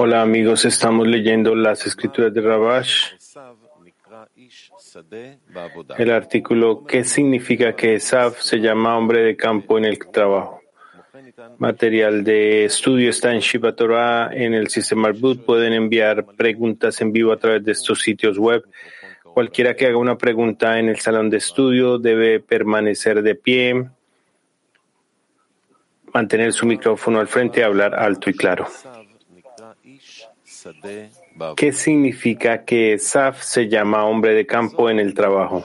Hola 0.00 0.22
amigos, 0.22 0.64
estamos 0.64 1.08
leyendo 1.08 1.56
las 1.56 1.84
escrituras 1.86 2.32
de 2.32 2.40
Rabash. 2.40 3.14
El 5.98 6.12
artículo 6.12 6.84
¿Qué 6.86 7.02
significa 7.02 7.74
que 7.74 7.96
Esav 7.96 8.36
se 8.40 8.58
llama 8.58 8.96
hombre 8.96 9.22
de 9.22 9.36
campo 9.36 9.76
en 9.76 9.86
el 9.86 9.98
trabajo? 9.98 10.60
Material 11.58 12.22
de 12.22 12.66
estudio 12.66 13.10
está 13.10 13.34
en 13.34 13.40
Shiva 13.40 13.74
Torah 13.74 14.30
en 14.32 14.54
el 14.54 14.68
sistema 14.68 15.08
Arbut. 15.08 15.44
Pueden 15.44 15.72
enviar 15.72 16.24
preguntas 16.36 17.00
en 17.00 17.12
vivo 17.12 17.32
a 17.32 17.38
través 17.38 17.64
de 17.64 17.72
estos 17.72 18.00
sitios 18.00 18.38
web. 18.38 18.62
Cualquiera 19.24 19.74
que 19.74 19.86
haga 19.86 19.96
una 19.96 20.16
pregunta 20.16 20.78
en 20.78 20.88
el 20.88 21.00
salón 21.00 21.28
de 21.28 21.38
estudio 21.38 21.98
debe 21.98 22.38
permanecer 22.38 23.22
de 23.22 23.34
pie 23.34 23.90
mantener 26.12 26.52
su 26.52 26.66
micrófono 26.66 27.20
al 27.20 27.28
frente 27.28 27.60
y 27.60 27.62
hablar 27.62 27.94
alto 27.94 28.30
y 28.30 28.34
claro. 28.34 28.66
¿Qué 31.56 31.72
significa 31.72 32.64
que 32.64 32.98
Saf 32.98 33.42
se 33.42 33.68
llama 33.68 34.04
hombre 34.04 34.34
de 34.34 34.46
campo 34.46 34.90
en 34.90 35.00
el 35.00 35.14
trabajo? 35.14 35.64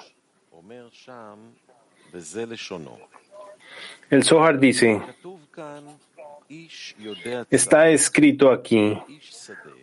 El 4.09 4.23
Zohar 4.23 4.59
dice, 4.59 5.01
está 7.51 7.89
escrito 7.89 8.51
aquí, 8.51 8.97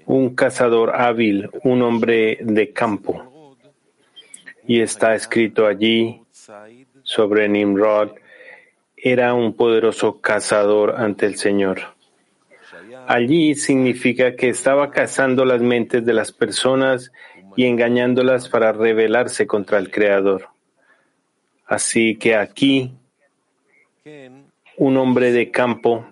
un 0.06 0.34
cazador 0.34 0.95
hábil, 0.96 1.51
un 1.62 1.82
hombre 1.82 2.38
de 2.40 2.73
campo. 2.73 3.56
Y 4.66 4.80
está 4.80 5.15
escrito 5.15 5.66
allí 5.66 6.23
sobre 7.02 7.48
Nimrod, 7.48 8.12
era 9.06 9.34
un 9.34 9.52
poderoso 9.52 10.22
cazador 10.22 10.94
ante 10.96 11.26
el 11.26 11.36
Señor. 11.36 11.95
Allí 13.06 13.54
significa 13.54 14.34
que 14.34 14.48
estaba 14.48 14.90
cazando 14.90 15.45
las 15.45 15.60
mentes 15.60 16.06
de 16.06 16.15
las 16.15 16.32
personas 16.32 17.12
y 17.54 17.66
engañándolas 17.66 18.48
para 18.48 18.73
rebelarse 18.73 19.46
contra 19.46 19.76
el 19.76 19.90
Creador. 19.90 20.48
Así 21.66 22.16
que 22.16 22.34
aquí, 22.34 22.95
un 24.79 24.96
hombre 24.96 25.32
de 25.32 25.51
campo 25.51 26.07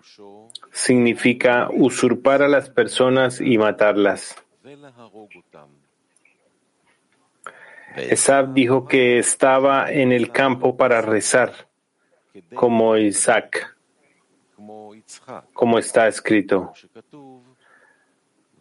significa 0.71 1.71
usurpar 1.73 2.43
a 2.43 2.49
las 2.49 2.69
personas 2.69 3.41
y 3.41 3.57
matarlas. 3.57 4.37
Esab 7.97 8.53
dijo 8.53 8.87
que 8.87 9.19
estaba 9.19 9.91
en 9.91 10.13
el 10.13 10.31
campo 10.31 10.77
para 10.77 11.01
rezar 11.01 11.72
como 12.55 12.97
Isaac, 12.97 13.77
como 15.53 15.79
está 15.79 16.09
escrito. 16.09 16.73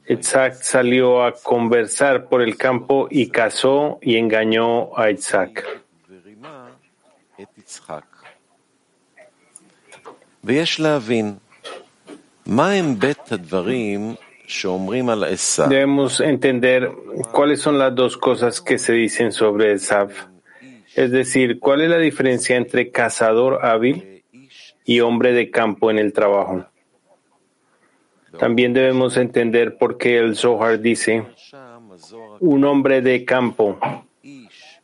Isaac 0.08 0.53
salió 0.55 1.23
a 1.23 1.33
conversar 1.33 2.28
por 2.28 2.41
el 2.41 2.58
campo 2.58 3.08
y 3.09 3.30
casó 3.30 4.00
y 4.02 4.17
engañó 4.17 4.97
a 4.97 5.11
Isaac. 5.11 5.83
Debemos 15.69 16.19
entender 16.19 16.91
cuáles 17.31 17.61
son 17.61 17.78
las 17.78 17.95
dos 17.95 18.17
cosas 18.17 18.59
que 18.59 18.78
se 18.78 18.94
dicen 18.94 19.31
sobre 19.31 19.73
Esav. 19.73 20.31
Es 20.95 21.11
decir, 21.11 21.59
¿cuál 21.59 21.81
es 21.81 21.89
la 21.89 21.97
diferencia 21.97 22.58
entre 22.58 22.92
cazador 22.92 23.66
hábil 23.66 24.23
y 24.84 25.00
hombre 25.00 25.31
de 25.31 25.50
campo 25.50 25.89
en 25.89 26.00
el 26.00 26.11
trabajo? 26.11 26.66
También 28.38 28.73
debemos 28.73 29.17
entender 29.17 29.78
por 29.78 29.97
qué 29.97 30.17
el 30.17 30.36
Zohar 30.36 30.80
dice 30.80 31.25
un 32.40 32.66
hombre 32.66 33.02
de 33.02 33.24
campo, 33.25 33.79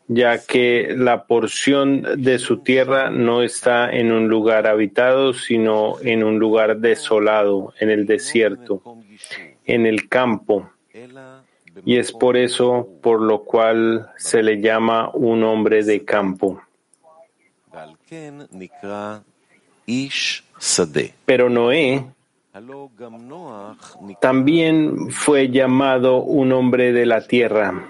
ya 0.08 0.46
que 0.46 0.94
la 0.96 1.26
porción 1.26 2.04
de 2.18 2.40
su 2.40 2.60
tierra 2.60 3.10
no 3.10 3.42
está 3.42 3.90
en 3.90 4.12
un 4.12 4.28
lugar 4.28 4.68
habitado, 4.68 5.34
sino 5.34 5.96
en 6.02 6.24
un 6.24 6.40
lugar 6.40 6.78
desolado, 6.78 7.74
en 7.80 7.90
el 7.90 8.06
desierto, 8.06 8.82
en 9.66 9.86
el 9.86 10.08
campo 10.08 10.70
y 11.86 11.98
es 11.98 12.12
por 12.12 12.38
eso 12.38 12.88
por 13.02 13.22
lo 13.22 13.44
cual 13.44 14.10
se 14.18 14.44
le 14.44 14.62
llama 14.62 15.10
un 15.14 15.44
hombre 15.44 15.84
de 15.84 16.04
campo. 16.04 16.62
Pero 21.26 21.50
Noé 21.50 22.06
también 24.20 25.12
fue 25.12 25.50
llamado 25.50 26.24
un 26.24 26.52
hombre 26.52 26.92
de 26.92 27.06
la 27.06 27.22
tierra, 27.22 27.88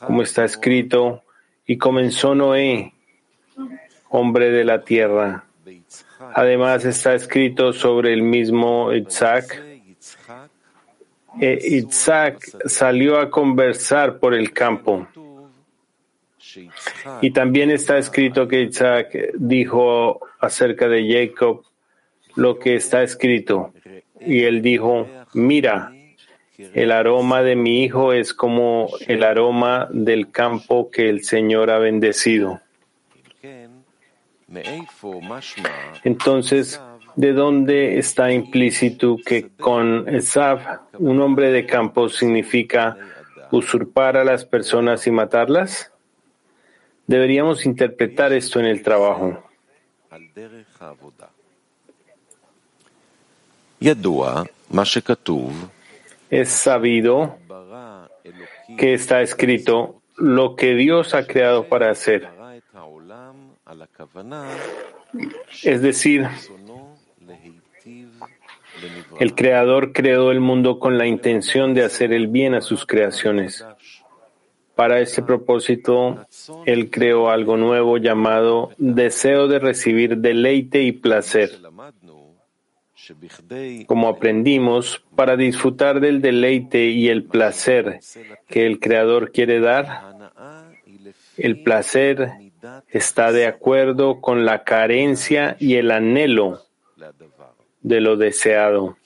como 0.00 0.22
está 0.22 0.44
escrito, 0.44 1.22
y 1.66 1.78
comenzó 1.78 2.34
Noé, 2.34 2.92
hombre 4.10 4.50
de 4.50 4.64
la 4.64 4.82
tierra. 4.82 5.44
Además 6.34 6.84
está 6.84 7.14
escrito 7.14 7.72
sobre 7.72 8.12
el 8.12 8.22
mismo 8.22 8.92
Isaac, 8.92 9.62
e 11.40 11.58
Isaac 11.62 12.40
salió 12.66 13.18
a 13.18 13.30
conversar 13.30 14.18
por 14.18 14.34
el 14.34 14.52
campo. 14.52 15.06
Y 17.20 17.30
también 17.30 17.70
está 17.70 17.98
escrito 17.98 18.46
que 18.46 18.62
Isaac 18.62 19.16
dijo 19.34 20.20
acerca 20.40 20.88
de 20.88 21.06
Jacob 21.08 21.62
lo 22.34 22.58
que 22.58 22.74
está 22.74 23.02
escrito. 23.02 23.72
Y 24.20 24.42
él 24.42 24.62
dijo, 24.62 25.06
mira, 25.34 25.92
el 26.58 26.92
aroma 26.92 27.42
de 27.42 27.56
mi 27.56 27.82
hijo 27.82 28.12
es 28.12 28.34
como 28.34 28.88
el 29.06 29.24
aroma 29.24 29.88
del 29.90 30.30
campo 30.30 30.90
que 30.90 31.08
el 31.08 31.24
Señor 31.24 31.70
ha 31.70 31.78
bendecido. 31.78 32.60
Entonces, 36.04 36.80
¿De 37.16 37.32
dónde 37.32 37.98
está 37.98 38.32
implícito 38.32 39.16
que 39.24 39.50
con 39.50 40.08
Esav, 40.08 40.80
un 40.94 41.20
hombre 41.20 41.50
de 41.50 41.66
campo, 41.66 42.08
significa 42.08 42.96
usurpar 43.50 44.16
a 44.16 44.24
las 44.24 44.44
personas 44.44 45.06
y 45.06 45.10
matarlas? 45.10 45.92
Deberíamos 47.06 47.66
interpretar 47.66 48.32
esto 48.32 48.60
en 48.60 48.66
el 48.66 48.82
trabajo. 48.82 49.42
Es 56.30 56.48
sabido 56.48 57.36
que 58.78 58.94
está 58.94 59.20
escrito 59.20 60.00
lo 60.16 60.56
que 60.56 60.74
Dios 60.74 61.14
ha 61.14 61.26
creado 61.26 61.68
para 61.68 61.90
hacer. 61.90 62.28
Es 65.62 65.82
decir, 65.82 66.26
el 69.20 69.34
Creador 69.34 69.92
creó 69.92 70.30
el 70.30 70.40
mundo 70.40 70.78
con 70.78 70.98
la 70.98 71.06
intención 71.06 71.74
de 71.74 71.84
hacer 71.84 72.12
el 72.12 72.28
bien 72.28 72.54
a 72.54 72.60
sus 72.60 72.86
creaciones. 72.86 73.64
Para 74.74 75.00
ese 75.00 75.22
propósito, 75.22 76.26
Él 76.64 76.90
creó 76.90 77.30
algo 77.30 77.56
nuevo 77.56 77.98
llamado 77.98 78.70
deseo 78.78 79.46
de 79.46 79.58
recibir 79.58 80.18
deleite 80.18 80.82
y 80.82 80.92
placer. 80.92 81.50
Como 83.86 84.08
aprendimos, 84.08 85.04
para 85.14 85.36
disfrutar 85.36 86.00
del 86.00 86.22
deleite 86.22 86.86
y 86.86 87.08
el 87.08 87.24
placer 87.24 88.00
que 88.48 88.66
el 88.66 88.80
Creador 88.80 89.32
quiere 89.32 89.60
dar, 89.60 90.14
el 91.36 91.62
placer 91.62 92.30
está 92.88 93.32
de 93.32 93.46
acuerdo 93.46 94.20
con 94.20 94.44
la 94.44 94.64
carencia 94.64 95.56
y 95.58 95.74
el 95.74 95.90
anhelo 95.90 96.62
de 97.82 98.00
lo 98.00 98.16
deseado, 98.16 98.96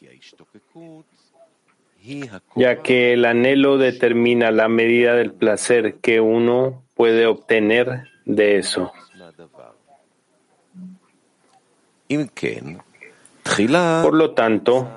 ya 2.55 2.83
que 2.83 3.13
el 3.13 3.25
anhelo 3.25 3.79
determina 3.79 4.51
la 4.51 4.69
medida 4.69 5.15
del 5.15 5.33
placer 5.33 5.97
que 5.97 6.21
uno 6.21 6.83
puede 6.95 7.27
obtener 7.27 8.05
de 8.25 8.59
eso. 8.59 8.93
Por 14.03 14.15
lo 14.15 14.31
tanto, 14.33 14.89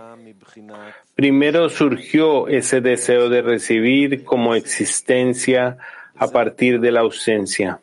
primero 1.16 1.70
surgió 1.70 2.48
ese 2.48 2.82
deseo 2.82 3.30
de 3.30 3.42
recibir 3.42 4.24
como 4.24 4.56
existencia 4.56 5.78
a 6.16 6.28
partir 6.28 6.80
de 6.80 6.92
la 6.92 7.00
ausencia. 7.02 7.80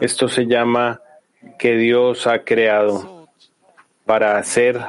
Esto 0.00 0.28
se 0.28 0.46
llama 0.46 1.00
que 1.58 1.76
Dios 1.76 2.26
ha 2.26 2.44
creado 2.44 3.17
para 4.08 4.38
hacer 4.38 4.80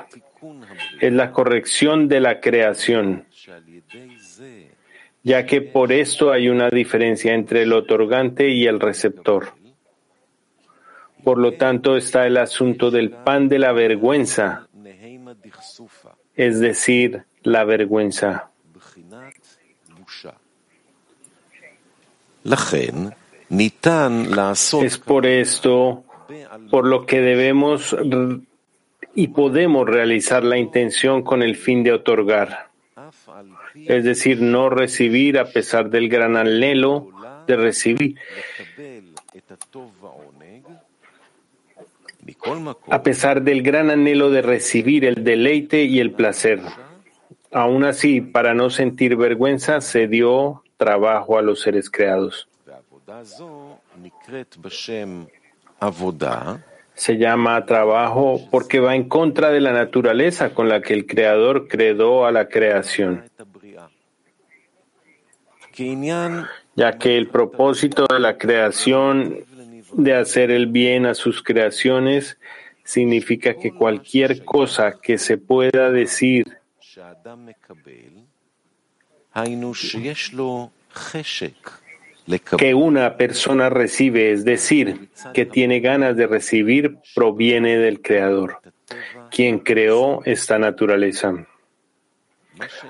es 1.01 1.11
la 1.11 1.33
corrección 1.33 2.07
de 2.07 2.21
la 2.21 2.39
creación, 2.39 3.25
ya 5.23 5.45
que 5.45 5.61
por 5.61 5.91
esto 5.91 6.31
hay 6.31 6.47
una 6.47 6.69
diferencia 6.69 7.33
entre 7.33 7.63
el 7.63 7.73
otorgante 7.73 8.47
y 8.47 8.65
el 8.65 8.79
receptor. 8.79 9.49
Por 11.21 11.37
lo 11.37 11.55
tanto, 11.55 11.97
está 11.97 12.25
el 12.25 12.37
asunto 12.37 12.91
del 12.91 13.09
pan 13.11 13.49
de 13.49 13.59
la 13.59 13.73
vergüenza, 13.73 14.69
es 16.33 16.61
decir, 16.61 17.25
la 17.43 17.65
vergüenza. 17.65 18.51
Es 24.81 24.97
por 24.97 25.25
esto 25.25 26.05
por 26.71 26.85
lo 26.85 27.05
que 27.05 27.19
debemos 27.19 27.93
y 29.19 29.27
podemos 29.27 29.85
realizar 29.85 30.45
la 30.45 30.57
intención 30.57 31.23
con 31.23 31.43
el 31.43 31.57
fin 31.57 31.83
de 31.83 31.91
otorgar, 31.91 32.69
es 33.75 34.05
decir, 34.05 34.41
no 34.41 34.69
recibir 34.69 35.37
a 35.37 35.43
pesar 35.43 35.89
del 35.89 36.07
gran 36.07 36.37
anhelo 36.37 37.09
de 37.45 37.57
recibir. 37.57 38.15
A 42.89 43.03
pesar 43.03 43.41
del 43.41 43.61
gran 43.61 43.89
anhelo 43.89 44.29
de 44.29 44.41
recibir 44.41 45.03
el 45.03 45.21
deleite 45.25 45.83
y 45.83 45.99
el 45.99 46.11
placer. 46.11 46.61
Aún 47.51 47.83
así, 47.83 48.21
para 48.21 48.53
no 48.53 48.69
sentir 48.69 49.17
vergüenza, 49.17 49.81
se 49.81 50.07
dio 50.07 50.63
trabajo 50.77 51.37
a 51.37 51.41
los 51.41 51.59
seres 51.59 51.89
creados. 51.89 52.47
Se 56.99 57.17
llama 57.17 57.65
trabajo 57.65 58.41
porque 58.51 58.81
va 58.81 58.93
en 58.93 59.07
contra 59.07 59.51
de 59.51 59.61
la 59.61 59.71
naturaleza 59.71 60.53
con 60.53 60.67
la 60.67 60.81
que 60.81 60.93
el 60.93 61.05
Creador 61.05 61.69
creó 61.69 62.25
a 62.25 62.31
la 62.33 62.49
creación, 62.49 63.23
ya 66.75 66.97
que 66.97 67.17
el 67.17 67.29
propósito 67.29 68.05
de 68.05 68.19
la 68.19 68.37
creación 68.37 69.45
de 69.93 70.13
hacer 70.13 70.51
el 70.51 70.67
bien 70.67 71.05
a 71.05 71.13
sus 71.13 71.41
creaciones 71.41 72.37
significa 72.83 73.53
que 73.53 73.71
cualquier 73.71 74.43
cosa 74.43 74.99
que 75.01 75.17
se 75.17 75.37
pueda 75.37 75.91
decir 75.91 76.45
que 82.57 82.73
una 82.73 83.17
persona 83.17 83.69
recibe, 83.69 84.31
es 84.31 84.45
decir, 84.45 85.09
que 85.33 85.45
tiene 85.45 85.79
ganas 85.79 86.15
de 86.15 86.27
recibir, 86.27 86.97
proviene 87.15 87.77
del 87.77 88.01
Creador, 88.01 88.59
quien 89.31 89.59
creó 89.59 90.21
esta 90.25 90.59
naturaleza. 90.59 91.47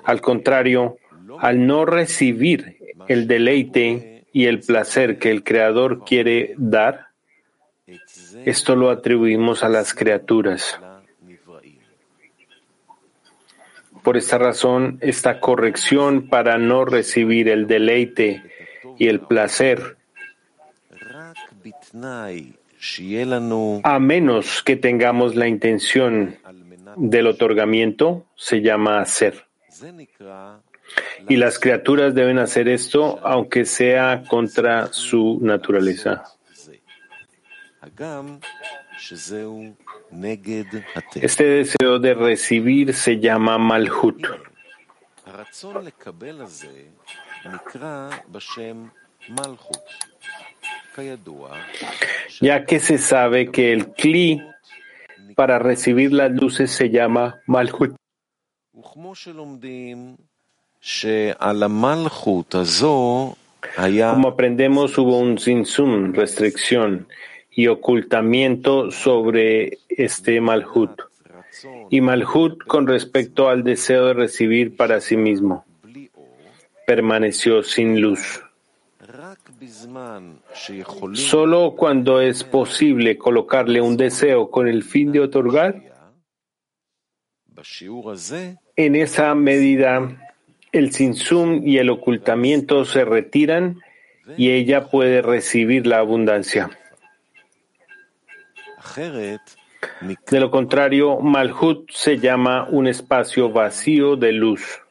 Al 0.03 0.21
contrario, 0.21 0.97
al 1.39 1.65
no 1.65 1.85
recibir 1.85 2.77
el 3.07 3.27
deleite 3.27 4.25
y 4.33 4.45
el 4.45 4.59
placer 4.59 5.17
que 5.19 5.31
el 5.31 5.43
Creador 5.43 6.03
quiere 6.03 6.53
dar, 6.57 7.07
esto 8.45 8.75
lo 8.75 8.89
atribuimos 8.89 9.63
a 9.63 9.69
las 9.69 9.93
criaturas. 9.93 10.79
Por 14.03 14.17
esta 14.17 14.37
razón, 14.37 14.97
esta 15.01 15.39
corrección 15.39 16.29
para 16.29 16.57
no 16.57 16.85
recibir 16.85 17.49
el 17.49 17.67
deleite 17.67 18.43
y 18.99 19.07
el 19.07 19.21
placer, 19.21 19.97
a 23.83 23.99
menos 23.99 24.63
que 24.63 24.75
tengamos 24.75 25.35
la 25.35 25.47
intención 25.47 26.37
del 26.97 27.27
otorgamiento, 27.27 28.25
se 28.35 28.61
llama 28.61 28.99
hacer. 28.99 29.45
Y 31.27 31.37
las 31.37 31.59
criaturas 31.59 32.13
deben 32.13 32.39
hacer 32.39 32.67
esto 32.67 33.19
aunque 33.23 33.65
sea 33.65 34.23
contra 34.27 34.91
su 34.91 35.39
naturaleza. 35.41 36.23
Este 41.15 41.43
deseo 41.45 41.99
de 41.99 42.13
recibir 42.13 42.93
se 42.93 43.19
llama 43.19 43.57
malhut. 43.57 44.25
Ya 52.41 52.65
que 52.65 52.79
se 52.79 52.97
sabe 52.97 53.51
que 53.51 53.71
el 53.71 53.93
kli 53.93 54.41
para 55.35 55.59
recibir 55.59 56.11
las 56.11 56.31
luces 56.31 56.71
se 56.71 56.89
llama 56.89 57.39
malhut. 57.45 57.95
Como 63.75 64.27
aprendemos, 64.27 64.97
hubo 64.97 65.19
un 65.19 65.37
sinsum, 65.37 66.13
restricción 66.13 67.07
y 67.51 67.67
ocultamiento 67.67 68.91
sobre 68.91 69.77
este 69.89 70.41
malhut. 70.41 71.01
Y 71.89 72.01
malhut 72.01 72.63
con 72.65 72.87
respecto 72.87 73.49
al 73.49 73.63
deseo 73.63 74.07
de 74.07 74.13
recibir 74.13 74.75
para 74.75 75.01
sí 75.01 75.17
mismo 75.17 75.65
permaneció 76.89 77.61
sin 77.61 78.01
luz. 78.01 78.43
Solo 81.13 81.75
cuando 81.77 82.19
es 82.19 82.43
posible 82.43 83.15
colocarle 83.15 83.79
un 83.79 83.95
deseo 83.95 84.49
con 84.49 84.67
el 84.67 84.81
fin 84.81 85.11
de 85.11 85.19
otorgar, 85.19 85.83
en 88.75 88.95
esa 88.95 89.35
medida 89.35 90.31
el 90.71 90.91
sinsum 90.91 91.61
y 91.63 91.77
el 91.77 91.91
ocultamiento 91.91 92.83
se 92.85 93.05
retiran 93.05 93.79
y 94.35 94.49
ella 94.49 94.89
puede 94.89 95.21
recibir 95.21 95.85
la 95.85 95.99
abundancia. 95.99 96.71
De 100.31 100.39
lo 100.39 100.49
contrario, 100.49 101.19
Malhut 101.19 101.91
se 101.91 102.17
llama 102.17 102.67
un 102.67 102.87
espacio 102.87 103.51
vacío 103.51 104.15
de 104.15 104.31
luz. 104.31 104.81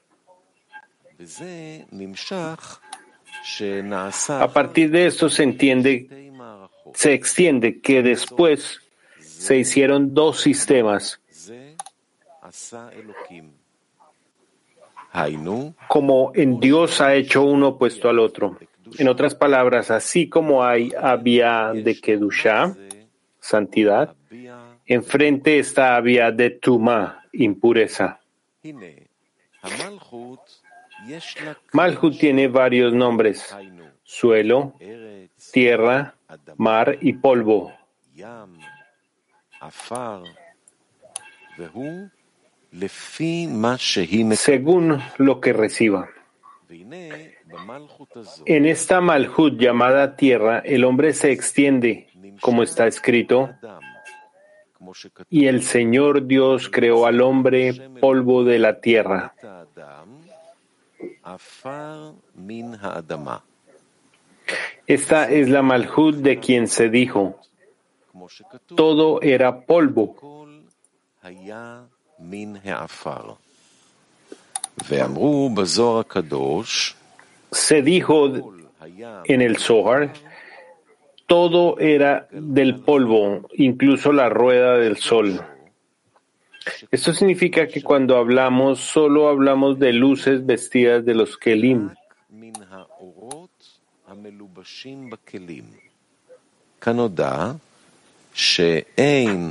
A 4.41 4.53
partir 4.53 4.91
de 4.91 5.07
esto 5.07 5.29
se 5.29 5.43
entiende, 5.43 6.31
se 6.95 7.13
extiende 7.13 7.81
que 7.81 8.03
después 8.03 8.81
se 9.21 9.59
hicieron 9.59 10.15
dos 10.15 10.41
sistemas, 10.41 11.21
como 15.89 16.33
en 16.35 16.61
Dios 16.61 17.01
ha 17.01 17.15
hecho 17.15 17.43
uno 17.43 17.69
opuesto 17.69 18.09
al 18.09 18.19
otro. 18.19 18.59
En 18.99 19.09
otras 19.09 19.35
palabras, 19.35 19.91
así 19.91 20.29
como 20.29 20.65
hay 20.65 20.93
había 20.99 21.73
de 21.73 22.01
Kedusha, 22.01 22.77
santidad, 23.41 24.15
enfrente 24.87 25.59
está 25.59 25.97
había 25.97 26.31
de 26.31 26.51
Tuma, 26.51 27.25
impureza. 27.33 28.21
Malhut 31.73 32.19
tiene 32.19 32.49
varios 32.49 32.93
nombres, 32.93 33.55
suelo, 34.03 34.75
tierra, 35.53 36.15
mar 36.57 36.99
y 37.01 37.13
polvo. 37.15 37.73
Según 44.37 45.03
lo 45.17 45.41
que 45.41 45.53
reciba. 45.53 46.09
En 48.45 48.67
esta 48.67 49.01
Malhut 49.01 49.59
llamada 49.59 50.17
tierra, 50.17 50.59
el 50.59 50.85
hombre 50.85 51.15
se 51.15 51.33
extiende, 51.33 52.09
como 52.41 52.63
está 52.63 52.87
escrito, 52.87 53.51
y 55.31 55.47
el 55.47 55.63
Señor 55.63 56.27
Dios 56.27 56.69
creó 56.69 57.07
al 57.07 57.21
hombre 57.21 57.91
polvo 58.01 58.45
de 58.45 58.59
la 58.59 58.81
tierra. 58.81 59.35
Esta 64.87 65.29
es 65.31 65.49
la 65.49 65.63
malhut 65.63 66.17
de 66.17 66.39
quien 66.39 66.67
se 66.67 66.89
dijo, 66.89 67.39
todo 68.75 69.21
era 69.21 69.61
polvo. 69.61 70.17
Se 77.51 77.83
dijo 77.83 78.33
en 79.25 79.43
el 79.43 79.59
Zohar, 79.59 80.13
todo 81.27 81.79
era 81.79 82.27
del 82.31 82.81
polvo, 82.81 83.49
incluso 83.53 84.13
la 84.13 84.29
rueda 84.31 84.79
del 84.79 84.97
sol. 84.97 85.41
Esto 86.91 87.13
significa 87.13 87.67
que 87.67 87.83
cuando 87.83 88.17
hablamos, 88.17 88.81
solo 88.81 89.29
hablamos 89.29 89.79
de 89.79 89.93
luces 89.93 90.45
vestidas 90.45 91.05
de 91.05 91.15
los 91.15 91.37
Kelim. 91.37 91.91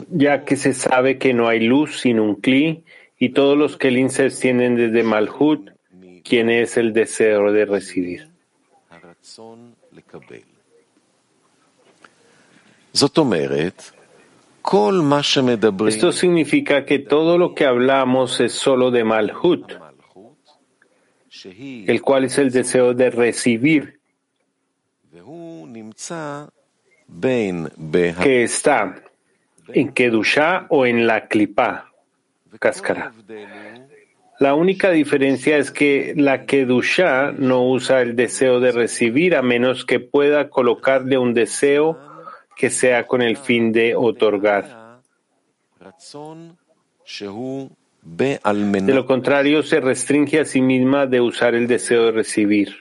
Ya 0.10 0.46
que 0.46 0.56
se 0.56 0.74
sabe 0.74 1.18
que 1.18 1.34
no 1.34 1.48
hay 1.48 1.60
luz 1.60 2.00
sin 2.00 2.20
un 2.20 2.36
Kli 2.36 2.84
y 3.20 3.30
todos 3.30 3.58
los 3.58 3.78
Kelim 3.78 4.10
se 4.10 4.28
extienden 4.28 4.76
desde 4.76 5.04
Malhut, 5.04 5.72
quien 6.24 6.50
es 6.50 6.78
el 6.78 6.94
deseo 6.94 7.52
de 7.52 7.66
recibir. 7.66 8.30
Esto 15.88 16.12
significa 16.12 16.84
que 16.84 17.00
todo 17.00 17.38
lo 17.38 17.56
que 17.56 17.66
hablamos 17.66 18.42
es 18.42 18.52
solo 18.52 18.92
de 18.92 19.06
Malhut, 19.06 19.72
el 21.46 22.02
cual 22.02 22.26
es 22.26 22.38
el 22.38 22.52
deseo 22.52 22.94
de 22.94 23.10
recibir, 23.10 24.02
que 28.22 28.44
está 28.44 29.04
en 29.70 29.94
Kedushá 29.94 30.66
o 30.70 30.86
en 30.86 31.08
la 31.08 31.30
Klipa, 31.30 31.90
cáscara. 32.60 33.14
La 34.40 34.54
única 34.54 34.92
diferencia 34.92 35.58
es 35.58 35.72
que 35.72 36.14
la 36.18 36.46
Kedushá 36.46 37.32
no 37.32 37.66
usa 37.66 38.02
el 38.02 38.18
deseo 38.18 38.60
de 38.60 38.74
recibir 38.74 39.34
a 39.38 39.42
menos 39.42 39.86
que 39.86 40.02
pueda 40.02 40.50
colocarle 40.50 41.18
un 41.18 41.34
deseo 41.34 42.07
que 42.58 42.70
sea 42.70 43.06
con 43.06 43.22
el 43.22 43.38
fin 43.38 43.72
de 43.72 43.96
otorgar. 43.96 45.02
De 48.88 48.94
lo 48.94 49.06
contrario, 49.06 49.64
se 49.64 49.80
restringe 49.80 50.40
a 50.40 50.46
sí 50.46 50.62
misma 50.62 51.06
de 51.06 51.22
usar 51.22 51.56
el 51.56 51.68
deseo 51.68 52.06
de 52.06 52.12
recibir. 52.12 52.76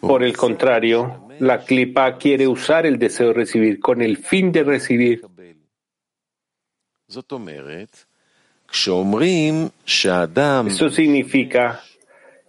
Por 0.00 0.22
el 0.22 0.36
contrario, 0.36 1.28
la 1.40 1.60
clipa 1.60 2.16
quiere 2.16 2.46
usar 2.48 2.86
el 2.86 2.98
deseo 2.98 3.28
de 3.28 3.34
recibir 3.34 3.80
con 3.80 4.02
el 4.02 4.16
fin 4.16 4.50
de 4.52 4.62
recibir. 4.64 5.22
Esto 10.68 10.90
significa 10.90 11.80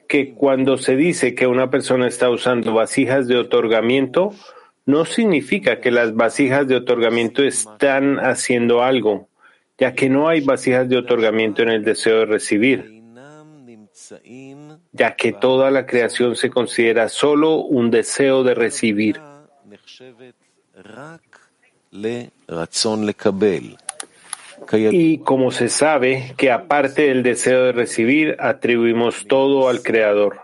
que 0.07 0.33
cuando 0.33 0.77
se 0.77 0.95
dice 0.95 1.35
que 1.35 1.45
una 1.45 1.69
persona 1.69 2.07
está 2.07 2.29
usando 2.29 2.73
vasijas 2.73 3.27
de 3.27 3.37
otorgamiento, 3.37 4.33
no 4.85 5.05
significa 5.05 5.79
que 5.79 5.91
las 5.91 6.15
vasijas 6.15 6.67
de 6.67 6.77
otorgamiento 6.77 7.43
están 7.43 8.17
haciendo 8.17 8.81
algo, 8.81 9.27
ya 9.77 9.93
que 9.93 10.09
no 10.09 10.27
hay 10.27 10.41
vasijas 10.41 10.89
de 10.89 10.97
otorgamiento 10.97 11.61
en 11.61 11.69
el 11.69 11.83
deseo 11.83 12.19
de 12.19 12.25
recibir, 12.25 13.03
ya 14.91 15.15
que 15.15 15.33
toda 15.33 15.69
la 15.69 15.85
creación 15.85 16.35
se 16.35 16.49
considera 16.49 17.09
solo 17.09 17.57
un 17.57 17.91
deseo 17.91 18.43
de 18.43 18.55
recibir. 18.55 19.19
Y 24.91 25.19
como 25.19 25.51
se 25.51 25.69
sabe 25.69 26.33
que 26.37 26.51
aparte 26.51 27.03
del 27.03 27.23
deseo 27.23 27.65
de 27.65 27.71
recibir, 27.71 28.37
atribuimos 28.39 29.25
todo 29.27 29.69
al 29.69 29.81
Creador. 29.81 30.41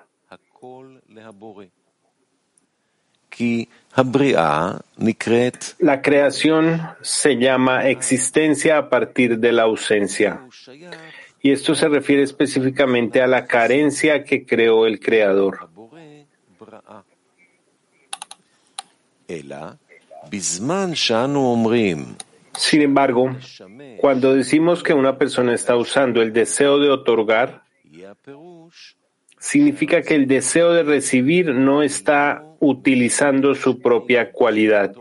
La 5.80 6.02
creación 6.02 6.82
se 7.02 7.38
llama 7.38 7.90
existencia 7.90 8.78
a 8.78 8.90
partir 8.90 9.40
de 9.40 9.52
la 9.52 9.64
ausencia. 9.64 10.42
Y 11.42 11.52
esto 11.52 11.76
se 11.76 11.90
refiere 11.90 12.24
específicamente 12.24 13.22
a 13.22 13.28
la 13.28 13.46
carencia 13.46 14.24
que 14.24 14.46
creó 14.46 14.86
el 14.86 15.00
Creador. 15.00 15.70
Sin 22.58 22.82
embargo, 22.82 23.36
cuando 23.98 24.34
decimos 24.36 24.84
que 24.84 24.94
una 24.94 25.18
persona 25.18 25.54
está 25.54 25.76
usando 25.76 26.22
el 26.22 26.34
deseo 26.34 26.80
de 26.80 26.90
otorgar, 26.90 27.64
significa 29.40 30.02
que 30.02 30.16
el 30.16 30.28
deseo 30.28 30.72
de 30.74 30.84
recibir 30.84 31.54
no 31.54 31.84
está 31.84 32.44
utilizando 32.60 33.56
su 33.56 33.80
propia 33.80 34.32
cualidad, 34.32 34.96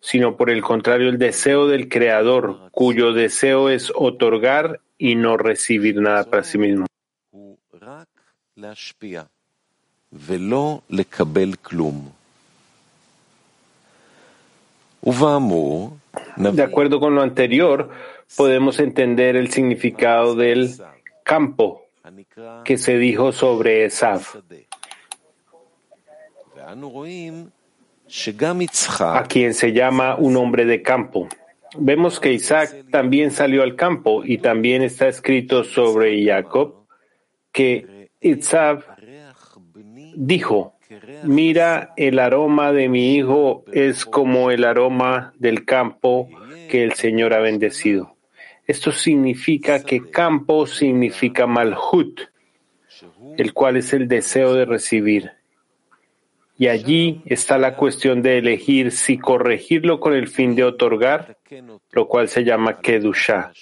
sino 0.00 0.36
por 0.36 0.50
el 0.50 0.62
contrario 0.62 1.08
el 1.08 1.18
deseo 1.18 1.66
del 1.66 1.88
Creador, 1.88 2.70
cuyo 2.70 3.12
deseo 3.12 3.68
es 3.68 3.92
otorgar 3.94 4.80
y 4.98 5.16
no 5.16 5.36
recibir 5.36 6.00
nada 6.00 6.24
para 6.24 6.44
sí 6.44 6.58
mismo. 6.58 6.86
De 16.36 16.62
acuerdo 16.62 17.00
con 17.00 17.14
lo 17.14 17.22
anterior, 17.22 17.90
podemos 18.36 18.78
entender 18.78 19.36
el 19.36 19.50
significado 19.50 20.34
del 20.34 20.70
campo 21.24 21.84
que 22.64 22.78
se 22.78 22.98
dijo 22.98 23.32
sobre 23.32 23.84
Esav, 23.84 24.22
a 29.00 29.24
quien 29.24 29.54
se 29.54 29.72
llama 29.72 30.16
un 30.16 30.36
hombre 30.36 30.64
de 30.64 30.82
campo. 30.82 31.28
Vemos 31.76 32.20
que 32.20 32.32
Isaac 32.32 32.84
también 32.90 33.30
salió 33.30 33.62
al 33.62 33.76
campo 33.76 34.22
y 34.24 34.38
también 34.38 34.82
está 34.82 35.08
escrito 35.08 35.64
sobre 35.64 36.24
Jacob 36.24 36.82
que 37.50 38.10
Isaac 38.20 38.84
dijo, 40.14 40.74
Mira, 41.24 41.92
el 41.96 42.18
aroma 42.18 42.72
de 42.72 42.88
mi 42.88 43.14
hijo 43.14 43.64
es 43.72 44.04
como 44.04 44.50
el 44.50 44.64
aroma 44.64 45.32
del 45.38 45.64
campo 45.64 46.28
que 46.68 46.82
el 46.82 46.94
Señor 46.94 47.34
ha 47.34 47.40
bendecido. 47.40 48.16
Esto 48.66 48.92
significa 48.92 49.82
que 49.82 50.10
campo 50.10 50.66
significa 50.66 51.46
malhut, 51.46 52.20
el 53.36 53.52
cual 53.52 53.76
es 53.76 53.92
el 53.92 54.08
deseo 54.08 54.54
de 54.54 54.64
recibir. 54.64 55.32
Y 56.56 56.68
allí 56.68 57.22
está 57.26 57.58
la 57.58 57.76
cuestión 57.76 58.22
de 58.22 58.38
elegir 58.38 58.92
si 58.92 59.18
corregirlo 59.18 59.98
con 59.98 60.14
el 60.14 60.28
fin 60.28 60.54
de 60.54 60.64
otorgar, 60.64 61.38
lo 61.90 62.06
cual 62.06 62.28
se 62.28 62.44
llama 62.44 62.80
kedusha. 62.80 63.52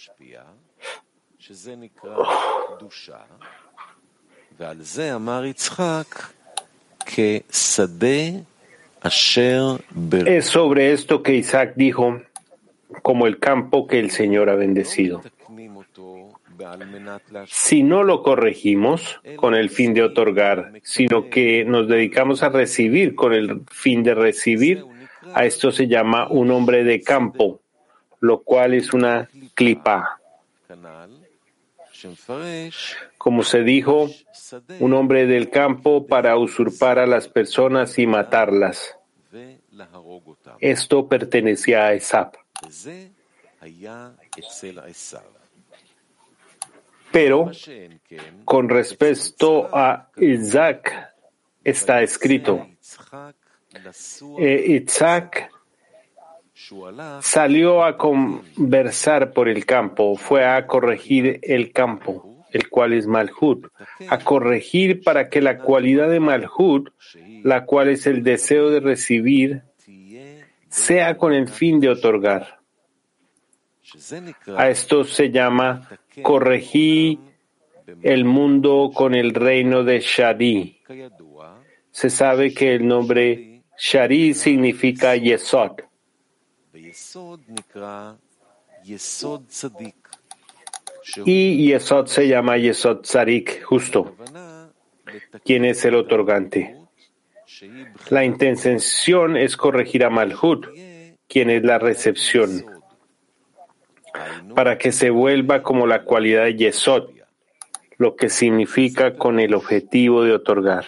Es 10.27 10.47
sobre 10.47 10.93
esto 10.93 11.23
que 11.23 11.35
Isaac 11.35 11.73
dijo, 11.77 12.21
como 13.03 13.27
el 13.27 13.39
campo 13.39 13.87
que 13.87 13.99
el 13.99 14.11
Señor 14.11 14.51
ha 14.51 14.55
bendecido. 14.55 15.23
Si 17.47 17.83
no 17.83 18.03
lo 18.03 18.23
corregimos 18.23 19.21
con 19.37 19.55
el 19.55 19.71
fin 19.71 19.95
de 19.95 20.03
otorgar, 20.03 20.73
sino 20.83 21.31
que 21.31 21.65
nos 21.65 21.89
dedicamos 21.89 22.43
a 22.43 22.51
recibir 22.51 23.15
con 23.15 23.33
el 23.33 23.63
fin 23.71 24.03
de 24.03 24.15
recibir, 24.15 24.85
a 25.35 25.45
esto 25.45 25.71
se 25.73 25.87
llama 25.87 26.29
un 26.29 26.51
hombre 26.51 26.85
de 26.85 27.01
campo, 27.03 27.61
lo 28.21 28.43
cual 28.43 28.75
es 28.75 28.93
una 28.93 29.29
clipa. 29.55 30.21
Como 33.19 33.43
se 33.43 33.63
dijo, 33.63 34.11
un 34.79 34.95
hombre 34.95 35.27
del 35.27 35.51
campo 35.51 36.07
para 36.07 36.37
usurpar 36.37 36.99
a 36.99 37.07
las 37.07 37.29
personas 37.29 37.99
y 37.99 38.07
matarlas. 38.07 38.97
Esto 40.61 41.09
pertenecía 41.09 41.87
a 41.87 41.93
Esap. 41.93 42.37
Pero 47.13 47.51
con 48.45 48.69
respecto 48.69 49.69
a 49.73 50.11
Isaac 50.17 51.13
está 51.65 52.03
escrito, 52.03 52.67
eh, 54.39 54.83
Isaac 54.85 55.51
salió 57.21 57.85
a 57.85 57.97
conversar 57.97 59.33
por 59.33 59.49
el 59.49 59.65
campo, 59.67 60.17
fue 60.17 60.45
a 60.45 60.67
corregir 60.67 61.41
el 61.43 61.73
campo, 61.73 62.47
el 62.53 62.69
cual 62.69 62.93
es 62.93 63.07
Malhut, 63.07 63.67
a 64.09 64.19
corregir 64.19 65.03
para 65.03 65.29
que 65.29 65.41
la 65.41 65.59
cualidad 65.59 66.11
de 66.11 66.21
Malhut, 66.21 66.91
la 67.43 67.65
cual 67.65 67.89
es 67.89 68.07
el 68.07 68.23
deseo 68.23 68.71
de 68.71 68.81
recibir, 68.81 69.63
sea 70.69 71.17
con 71.17 71.33
el 71.33 71.49
fin 71.49 71.81
de 71.81 71.89
otorgar. 71.89 72.61
A 74.57 74.69
esto 74.69 75.05
se 75.05 75.31
llama 75.31 75.89
corregir 76.23 77.19
el 78.03 78.25
mundo 78.25 78.91
con 78.95 79.15
el 79.15 79.35
reino 79.35 79.83
de 79.83 80.01
Shari. 80.01 80.81
Se 81.91 82.09
sabe 82.09 82.55
que 82.55 82.75
el 82.75 82.87
nombre 82.87 83.63
Shari 83.77 84.35
significa 84.35 85.17
Yesod. 85.17 85.90
Y 91.25 91.67
Yesod 91.67 92.07
se 92.07 92.29
llama 92.29 92.57
Yesod 92.57 93.03
Tzarik, 93.03 93.63
justo, 93.65 94.17
quien 95.45 95.65
es 95.65 95.85
el 95.85 95.95
otorgante. 95.97 96.77
La 98.11 98.25
intención 98.25 99.37
es 99.37 99.57
corregir 99.57 100.05
a 100.05 100.11
Malhut, 100.11 100.67
quien 101.27 101.51
es 101.51 101.65
la 101.65 101.79
recepción. 101.79 102.65
para 104.55 104.77
que 104.77 104.91
se 104.91 105.11
vuelva 105.11 105.63
como 105.63 105.87
la 105.87 106.03
cualidad 106.03 106.45
de 106.45 106.57
Yesod, 106.57 107.11
lo 107.97 108.17
que 108.17 108.29
significa 108.29 109.15
con 109.15 109.39
el 109.39 109.55
objetivo 109.55 110.25
de 110.25 110.33
otorgar. 110.33 110.87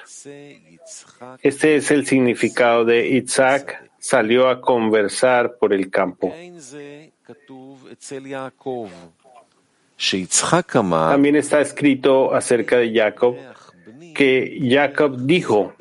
Este 1.40 1.76
es 1.76 1.90
el 1.92 2.04
significado 2.04 2.84
de 2.84 3.08
Isaac 3.08 3.91
salió 4.02 4.48
a 4.48 4.60
conversar 4.60 5.58
por 5.58 5.72
el 5.72 5.88
campo. 5.88 6.34
También 11.12 11.36
está 11.36 11.60
escrito 11.60 12.34
acerca 12.34 12.78
de 12.78 12.92
Jacob 12.92 13.36
que 14.12 14.58
Jacob 14.68 15.16
dijo, 15.18 15.74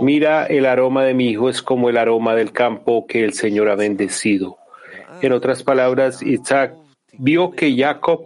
mira 0.00 0.46
el 0.46 0.64
aroma 0.64 1.04
de 1.04 1.12
mi 1.12 1.28
hijo 1.28 1.50
es 1.50 1.60
como 1.62 1.90
el 1.90 1.98
aroma 1.98 2.34
del 2.34 2.52
campo 2.52 3.06
que 3.06 3.22
el 3.22 3.34
Señor 3.34 3.68
ha 3.68 3.74
bendecido. 3.74 4.56
En 5.20 5.32
otras 5.32 5.62
palabras, 5.62 6.22
Isaac 6.22 6.74
vio 7.12 7.50
que 7.50 7.76
Jacob 7.76 8.22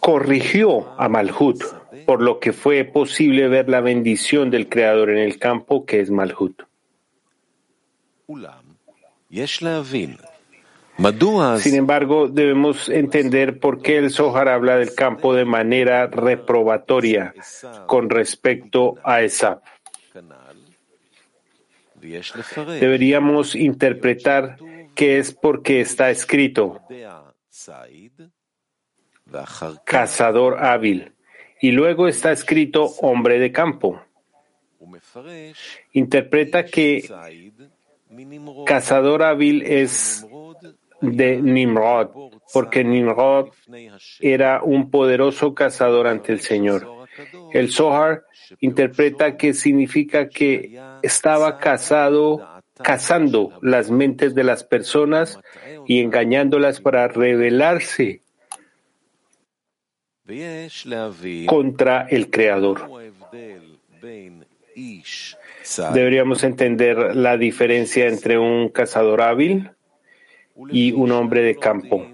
corrigió 0.00 0.92
a 0.98 1.08
Malhut, 1.08 1.62
por 2.06 2.22
lo 2.22 2.40
que 2.40 2.52
fue 2.52 2.84
posible 2.84 3.48
ver 3.48 3.68
la 3.68 3.80
bendición 3.80 4.50
del 4.50 4.68
Creador 4.68 5.10
en 5.10 5.18
el 5.18 5.38
campo 5.38 5.84
que 5.84 6.00
es 6.00 6.10
Malhut. 6.10 6.62
Sin 11.58 11.74
embargo, 11.74 12.28
debemos 12.28 12.88
entender 12.88 13.58
por 13.58 13.82
qué 13.82 13.98
el 13.98 14.10
Zohar 14.10 14.48
habla 14.48 14.76
del 14.76 14.94
campo 14.94 15.34
de 15.34 15.44
manera 15.44 16.06
reprobatoria 16.06 17.34
con 17.86 18.10
respecto 18.10 18.94
a 19.02 19.22
Esab. 19.22 19.60
Deberíamos 22.80 23.56
interpretar 23.56 24.56
que 24.94 25.18
es 25.18 25.34
porque 25.34 25.80
está 25.80 26.10
escrito 26.10 26.80
cazador 29.84 30.62
hábil 30.62 31.13
y 31.60 31.70
luego 31.70 32.08
está 32.08 32.32
escrito 32.32 32.84
hombre 33.00 33.38
de 33.38 33.52
campo. 33.52 34.00
Interpreta 35.92 36.64
que 36.64 37.08
cazador 38.66 39.22
hábil 39.22 39.62
es 39.62 40.26
de 41.00 41.40
Nimrod, 41.40 42.08
porque 42.52 42.84
Nimrod 42.84 43.48
era 44.20 44.62
un 44.62 44.90
poderoso 44.90 45.54
cazador 45.54 46.06
ante 46.06 46.32
el 46.32 46.40
Señor. 46.40 46.88
El 47.52 47.70
Zohar 47.70 48.24
interpreta 48.60 49.36
que 49.36 49.54
significa 49.54 50.28
que 50.28 50.80
estaba 51.02 51.58
cazando 51.58 52.60
las 53.62 53.90
mentes 53.90 54.34
de 54.34 54.44
las 54.44 54.64
personas 54.64 55.38
y 55.86 56.00
engañándolas 56.00 56.80
para 56.80 57.06
rebelarse 57.08 58.23
contra 61.46 62.06
el 62.08 62.30
Creador. 62.30 62.88
Deberíamos 65.92 66.44
entender 66.44 67.16
la 67.16 67.36
diferencia 67.36 68.06
entre 68.06 68.38
un 68.38 68.68
cazador 68.68 69.22
hábil 69.22 69.70
y 70.70 70.92
un 70.92 71.12
hombre 71.12 71.42
de 71.42 71.56
campo. 71.56 72.06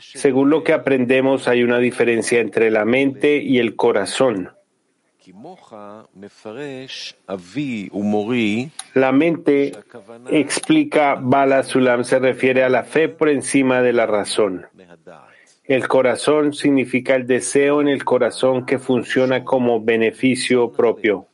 Según 0.00 0.50
lo 0.50 0.64
que 0.64 0.72
aprendemos, 0.72 1.46
hay 1.48 1.62
una 1.62 1.78
diferencia 1.78 2.40
entre 2.40 2.70
la 2.70 2.84
mente 2.84 3.36
y 3.36 3.58
el 3.58 3.76
corazón. 3.76 4.50
La 8.94 9.12
mente 9.12 9.72
explica 10.30 11.14
Bala 11.20 11.62
Sulam 11.62 12.04
se 12.04 12.18
refiere 12.18 12.64
a 12.64 12.68
la 12.68 12.82
fe 12.82 13.08
por 13.08 13.28
encima 13.28 13.82
de 13.82 13.92
la 13.92 14.06
razón. 14.06 14.66
El 15.70 15.86
corazón 15.86 16.52
significa 16.52 17.14
el 17.14 17.28
deseo 17.28 17.80
en 17.80 17.86
el 17.86 18.04
corazón 18.04 18.66
que 18.66 18.80
funciona 18.80 19.44
como 19.44 19.80
beneficio 19.80 20.72
propio 20.72 21.28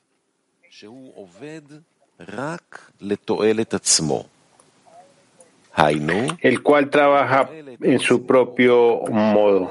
el 6.42 6.62
cual 6.62 6.90
trabaja 6.90 7.48
en 7.80 7.98
su 7.98 8.26
propio 8.26 9.00
modo. 9.08 9.70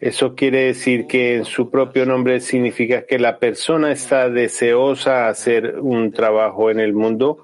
Eso 0.00 0.36
quiere 0.36 0.66
decir 0.66 1.08
que 1.08 1.34
en 1.34 1.44
su 1.44 1.68
propio 1.68 2.06
nombre 2.06 2.38
significa 2.38 3.04
que 3.04 3.18
la 3.18 3.38
persona 3.38 3.90
está 3.90 4.28
deseosa 4.30 5.24
de 5.24 5.28
hacer 5.30 5.80
un 5.80 6.12
trabajo 6.12 6.70
en 6.70 6.78
el 6.78 6.92
mundo 6.92 7.42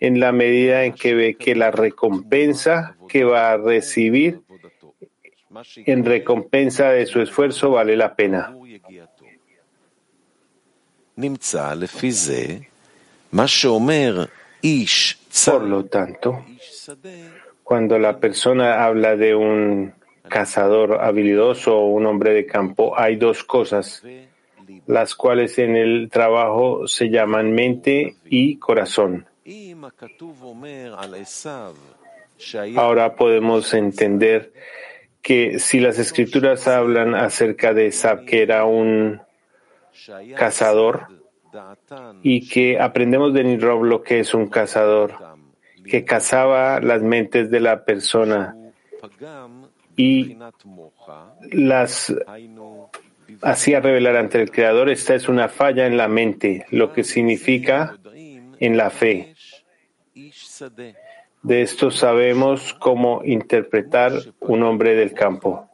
en 0.00 0.18
la 0.18 0.32
medida 0.32 0.82
en 0.82 0.94
que 0.94 1.14
ve 1.14 1.34
que 1.36 1.54
la 1.54 1.70
recompensa 1.70 2.96
que 3.08 3.22
va 3.22 3.52
a 3.52 3.56
recibir 3.56 4.40
en 5.76 6.04
recompensa 6.04 6.90
de 6.90 7.06
su 7.06 7.20
esfuerzo 7.20 7.70
vale 7.70 7.96
la 7.96 8.14
pena. 8.14 8.54
Por 15.44 15.62
lo 15.62 15.84
tanto, 15.86 16.44
cuando 17.62 17.98
la 17.98 18.18
persona 18.18 18.84
habla 18.84 19.16
de 19.16 19.34
un 19.34 19.92
cazador 20.28 21.00
habilidoso 21.02 21.76
o 21.76 21.86
un 21.86 22.06
hombre 22.06 22.32
de 22.32 22.46
campo, 22.46 22.98
hay 22.98 23.16
dos 23.16 23.44
cosas, 23.44 24.02
las 24.86 25.14
cuales 25.14 25.58
en 25.58 25.76
el 25.76 26.08
trabajo 26.10 26.86
se 26.86 27.10
llaman 27.10 27.52
mente 27.52 28.16
y 28.24 28.56
corazón. 28.56 29.26
Ahora 32.76 33.16
podemos 33.16 33.74
entender 33.74 34.52
que 35.22 35.58
si 35.58 35.80
las 35.80 35.98
escrituras 35.98 36.66
hablan 36.68 37.14
acerca 37.14 37.74
de 37.74 37.88
Esab, 37.88 38.24
que 38.24 38.42
era 38.42 38.64
un 38.64 39.20
cazador, 40.36 41.06
y 42.22 42.48
que 42.48 42.80
aprendemos 42.80 43.34
de 43.34 43.44
Nirob 43.44 43.82
lo 43.84 44.02
que 44.02 44.20
es 44.20 44.34
un 44.34 44.48
cazador, 44.48 45.14
que 45.84 46.04
cazaba 46.04 46.80
las 46.80 47.02
mentes 47.02 47.50
de 47.50 47.60
la 47.60 47.84
persona 47.84 48.54
y 49.96 50.36
las 51.50 52.14
hacía 53.42 53.80
revelar 53.80 54.16
ante 54.16 54.40
el 54.40 54.50
Creador. 54.50 54.88
Esta 54.90 55.14
es 55.14 55.28
una 55.28 55.48
falla 55.48 55.86
en 55.86 55.96
la 55.96 56.08
mente, 56.08 56.66
lo 56.70 56.92
que 56.92 57.04
significa 57.04 57.96
en 58.60 58.76
la 58.76 58.90
fe. 58.90 59.34
De 61.42 61.62
esto 61.62 61.90
sabemos 61.90 62.74
cómo 62.74 63.22
interpretar 63.24 64.12
un 64.40 64.62
hombre 64.62 64.94
del 64.94 65.14
campo. 65.14 65.68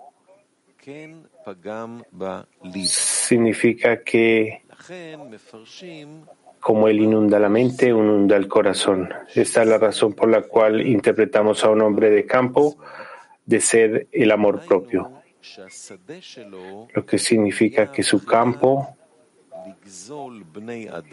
Significa 2.84 4.02
que 4.02 4.62
como 6.60 6.88
él 6.88 7.00
inunda 7.00 7.38
la 7.38 7.48
mente, 7.48 7.90
inunda 7.90 8.36
el 8.36 8.48
corazón. 8.48 9.08
Esta 9.34 9.62
es 9.62 9.68
la 9.68 9.78
razón 9.78 10.14
por 10.14 10.28
la 10.28 10.42
cual 10.42 10.84
interpretamos 10.84 11.62
a 11.62 11.70
un 11.70 11.80
hombre 11.80 12.10
de 12.10 12.26
campo 12.26 12.76
de 13.44 13.60
ser 13.60 14.08
el 14.10 14.32
amor 14.32 14.66
propio, 14.66 15.12
lo 16.92 17.06
que 17.06 17.18
significa 17.18 17.92
que 17.92 18.02
su 18.02 18.24
campo 18.24 18.96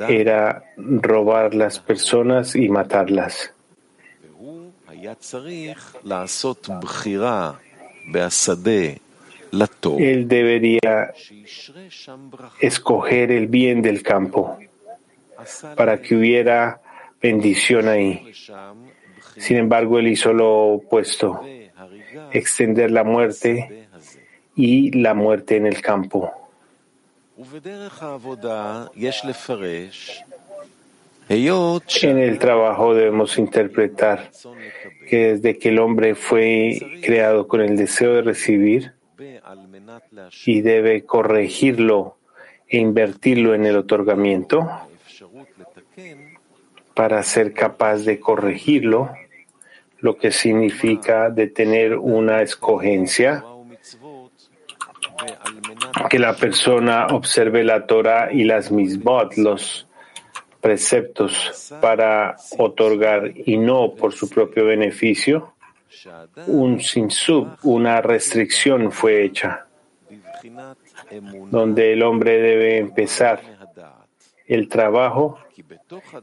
era 0.10 0.64
robar 0.78 1.54
las 1.54 1.80
personas 1.80 2.56
y 2.56 2.68
matarlas. 2.70 3.53
Él 10.00 10.28
debería 10.28 11.14
escoger 12.60 13.32
el 13.32 13.48
bien 13.48 13.82
del 13.82 14.02
campo 14.02 14.58
para 15.76 16.02
que 16.02 16.16
hubiera 16.16 16.82
bendición 17.22 17.88
ahí. 17.88 18.32
Sin 19.38 19.58
embargo, 19.58 20.00
él 20.00 20.08
hizo 20.08 20.34
lo 20.34 20.74
opuesto, 20.76 21.42
extender 22.32 22.92
la 22.92 23.04
muerte 23.04 23.88
y 24.56 24.92
la 24.98 25.14
muerte 25.14 25.58
en 25.58 25.66
el 25.66 25.82
campo. 25.82 26.32
En 31.30 32.18
el 32.20 32.40
trabajo 32.40 32.94
debemos 32.94 33.38
interpretar 33.38 34.32
que 35.08 35.34
desde 35.34 35.58
que 35.58 35.70
el 35.70 35.80
hombre 35.80 36.16
fue 36.16 36.80
creado 37.02 37.48
con 37.48 37.62
el 37.62 37.78
deseo 37.78 38.14
de 38.14 38.22
recibir, 38.22 38.94
y 40.46 40.62
debe 40.62 41.06
corregirlo 41.06 42.18
e 42.68 42.78
invertirlo 42.78 43.54
en 43.54 43.66
el 43.66 43.78
otorgamiento 43.78 44.70
para 46.94 47.24
ser 47.24 47.54
capaz 47.54 47.98
de 48.06 48.20
corregirlo, 48.20 49.12
lo 50.00 50.18
que 50.18 50.32
significa 50.32 51.30
de 51.30 51.48
tener 51.48 51.96
una 51.96 52.42
escogencia, 52.42 53.44
que 56.10 56.20
la 56.20 56.36
persona 56.36 57.08
observe 57.08 57.64
la 57.64 57.86
Torah 57.86 58.32
y 58.32 58.44
las 58.44 58.72
misbot, 58.72 59.38
los 59.38 59.88
preceptos 60.64 61.76
para 61.82 62.38
otorgar 62.58 63.34
y 63.36 63.58
no 63.58 63.96
por 63.96 64.14
su 64.14 64.30
propio 64.30 64.66
beneficio, 64.66 65.56
un 66.48 66.80
sinsub, 66.80 67.58
una 67.64 68.02
restricción 68.02 68.90
fue 68.90 69.26
hecha, 69.26 69.68
donde 71.52 71.92
el 71.92 72.02
hombre 72.02 72.42
debe 72.42 72.78
empezar 72.78 73.42
el 74.48 74.70
trabajo 74.70 75.38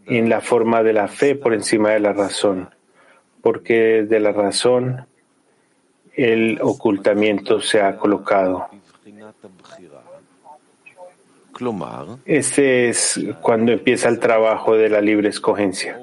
en 0.06 0.30
la 0.30 0.40
forma 0.40 0.82
de 0.82 0.94
la 0.94 1.08
fe 1.08 1.34
por 1.34 1.52
encima 1.52 1.90
de 1.90 2.00
la 2.00 2.14
razón, 2.14 2.70
porque 3.42 4.04
de 4.08 4.20
la 4.20 4.32
razón 4.32 5.06
el 6.14 6.58
ocultamiento 6.62 7.60
se 7.60 7.82
ha 7.82 7.98
colocado. 7.98 8.68
Este 12.24 12.88
es 12.88 13.20
cuando 13.40 13.72
empieza 13.72 14.08
el 14.08 14.18
trabajo 14.18 14.76
de 14.76 14.88
la 14.88 15.00
libre 15.00 15.28
escogencia, 15.28 15.98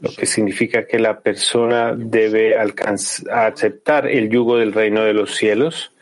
lo 0.00 0.10
que 0.16 0.26
significa 0.26 0.86
que 0.86 0.98
la 0.98 1.20
persona 1.20 1.94
debe 1.96 2.56
aceptar 2.58 4.06
el 4.06 4.28
yugo 4.28 4.58
del 4.58 4.72
reino 4.72 5.02
de 5.02 5.14
los 5.14 5.34
cielos, 5.36 5.92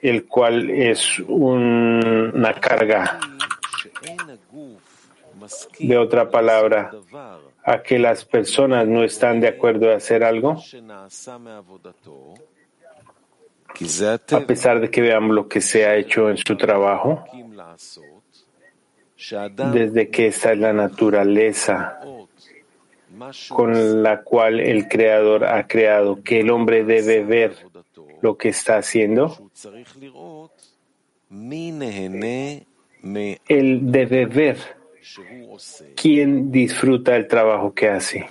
el 0.00 0.26
cual 0.26 0.70
es 0.70 1.18
una 1.20 2.54
carga. 2.54 3.18
De 5.78 5.98
otra 5.98 6.30
palabra, 6.30 6.90
a 7.62 7.82
que 7.82 7.98
las 7.98 8.24
personas 8.24 8.86
no 8.86 9.04
están 9.04 9.40
de 9.40 9.48
acuerdo 9.48 9.92
a 9.92 9.96
hacer 9.96 10.24
algo, 10.24 10.62
a 14.30 14.40
pesar 14.40 14.80
de 14.80 14.90
que 14.90 15.00
veamos 15.00 15.34
lo 15.34 15.48
que 15.48 15.60
se 15.60 15.86
ha 15.86 15.96
hecho 15.96 16.30
en 16.30 16.36
su 16.36 16.56
trabajo, 16.56 17.24
desde 19.72 20.08
que 20.10 20.26
esta 20.28 20.52
es 20.52 20.58
la 20.58 20.72
naturaleza 20.72 22.00
con 23.48 24.02
la 24.02 24.22
cual 24.22 24.60
el 24.60 24.88
Creador 24.88 25.44
ha 25.44 25.66
creado, 25.66 26.22
que 26.22 26.40
el 26.40 26.50
hombre 26.50 26.84
debe 26.84 27.24
ver 27.24 27.56
lo 28.20 28.36
que 28.36 28.50
está 28.50 28.78
haciendo, 28.78 29.50
él 33.48 33.78
debe 33.80 34.26
ver 34.26 34.56
quién 35.94 36.50
disfruta 36.50 37.16
el 37.16 37.26
trabajo 37.26 37.72
que 37.72 37.88
hace. 37.88 38.28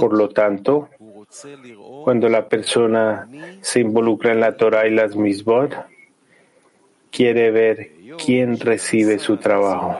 Por 0.00 0.16
lo 0.16 0.28
tanto, 0.28 0.88
cuando 2.04 2.28
la 2.28 2.48
persona 2.48 3.28
se 3.60 3.80
involucra 3.80 4.32
en 4.32 4.40
la 4.40 4.56
Torah 4.56 4.86
y 4.86 4.90
las 4.90 5.16
misbot, 5.16 5.74
quiere 7.10 7.50
ver 7.50 7.92
quién 8.24 8.58
recibe 8.58 9.18
su 9.18 9.36
trabajo. 9.36 9.98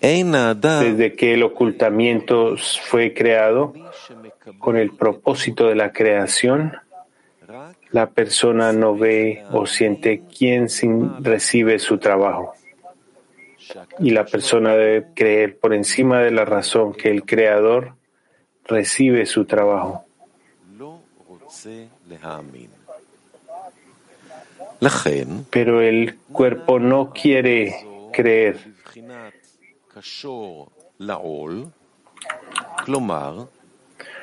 Desde 0.00 1.14
que 1.14 1.34
el 1.34 1.42
ocultamiento 1.42 2.56
fue 2.84 3.14
creado 3.14 3.72
con 4.58 4.76
el 4.76 4.90
propósito 4.90 5.66
de 5.68 5.74
la 5.74 5.92
creación, 5.92 6.76
la 7.94 8.10
persona 8.10 8.72
no 8.72 8.96
ve 8.96 9.44
o 9.52 9.66
siente 9.66 10.24
quién 10.26 10.66
recibe 11.20 11.78
su 11.78 11.98
trabajo. 11.98 12.54
Y 14.00 14.10
la 14.10 14.24
persona 14.24 14.74
debe 14.74 15.14
creer 15.14 15.56
por 15.60 15.72
encima 15.72 16.18
de 16.18 16.32
la 16.32 16.44
razón 16.44 16.92
que 16.92 17.08
el 17.08 17.22
Creador 17.22 17.94
recibe 18.64 19.26
su 19.26 19.44
trabajo. 19.44 20.04
Pero 25.50 25.80
el 25.80 26.18
cuerpo 26.32 26.80
no 26.80 27.12
quiere 27.12 27.76
creer. 28.12 28.58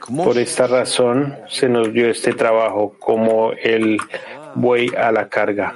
Por 0.07 0.37
esta 0.37 0.67
razón 0.67 1.37
se 1.47 1.69
nos 1.69 1.93
dio 1.93 2.09
este 2.09 2.33
trabajo 2.33 2.95
como 2.99 3.51
el 3.53 3.99
buey 4.55 4.89
a 4.97 5.11
la 5.11 5.29
carga. 5.29 5.75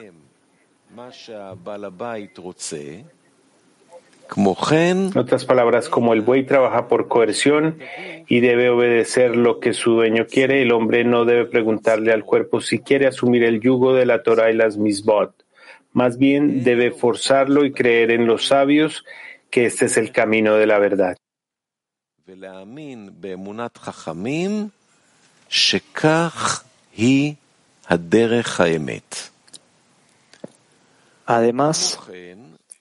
En 5.13 5.17
otras 5.17 5.45
palabras, 5.45 5.87
como 5.87 6.13
el 6.13 6.21
buey 6.21 6.45
trabaja 6.45 6.87
por 6.87 7.07
coerción 7.07 7.77
y 8.27 8.39
debe 8.39 8.69
obedecer 8.69 9.35
lo 9.35 9.59
que 9.59 9.73
su 9.73 9.91
dueño 9.93 10.25
quiere, 10.25 10.63
el 10.63 10.71
hombre 10.71 11.03
no 11.03 11.25
debe 11.25 11.45
preguntarle 11.45 12.11
al 12.11 12.23
cuerpo 12.23 12.59
si 12.59 12.79
quiere 12.79 13.05
asumir 13.05 13.43
el 13.43 13.61
yugo 13.61 13.93
de 13.93 14.07
la 14.07 14.23
Torah 14.23 14.49
y 14.49 14.55
las 14.55 14.77
misbot. 14.77 15.45
Más 15.93 16.17
bien 16.17 16.63
debe 16.63 16.91
forzarlo 16.91 17.65
y 17.65 17.71
creer 17.71 18.11
en 18.11 18.25
los 18.25 18.47
sabios 18.47 19.05
que 19.51 19.65
este 19.65 19.85
es 19.85 19.97
el 19.97 20.11
camino 20.11 20.55
de 20.55 20.65
la 20.65 20.79
verdad. 20.79 21.15
Además, 31.27 31.99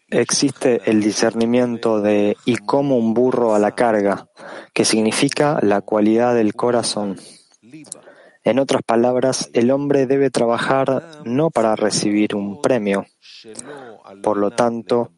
existe 0.08 0.80
el 0.90 1.02
discernimiento 1.02 2.00
de 2.00 2.38
y 2.46 2.56
como 2.56 2.96
un 2.96 3.12
burro 3.12 3.54
a 3.54 3.58
la 3.58 3.72
carga, 3.72 4.28
que 4.72 4.86
significa 4.86 5.58
la 5.62 5.82
cualidad 5.82 6.34
del 6.34 6.54
corazón. 6.54 7.18
En 8.44 8.58
otras 8.58 8.82
palabras, 8.82 9.50
el 9.52 9.70
hombre 9.70 10.06
debe 10.06 10.30
trabajar 10.30 11.20
no 11.24 11.50
para 11.50 11.76
recibir 11.76 12.34
un 12.34 12.62
premio. 12.62 13.06
Por 14.22 14.36
lo 14.36 14.50
tanto, 14.50 15.10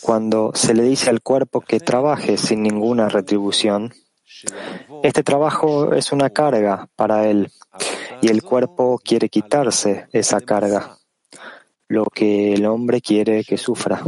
cuando 0.00 0.52
se 0.54 0.74
le 0.74 0.82
dice 0.82 1.10
al 1.10 1.22
cuerpo 1.22 1.60
que 1.60 1.80
trabaje 1.80 2.36
sin 2.36 2.62
ninguna 2.62 3.08
retribución, 3.08 3.92
este 5.02 5.22
trabajo 5.22 5.92
es 5.94 6.12
una 6.12 6.30
carga 6.30 6.88
para 6.96 7.26
él 7.28 7.50
y 8.20 8.28
el 8.28 8.42
cuerpo 8.42 9.00
quiere 9.02 9.28
quitarse 9.28 10.06
esa 10.12 10.40
carga, 10.40 10.98
lo 11.88 12.04
que 12.04 12.54
el 12.54 12.66
hombre 12.66 13.00
quiere 13.00 13.44
que 13.44 13.56
sufra. 13.56 14.02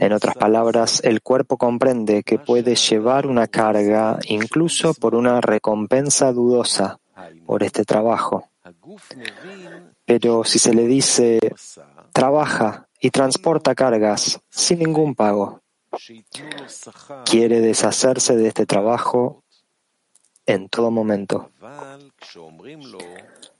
En 0.00 0.12
otras 0.12 0.34
palabras, 0.36 1.00
el 1.04 1.22
cuerpo 1.22 1.56
comprende 1.56 2.22
que 2.22 2.38
puede 2.38 2.74
llevar 2.74 3.26
una 3.26 3.46
carga 3.46 4.18
incluso 4.26 4.94
por 4.94 5.14
una 5.14 5.40
recompensa 5.40 6.32
dudosa 6.32 6.98
por 7.46 7.62
este 7.62 7.84
trabajo. 7.84 8.48
Pero 10.04 10.44
si 10.44 10.58
se 10.58 10.74
le 10.74 10.86
dice, 10.86 11.38
trabaja 12.12 12.87
y 13.00 13.10
transporta 13.10 13.74
cargas 13.74 14.40
sin 14.50 14.80
ningún 14.80 15.14
pago. 15.14 15.60
Quiere 17.24 17.60
deshacerse 17.60 18.36
de 18.36 18.48
este 18.48 18.66
trabajo 18.66 19.44
en 20.46 20.68
todo 20.68 20.90
momento. 20.90 21.50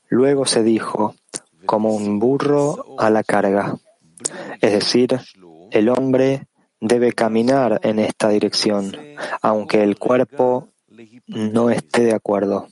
Luego 0.09 0.47
se 0.47 0.63
dijo, 0.63 1.15
como 1.67 1.95
un 1.95 2.19
burro 2.19 2.97
a 2.99 3.11
la 3.11 3.23
carga. 3.23 3.77
Es 4.61 4.73
decir, 4.73 5.21
el 5.71 5.89
hombre 5.89 6.47
debe 6.81 7.13
caminar 7.13 7.81
en 7.83 7.99
esta 7.99 8.29
dirección, 8.29 8.97
aunque 9.43 9.83
el 9.83 9.99
cuerpo 9.99 10.69
no 11.27 11.71
esté 11.71 12.05
de 12.05 12.15
acuerdo. 12.15 12.69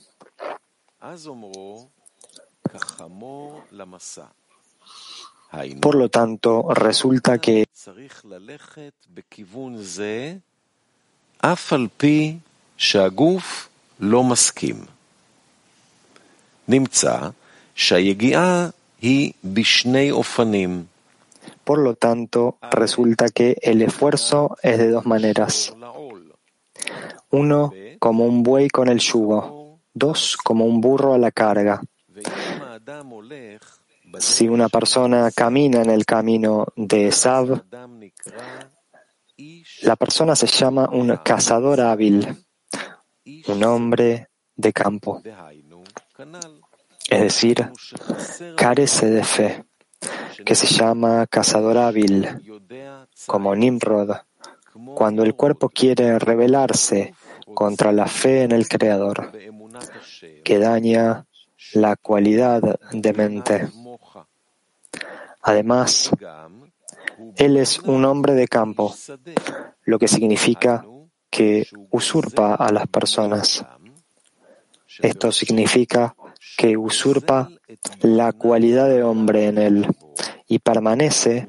Por 5.81 5.95
lo 5.95 6.09
tanto, 6.09 6.67
resulta 6.73 7.39
que 7.39 7.65
por 21.63 21.79
lo 21.79 21.95
tanto, 21.95 22.57
resulta 22.71 23.29
que 23.29 23.57
el 23.61 23.81
esfuerzo 23.81 24.57
es 24.63 24.77
de 24.77 24.89
dos 24.89 25.05
maneras. 25.05 25.73
Uno, 27.29 27.73
como 27.99 28.25
un 28.25 28.41
buey 28.41 28.69
con 28.69 28.87
el 28.87 28.99
yugo. 28.99 29.79
Dos, 29.93 30.37
como 30.37 30.65
un 30.65 30.79
burro 30.79 31.13
a 31.13 31.17
la 31.17 31.31
carga. 31.31 31.81
Si 34.19 34.47
una 34.47 34.69
persona 34.69 35.29
camina 35.31 35.81
en 35.81 35.89
el 35.89 36.05
camino 36.05 36.65
de 36.75 37.11
Sab, 37.11 37.63
la 39.81 39.95
persona 39.95 40.35
se 40.35 40.47
llama 40.47 40.89
un 40.91 41.17
cazador 41.17 41.81
hábil, 41.81 42.35
un 43.47 43.63
hombre 43.63 44.29
de 44.55 44.73
campo. 44.73 45.21
Es 47.09 47.21
decir, 47.21 47.69
carece 48.55 49.09
de 49.09 49.23
fe, 49.23 49.65
que 50.45 50.55
se 50.55 50.67
llama 50.67 51.27
cazador 51.27 51.77
hábil, 51.77 52.27
como 53.25 53.55
Nimrod. 53.55 54.11
Cuando 54.95 55.23
el 55.23 55.35
cuerpo 55.35 55.69
quiere 55.69 56.19
rebelarse 56.19 57.13
contra 57.53 57.91
la 57.91 58.07
fe 58.07 58.43
en 58.43 58.51
el 58.51 58.67
Creador, 58.67 59.31
que 60.43 60.59
daña 60.59 61.25
la 61.73 61.95
cualidad 61.95 62.79
de 62.91 63.13
mente. 63.13 63.67
Además, 65.47 66.11
él 67.37 67.55
es 67.55 67.79
un 67.79 68.03
hombre 68.03 68.33
de 68.33 68.49
campo, 68.49 68.93
lo 69.85 69.97
que 69.97 70.09
significa 70.09 70.85
que 71.29 71.65
usurpa 71.89 72.55
a 72.55 72.69
las 72.73 72.85
personas. 72.87 73.65
Esto 74.99 75.31
significa 75.31 76.17
que 76.57 76.75
usurpa 76.75 77.49
la 78.01 78.33
cualidad 78.33 78.89
de 78.89 79.03
hombre 79.03 79.45
en 79.45 79.57
él 79.57 79.87
y 80.49 80.59
permanece 80.59 81.47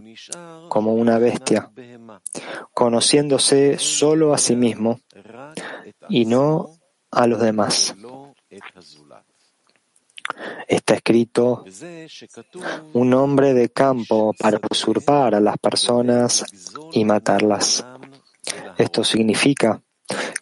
como 0.68 0.94
una 0.94 1.18
bestia, 1.18 1.72
conociéndose 2.72 3.78
solo 3.80 4.32
a 4.32 4.38
sí 4.38 4.54
mismo 4.54 5.00
y 6.08 6.24
no 6.24 6.70
a 7.10 7.26
los 7.26 7.40
demás. 7.40 7.96
Está 10.66 10.94
escrito 10.94 11.64
un 12.92 13.14
hombre 13.14 13.54
de 13.54 13.70
campo 13.70 14.34
para 14.38 14.60
usurpar 14.70 15.34
a 15.34 15.40
las 15.40 15.58
personas 15.58 16.44
y 16.92 17.04
matarlas. 17.04 17.84
Esto 18.76 19.04
significa 19.04 19.82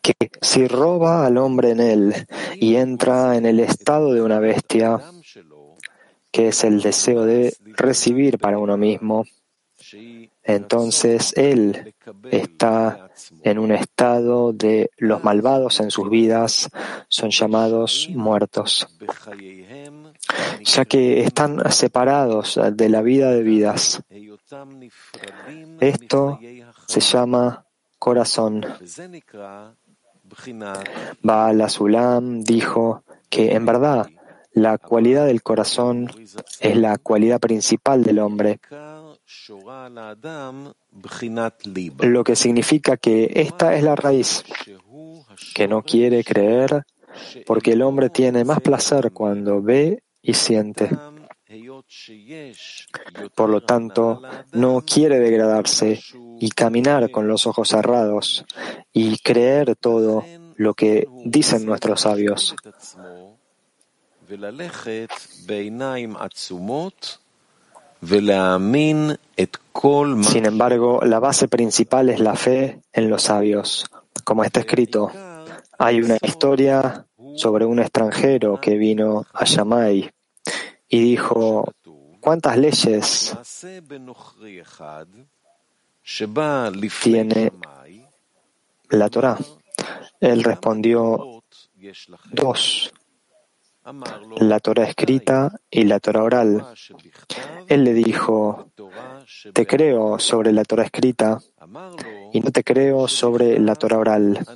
que 0.03 0.13
si 0.41 0.69
roba 0.69 1.27
al 1.27 1.39
hombre 1.39 1.71
en 1.71 1.81
él 1.81 2.15
y 2.55 2.77
entra 2.77 3.37
en 3.37 3.47
el 3.47 3.61
estado 3.61 4.13
de 4.13 4.23
una 4.23 4.39
bestia, 4.39 5.01
que 6.31 6.49
es 6.49 6.65
el 6.65 6.83
deseo 6.83 7.25
de 7.25 7.57
recibir 7.77 8.39
para 8.39 8.59
uno 8.59 8.77
mismo, 8.77 9.25
entonces 10.47 11.33
él 11.37 11.95
está 12.31 13.11
en 13.43 13.59
un 13.59 13.73
estado 13.73 14.53
de 14.53 14.91
los 14.97 15.25
malvados 15.25 15.81
en 15.81 15.91
sus 15.91 16.09
vidas 16.09 16.69
son 17.09 17.31
llamados 17.31 18.09
muertos, 18.11 18.87
ya 20.65 20.85
que 20.85 21.21
están 21.21 21.61
separados 21.73 22.61
de 22.73 22.89
la 22.89 23.03
vida 23.03 23.31
de 23.33 23.43
vidas. 23.43 24.03
Esto 25.81 26.39
se 26.87 27.01
llama 27.01 27.67
corazón. 27.99 28.65
Baal 31.23 31.61
Azulam 31.61 32.43
dijo 32.43 33.03
que 33.29 33.55
en 33.55 33.67
verdad 33.67 34.07
la 34.53 34.79
cualidad 34.79 35.27
del 35.27 35.43
corazón 35.43 36.11
es 36.61 36.77
la 36.77 36.97
cualidad 36.99 37.41
principal 37.41 38.03
del 38.03 38.21
hombre, 38.21 38.59
lo 42.03 42.25
que 42.25 42.37
significa 42.37 42.97
que 42.97 43.33
esta 43.35 43.75
es 43.75 43.83
la 43.83 43.97
raíz, 43.97 44.45
que 45.55 45.69
no 45.69 45.83
quiere 45.83 46.23
creer 46.23 46.85
porque 47.47 47.73
el 47.73 47.83
hombre 47.83 48.11
tiene 48.11 48.45
más 48.45 48.61
placer 48.61 49.13
cuando 49.13 49.63
ve 49.63 50.03
y 50.23 50.35
siente. 50.35 50.91
Por 53.35 53.49
lo 53.49 53.63
tanto, 53.63 54.23
no 54.53 54.83
quiere 54.83 55.19
degradarse 55.19 56.01
y 56.41 56.51
caminar 56.51 57.11
con 57.11 57.29
los 57.29 57.47
ojos 57.47 57.69
cerrados 57.69 58.45
y 58.93 59.19
creer 59.19 59.77
todo 59.77 60.25
lo 60.57 60.75
que 60.75 61.09
dicen 61.25 61.65
nuestros 61.65 62.01
sabios. 62.01 62.55
Sin 70.23 70.47
embargo, 70.47 71.01
la 71.03 71.19
base 71.19 71.49
principal 71.49 72.09
es 72.11 72.21
la 72.21 72.35
fe 72.35 72.81
en 72.93 73.11
los 73.11 73.23
sabios. 73.23 73.87
Como 74.25 74.45
está 74.45 74.61
escrito, 74.61 75.11
hay 75.79 76.01
una 76.01 76.17
historia 76.23 77.07
sobre 77.37 77.65
un 77.65 77.79
extranjero 77.79 78.61
que 78.61 78.77
vino 78.77 79.27
a 79.33 79.45
Shammai 79.45 80.11
y 80.89 81.01
dijo, 81.01 81.73
¿cuántas 82.21 82.57
leyes 82.57 83.37
tiene 87.03 87.53
la 88.91 89.11
Torah? 89.11 89.39
Él 90.21 90.45
respondió, 90.45 91.43
dos, 92.33 92.93
la 94.39 94.61
Torah 94.61 94.85
escrita 94.85 95.53
y 95.71 95.85
la 95.85 96.01
Torah 96.01 96.23
oral. 96.23 96.67
Él 97.69 97.85
le 97.85 97.95
dijo, 97.95 98.71
te 99.53 99.67
creo 99.67 100.19
sobre 100.19 100.53
la 100.53 100.65
Torah 100.65 100.85
escrita 100.85 101.39
y 102.33 102.41
no 102.41 102.51
te 102.51 102.65
creo 102.65 103.07
sobre 103.09 103.59
la 103.59 103.75
Torah 103.75 103.99
oral. 103.99 104.47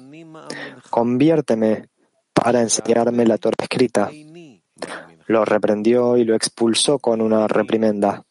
Conviérteme 0.90 1.88
para 2.32 2.60
enseñarme 2.60 3.26
la 3.26 3.38
Torah 3.38 3.56
escrita. 3.60 4.10
Lo 5.26 5.44
reprendió 5.44 6.16
y 6.16 6.24
lo 6.24 6.34
expulsó 6.34 6.98
con 6.98 7.20
una 7.20 7.46
reprimenda. 7.46 8.24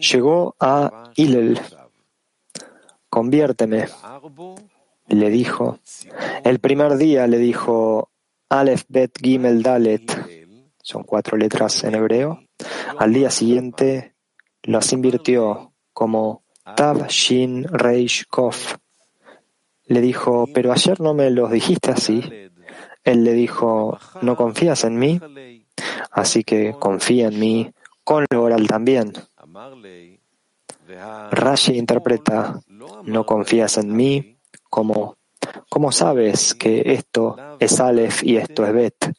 Llegó 0.00 0.56
a 0.58 1.10
Hillel. 1.14 1.60
Conviérteme. 3.10 3.86
Le 5.08 5.30
dijo. 5.30 5.78
El 6.42 6.58
primer 6.58 6.96
día 6.96 7.26
le 7.26 7.38
dijo, 7.38 8.08
Aleph 8.48 8.84
Bet 8.88 9.18
Gimel 9.20 9.62
Dalet. 9.62 10.04
Son 10.82 11.02
cuatro 11.02 11.36
letras 11.36 11.84
en 11.84 11.94
hebreo. 11.94 12.40
Al 12.98 13.12
día 13.12 13.30
siguiente 13.30 14.14
los 14.62 14.92
invirtió 14.92 15.72
como 15.92 16.44
Tav 16.76 17.08
Shin 17.08 17.64
Reish 17.64 18.26
Kof. 18.28 18.76
Le 19.86 20.00
dijo, 20.00 20.46
pero 20.52 20.72
ayer 20.72 21.00
no 21.00 21.14
me 21.14 21.30
los 21.30 21.50
dijiste 21.50 21.90
así. 21.90 22.22
Él 23.02 23.24
le 23.24 23.32
dijo, 23.32 23.98
¿no 24.22 24.36
confías 24.36 24.84
en 24.84 24.98
mí? 24.98 25.20
Así 26.10 26.44
que 26.44 26.74
confía 26.78 27.28
en 27.28 27.38
mí 27.38 27.70
con 28.02 28.24
lo 28.30 28.42
oral 28.42 28.66
también. 28.66 29.12
Rashi 31.30 31.76
interpreta, 31.76 32.60
no 33.04 33.26
confías 33.26 33.78
en 33.78 33.94
mí 33.94 34.38
como, 34.70 35.16
¿cómo 35.68 35.92
sabes 35.92 36.54
que 36.54 36.82
esto 36.92 37.36
es 37.58 37.80
Aleph 37.80 38.22
y 38.22 38.36
esto 38.36 38.66
es 38.66 38.72
Bet? 38.72 39.12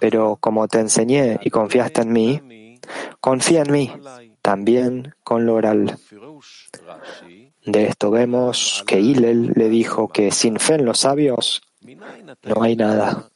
Pero 0.00 0.36
como 0.36 0.66
te 0.68 0.80
enseñé 0.80 1.38
y 1.42 1.50
confiaste 1.50 2.02
en 2.02 2.12
mí, 2.12 2.80
confía 3.20 3.62
en 3.62 3.72
mí 3.72 3.92
también 4.42 5.14
con 5.22 5.46
lo 5.46 5.54
oral. 5.54 5.98
De 7.64 7.86
esto 7.86 8.10
vemos 8.10 8.84
que 8.86 9.00
Hillel 9.00 9.52
le 9.54 9.68
dijo 9.68 10.08
que 10.08 10.30
sin 10.30 10.58
fe 10.58 10.74
en 10.74 10.84
los 10.84 11.00
sabios 11.00 11.62
no 12.42 12.62
hay 12.62 12.76
nada. 12.76 13.28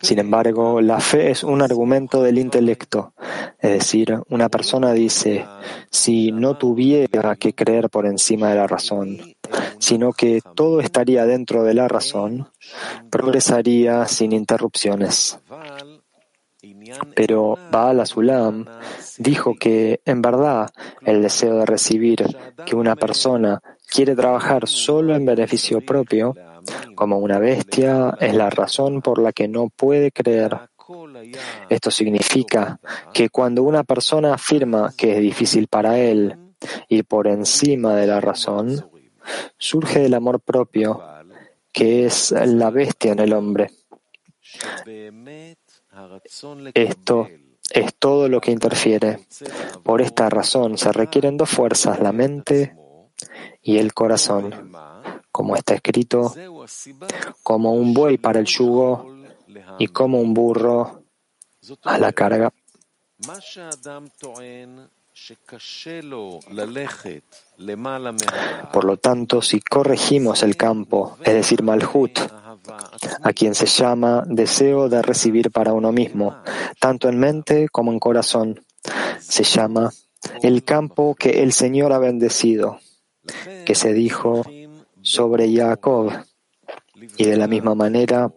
Sin 0.00 0.18
embargo, 0.18 0.80
la 0.80 1.00
fe 1.00 1.30
es 1.30 1.44
un 1.44 1.62
argumento 1.62 2.22
del 2.22 2.38
intelecto. 2.38 3.14
Es 3.58 3.70
decir, 3.70 4.18
una 4.28 4.48
persona 4.48 4.92
dice, 4.92 5.46
si 5.90 6.32
no 6.32 6.56
tuviera 6.56 7.36
que 7.36 7.54
creer 7.54 7.88
por 7.88 8.06
encima 8.06 8.50
de 8.50 8.56
la 8.56 8.66
razón, 8.66 9.18
sino 9.78 10.12
que 10.12 10.40
todo 10.54 10.80
estaría 10.80 11.24
dentro 11.26 11.62
de 11.62 11.74
la 11.74 11.88
razón, 11.88 12.48
progresaría 13.10 14.06
sin 14.06 14.32
interrupciones. 14.32 15.38
Pero 17.14 17.58
Baal 17.70 18.00
Azulam 18.00 18.64
dijo 19.18 19.54
que, 19.58 20.00
en 20.04 20.22
verdad, 20.22 20.70
el 21.02 21.22
deseo 21.22 21.56
de 21.58 21.66
recibir 21.66 22.24
que 22.64 22.76
una 22.76 22.96
persona 22.96 23.60
quiere 23.86 24.14
trabajar 24.14 24.66
solo 24.66 25.14
en 25.14 25.24
beneficio 25.24 25.80
propio, 25.80 26.34
como 26.94 27.18
una 27.18 27.38
bestia, 27.38 28.16
es 28.20 28.34
la 28.34 28.50
razón 28.50 29.02
por 29.02 29.20
la 29.20 29.32
que 29.32 29.48
no 29.48 29.68
puede 29.68 30.10
creer. 30.12 30.58
Esto 31.68 31.90
significa 31.90 32.78
que 33.12 33.30
cuando 33.30 33.62
una 33.62 33.84
persona 33.84 34.34
afirma 34.34 34.92
que 34.96 35.12
es 35.12 35.20
difícil 35.20 35.66
para 35.68 35.98
él 35.98 36.36
ir 36.88 37.04
por 37.04 37.26
encima 37.26 37.94
de 37.94 38.06
la 38.06 38.20
razón, 38.20 38.90
surge 39.58 40.04
el 40.04 40.14
amor 40.14 40.40
propio, 40.40 41.02
que 41.72 42.06
es 42.06 42.32
la 42.32 42.70
bestia 42.70 43.12
en 43.12 43.18
el 43.20 43.32
hombre. 43.32 43.70
Esto 46.74 47.28
es 47.70 47.94
todo 47.98 48.28
lo 48.28 48.40
que 48.40 48.50
interfiere. 48.50 49.20
Por 49.82 50.02
esta 50.02 50.28
razón 50.28 50.76
se 50.76 50.92
requieren 50.92 51.36
dos 51.36 51.50
fuerzas, 51.50 52.00
la 52.00 52.12
mente 52.12 52.76
y 53.62 53.78
el 53.78 53.94
corazón, 53.94 54.72
como 55.34 55.56
está 55.56 55.74
escrito, 55.74 56.32
como 57.42 57.72
un 57.72 57.92
buey 57.92 58.18
para 58.18 58.38
el 58.38 58.46
yugo 58.46 59.16
y 59.80 59.88
como 59.88 60.20
un 60.20 60.32
burro 60.32 61.02
a 61.82 61.98
la 61.98 62.12
carga. 62.12 62.52
Por 68.72 68.84
lo 68.84 68.96
tanto, 68.96 69.42
si 69.42 69.60
corregimos 69.60 70.44
el 70.44 70.56
campo, 70.56 71.18
es 71.24 71.34
decir, 71.34 71.64
Malhut, 71.64 72.16
a 73.20 73.32
quien 73.32 73.56
se 73.56 73.66
llama 73.66 74.22
deseo 74.28 74.88
de 74.88 75.02
recibir 75.02 75.50
para 75.50 75.72
uno 75.72 75.90
mismo, 75.90 76.36
tanto 76.78 77.08
en 77.08 77.18
mente 77.18 77.68
como 77.70 77.90
en 77.90 77.98
corazón. 77.98 78.64
Se 79.18 79.42
llama 79.42 79.90
el 80.42 80.62
campo 80.62 81.16
que 81.16 81.42
el 81.42 81.52
Señor 81.52 81.92
ha 81.92 81.98
bendecido, 81.98 82.78
que 83.66 83.74
se 83.74 83.92
dijo 83.92 84.44
sobre 85.04 85.54
Jacob. 85.54 86.10
Y 87.16 87.24
de 87.26 87.36
la 87.36 87.46
misma 87.46 87.74
manera 87.74 88.32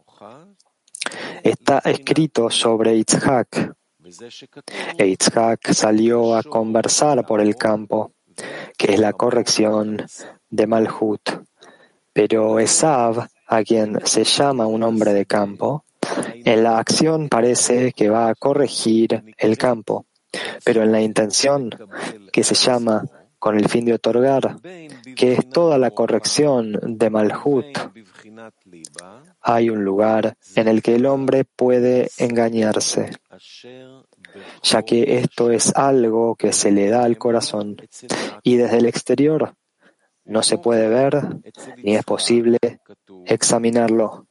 está 1.41 1.79
escrito 1.79 2.49
sobre 2.49 2.95
Itzhak. 2.95 3.73
E 4.97 5.07
Itzhak 5.07 5.71
salió 5.73 6.35
a 6.35 6.43
conversar 6.43 7.25
por 7.25 7.41
el 7.41 7.55
campo, 7.55 8.11
que 8.77 8.93
es 8.93 8.99
la 8.99 9.13
corrección 9.13 10.05
de 10.49 10.67
Malhut. 10.67 11.21
Pero 12.13 12.59
Esav, 12.59 13.27
a 13.47 13.63
quien 13.63 14.05
se 14.05 14.23
llama 14.23 14.67
un 14.67 14.83
hombre 14.83 15.13
de 15.13 15.25
campo, 15.25 15.85
en 16.33 16.63
la 16.63 16.79
acción 16.79 17.29
parece 17.29 17.93
que 17.93 18.09
va 18.09 18.29
a 18.29 18.35
corregir 18.35 19.23
el 19.37 19.57
campo, 19.57 20.05
pero 20.63 20.83
en 20.83 20.91
la 20.91 21.01
intención, 21.01 21.69
que 22.31 22.43
se 22.43 22.55
llama 22.55 23.03
con 23.39 23.57
el 23.57 23.69
fin 23.69 23.85
de 23.85 23.93
otorgar, 23.93 24.57
que 25.15 25.33
es 25.33 25.49
toda 25.49 25.77
la 25.77 25.91
corrección 25.91 26.79
de 26.83 27.09
Malhut, 27.09 27.65
hay 29.41 29.69
un 29.69 29.83
lugar 29.83 30.35
en 30.55 30.67
el 30.67 30.81
que 30.81 30.95
el 30.95 31.05
hombre 31.05 31.45
puede 31.45 32.09
engañarse, 32.17 33.11
ya 34.63 34.83
que 34.83 35.17
esto 35.19 35.51
es 35.51 35.75
algo 35.75 36.35
que 36.35 36.51
se 36.51 36.71
le 36.71 36.89
da 36.89 37.03
al 37.03 37.17
corazón 37.17 37.77
y 38.43 38.55
desde 38.55 38.77
el 38.77 38.85
exterior 38.85 39.53
no 40.25 40.43
se 40.43 40.57
puede 40.57 40.89
ver 40.89 41.21
ni 41.77 41.95
es 41.95 42.03
posible 42.03 42.59
examinarlo. 43.25 44.27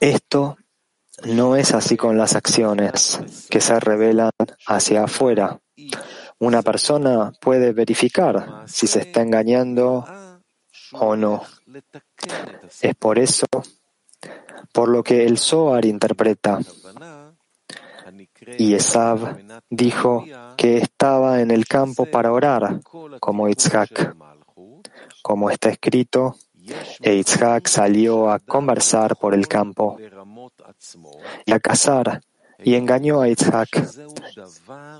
Esto 0.00 0.56
no 1.24 1.56
es 1.56 1.74
así 1.74 1.96
con 1.96 2.16
las 2.16 2.36
acciones 2.36 3.20
que 3.50 3.60
se 3.60 3.78
revelan 3.80 4.30
hacia 4.66 5.04
afuera. 5.04 5.60
Una 6.38 6.62
persona 6.62 7.32
puede 7.40 7.72
verificar 7.72 8.64
si 8.66 8.86
se 8.86 9.00
está 9.00 9.22
engañando 9.22 10.04
o 10.92 11.16
no. 11.16 11.42
Es 12.80 12.94
por 12.94 13.18
eso 13.18 13.46
por 14.72 14.88
lo 14.88 15.02
que 15.02 15.24
el 15.24 15.38
Zohar 15.38 15.84
interpreta. 15.84 16.60
Y 18.56 18.74
Esav 18.74 19.36
dijo 19.68 20.24
que 20.56 20.78
estaba 20.78 21.40
en 21.40 21.50
el 21.50 21.66
campo 21.66 22.06
para 22.06 22.32
orar, 22.32 22.80
como 23.20 23.48
Itzhak. 23.48 24.14
Como 25.22 25.50
está 25.50 25.68
escrito, 25.68 26.36
e 27.00 27.22
salió 27.64 28.30
a 28.30 28.38
conversar 28.38 29.16
por 29.16 29.34
el 29.34 29.46
campo 29.46 29.98
y 31.44 31.52
a 31.52 31.60
cazar 31.60 32.20
y 32.62 32.74
engañó 32.74 33.20
a 33.20 33.28
Itzhak. 33.28 33.68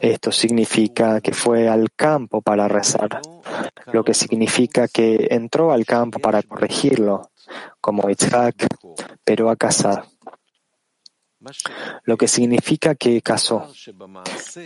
Esto 0.00 0.32
significa 0.32 1.20
que 1.20 1.32
fue 1.32 1.68
al 1.68 1.90
campo 1.94 2.40
para 2.40 2.68
rezar, 2.68 3.20
lo 3.92 4.04
que 4.04 4.14
significa 4.14 4.86
que 4.88 5.28
entró 5.30 5.72
al 5.72 5.84
campo 5.84 6.18
para 6.18 6.42
corregirlo, 6.42 7.30
como 7.80 8.08
Itzhak, 8.08 8.66
pero 9.24 9.50
a 9.50 9.56
cazar. 9.56 10.04
Lo 12.02 12.16
que 12.16 12.28
significa 12.28 12.94
que 12.94 13.22
casó, 13.22 13.68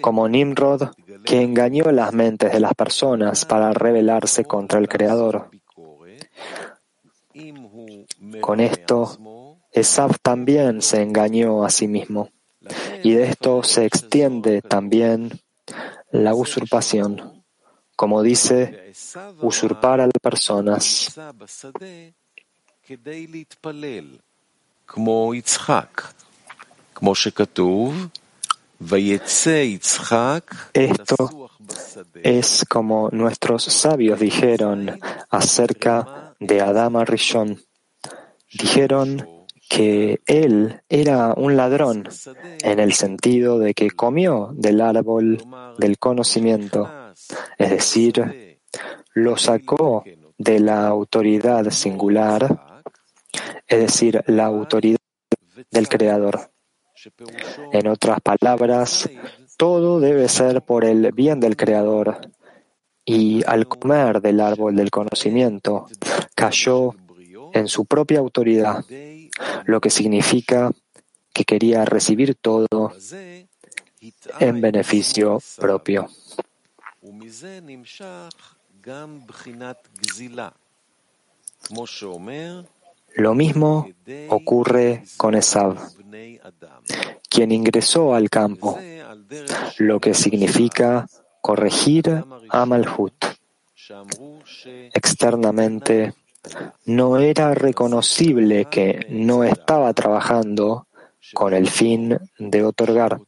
como 0.00 0.28
Nimrod, 0.28 0.90
que 1.24 1.42
engañó 1.42 1.90
las 1.92 2.12
mentes 2.12 2.52
de 2.52 2.60
las 2.60 2.74
personas 2.74 3.44
para 3.44 3.72
rebelarse 3.72 4.44
contra 4.44 4.78
el 4.78 4.88
Creador. 4.88 5.50
Con 8.40 8.60
esto, 8.60 9.58
Esav 9.72 10.18
también 10.20 10.82
se 10.82 11.02
engañó 11.02 11.64
a 11.64 11.70
sí 11.70 11.88
mismo, 11.88 12.30
y 13.02 13.12
de 13.12 13.24
esto 13.24 13.62
se 13.62 13.86
extiende 13.86 14.62
también 14.62 15.40
la 16.10 16.34
usurpación, 16.34 17.44
como 17.96 18.22
dice, 18.22 18.92
usurpar 19.40 20.00
a 20.00 20.06
las 20.06 20.18
personas. 20.20 21.18
Esto 30.72 31.50
es 32.22 32.64
como 32.68 33.08
nuestros 33.10 33.64
sabios 33.64 34.20
dijeron 34.20 35.00
acerca 35.30 36.21
de 36.42 36.60
Adama 36.60 37.04
Rishon. 37.04 37.60
Dijeron 38.52 39.46
que 39.68 40.20
él 40.26 40.82
era 40.88 41.32
un 41.34 41.56
ladrón 41.56 42.08
en 42.62 42.78
el 42.78 42.92
sentido 42.92 43.58
de 43.58 43.74
que 43.74 43.90
comió 43.90 44.50
del 44.54 44.80
árbol 44.80 45.42
del 45.78 45.98
conocimiento, 45.98 46.90
es 47.56 47.70
decir, 47.70 48.60
lo 49.14 49.36
sacó 49.36 50.04
de 50.36 50.60
la 50.60 50.86
autoridad 50.86 51.70
singular 51.70 52.72
es 53.66 53.78
decir, 53.78 54.22
la 54.26 54.44
autoridad 54.46 54.98
del 55.70 55.88
Creador. 55.88 56.50
En 57.72 57.88
otras 57.88 58.18
palabras, 58.20 59.08
todo 59.56 59.98
debe 59.98 60.28
ser 60.28 60.62
por 60.62 60.84
el 60.84 61.10
bien 61.12 61.40
del 61.40 61.56
Creador. 61.56 62.20
Y 63.04 63.42
al 63.46 63.66
comer 63.66 64.20
del 64.20 64.40
árbol 64.40 64.76
del 64.76 64.90
conocimiento, 64.90 65.88
cayó 66.34 66.94
en 67.52 67.68
su 67.68 67.84
propia 67.84 68.20
autoridad, 68.20 68.84
lo 69.64 69.80
que 69.80 69.90
significa 69.90 70.70
que 71.32 71.44
quería 71.44 71.84
recibir 71.84 72.34
todo 72.36 72.92
en 74.40 74.60
beneficio 74.60 75.40
propio. 75.58 76.08
Lo 83.14 83.34
mismo 83.34 83.88
ocurre 84.28 85.04
con 85.16 85.34
Esav, 85.34 85.76
quien 87.28 87.52
ingresó 87.52 88.14
al 88.14 88.30
campo, 88.30 88.78
lo 89.78 90.00
que 90.00 90.14
significa 90.14 91.06
corregir 91.42 92.24
a 92.48 92.64
Malhut. 92.64 93.26
Externamente, 94.94 96.14
no 96.86 97.18
era 97.18 97.52
reconocible 97.54 98.66
que 98.66 99.06
no 99.10 99.44
estaba 99.44 99.92
trabajando 99.92 100.86
con 101.34 101.52
el 101.52 101.68
fin 101.68 102.18
de 102.38 102.64
otorgar. 102.64 103.20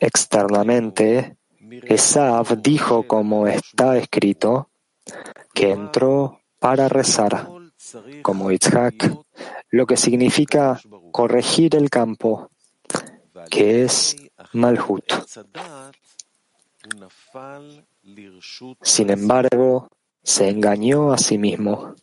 Externamente, 0.00 1.36
Esav 1.84 2.60
dijo 2.60 3.06
como 3.06 3.46
está 3.46 3.96
escrito, 3.96 4.70
que 5.54 5.70
entró 5.70 6.40
para 6.58 6.88
rezar, 6.88 7.48
como 8.22 8.50
Itzhak, 8.50 9.14
lo 9.70 9.86
que 9.86 9.96
significa 9.96 10.80
corregir 11.12 11.76
el 11.76 11.90
campo, 11.90 12.50
que 13.50 13.84
es 13.84 14.16
Malhut. 14.56 15.04
Sin 18.82 19.10
embargo, 19.10 19.88
se 20.22 20.48
engañó 20.48 21.12
a 21.12 21.18
sí 21.18 21.38
mismo, 21.38 21.94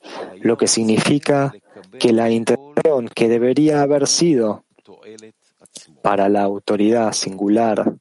lo 0.41 0.57
que 0.57 0.67
significa 0.67 1.53
que 1.99 2.13
la 2.13 2.29
intención 2.29 3.09
que 3.13 3.27
debería 3.27 3.81
haber 3.81 4.07
sido 4.07 4.65
para 6.01 6.29
la 6.29 6.43
autoridad 6.43 7.11
singular 7.13 7.95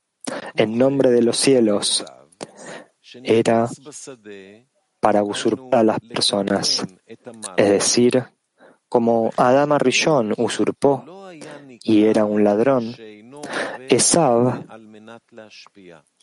en 0.54 0.78
nombre 0.78 1.10
de 1.10 1.22
los 1.22 1.36
cielos 1.36 2.04
era 3.24 3.68
para 5.00 5.22
usurpar 5.22 5.80
a 5.80 5.84
las 5.84 6.00
personas. 6.00 6.84
Es 7.56 7.70
decir, 7.70 8.24
como 8.88 9.30
Adama 9.36 9.78
Rishon 9.78 10.34
usurpó 10.36 11.04
y 11.82 12.04
era 12.04 12.24
un 12.24 12.44
ladrón, 12.44 12.94
Esav 13.88 14.64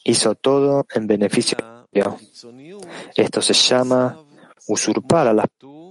hizo 0.04 0.36
todo 0.36 0.86
en 0.94 1.08
beneficio 1.08 1.58
propio. 1.58 2.18
Esto 3.16 3.42
se 3.42 3.54
llama 3.54 4.24
usurpar 4.68 5.28
a 5.28 5.34
las 5.34 5.48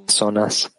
personas. 0.06 0.72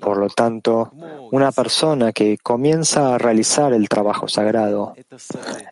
Por 0.00 0.16
lo 0.18 0.28
tanto, 0.28 0.90
una 1.32 1.52
persona 1.52 2.12
que 2.12 2.38
comienza 2.38 3.14
a 3.14 3.18
realizar 3.18 3.72
el 3.72 3.88
trabajo 3.88 4.28
sagrado, 4.28 4.94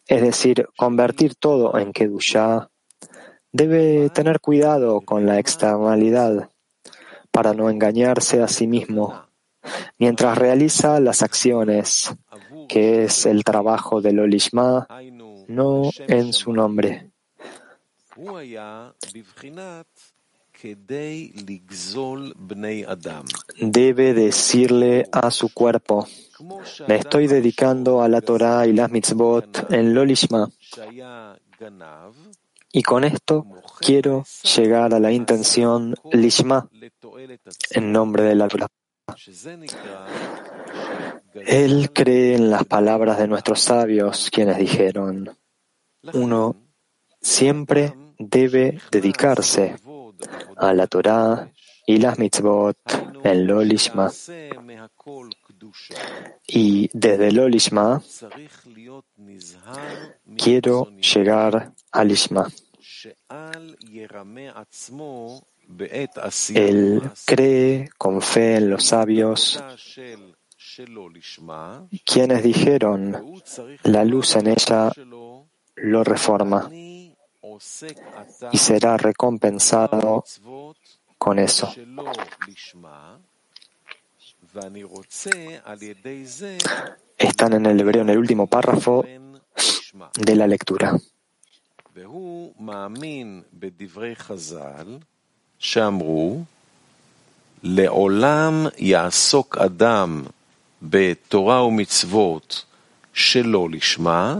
es 0.07 0.23
decir, 0.23 0.69
convertir 0.77 1.35
todo 1.35 1.79
en 1.79 1.93
Kedushah, 1.93 2.69
Debe 3.51 4.11
tener 4.11 4.41
cuidado 4.41 5.01
con 5.01 5.25
la 5.25 5.39
externalidad 5.39 6.51
para 7.31 7.55
no 7.55 7.71
engañarse 7.71 8.43
a 8.43 8.49
sí 8.49 8.67
mismo 8.67 9.25
mientras 9.99 10.37
realiza 10.37 11.01
las 11.01 11.23
acciones 11.23 12.15
que 12.69 13.05
es 13.05 13.27
el 13.27 13.43
trabajo 13.45 14.01
del 14.01 14.21
Olishma, 14.21 14.87
no 15.49 15.91
en 16.07 16.33
su 16.33 16.53
nombre. 16.53 17.11
Debe 23.61 24.15
decirle 24.15 25.09
a 25.13 25.31
su 25.31 25.55
cuerpo, 25.55 26.07
me 26.89 26.97
estoy 26.97 27.27
dedicando 27.27 28.03
a 28.03 28.09
la 28.09 28.21
Torah 28.21 28.67
y 28.67 28.73
las 28.73 28.91
mitzvot 28.91 29.71
en 29.73 29.95
Lolishma. 29.95 30.49
Y 32.73 32.83
con 32.83 33.05
esto 33.05 33.47
quiero 33.81 34.25
llegar 34.43 34.93
a 34.95 35.01
la 35.01 35.11
intención 35.11 35.95
Lishma 36.13 36.69
en 37.71 37.93
nombre 37.93 38.25
de 38.25 38.35
la 38.35 38.49
Torah. 38.49 38.69
Él 41.35 41.93
cree 41.93 42.35
en 42.35 42.51
las 42.51 42.65
palabras 42.65 43.19
de 43.19 43.29
nuestros 43.29 43.61
sabios, 43.61 44.31
quienes 44.31 44.59
dijeron, 44.59 45.37
uno 46.13 46.57
siempre 47.21 47.95
debe 48.19 48.81
dedicarse 48.91 49.77
a 50.57 50.73
la 50.73 50.87
Torah 50.87 51.51
y 51.87 51.99
las 51.99 52.19
mitzvot 52.19 52.77
en 53.25 53.47
Lolishma. 53.47 54.11
Y 56.47 56.91
desde 56.93 57.33
Lolishma 57.33 58.03
quiero 60.37 60.91
llegar 60.91 61.73
al 61.93 62.09
Lishma. 62.09 62.49
Él 66.55 67.03
cree 67.27 67.91
con 67.99 68.23
fe 68.23 68.57
en 68.57 68.71
los 68.71 68.85
sabios, 68.85 69.63
quienes 72.05 72.43
dijeron, 72.43 73.41
la 73.83 74.05
luz 74.05 74.37
en 74.37 74.47
ella 74.47 74.93
lo 75.77 76.05
reforma 76.05 76.71
y 76.73 78.59
será 78.59 78.97
recompensado 78.97 80.25
con 81.19 81.39
eso. 81.39 81.73
Están 87.19 87.53
en 87.53 87.67
el 87.67 87.81
hebreo 87.81 88.03
en 88.03 88.11
el 88.11 88.19
último 88.19 88.47
párrafo 88.47 89.05
de 90.15 90.37
la 90.37 90.47
lectura. 90.47 90.97
שאמרו, 95.59 96.43
לעולם 97.63 98.67
יעסוק 98.79 99.59
אדם 99.59 100.25
בתורה 100.83 101.65
ומצוות 101.65 102.65
שלא 103.13 103.71
לשמה, 103.71 104.37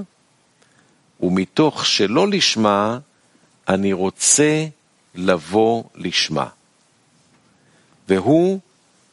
ומתוך 1.21 1.87
שלא 1.87 2.29
לשמה 2.29 2.99
אני 3.69 3.93
רוצה 3.93 4.67
לבוא 5.15 5.83
לשמה. 5.95 6.47
והוא 8.09 8.59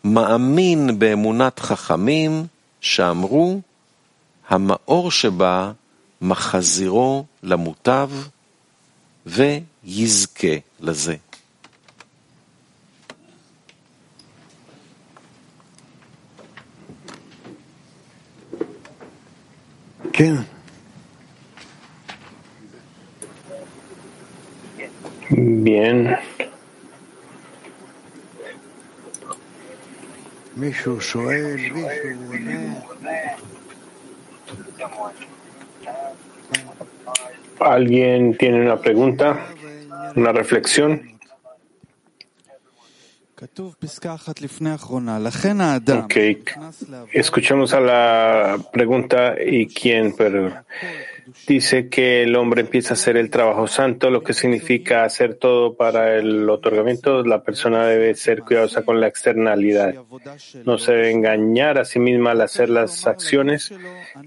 מאמין 0.03 0.99
באמונת 0.99 1.59
חכמים 1.59 2.45
שאמרו, 2.81 3.61
המאור 4.49 5.11
שבה 5.11 5.71
מחזירו 6.21 7.25
למוטב 7.43 8.09
ויזכה 9.25 10.55
לזה. 10.79 11.15
Bien. 20.17 20.45
¿Alguien 37.59 38.37
tiene 38.37 38.61
una 38.61 38.79
pregunta? 38.79 39.37
¿Una 40.15 40.31
reflexión? 40.31 41.14
Ok, 46.05 46.15
escuchamos 47.11 47.73
a 47.73 47.81
la 47.81 48.57
pregunta 48.71 49.35
y 49.45 49.67
quien 49.67 50.15
dice 51.45 51.89
que 51.89 52.23
el 52.23 52.35
hombre 52.37 52.61
empieza 52.61 52.91
a 52.91 52.93
hacer 52.93 53.17
el 53.17 53.29
trabajo 53.29 53.67
santo, 53.67 54.09
lo 54.09 54.23
que 54.23 54.31
significa 54.31 55.03
hacer 55.03 55.35
todo 55.35 55.75
para 55.75 56.15
el 56.15 56.49
otorgamiento. 56.49 57.23
La 57.23 57.43
persona 57.43 57.85
debe 57.85 58.15
ser 58.15 58.41
cuidadosa 58.41 58.83
con 58.83 59.01
la 59.01 59.07
externalidad. 59.07 59.95
No 60.63 60.77
se 60.77 60.93
debe 60.93 61.11
engañar 61.11 61.77
a 61.77 61.83
sí 61.83 61.99
misma 61.99 62.31
al 62.31 62.41
hacer 62.41 62.69
las 62.69 63.05
acciones, 63.05 63.73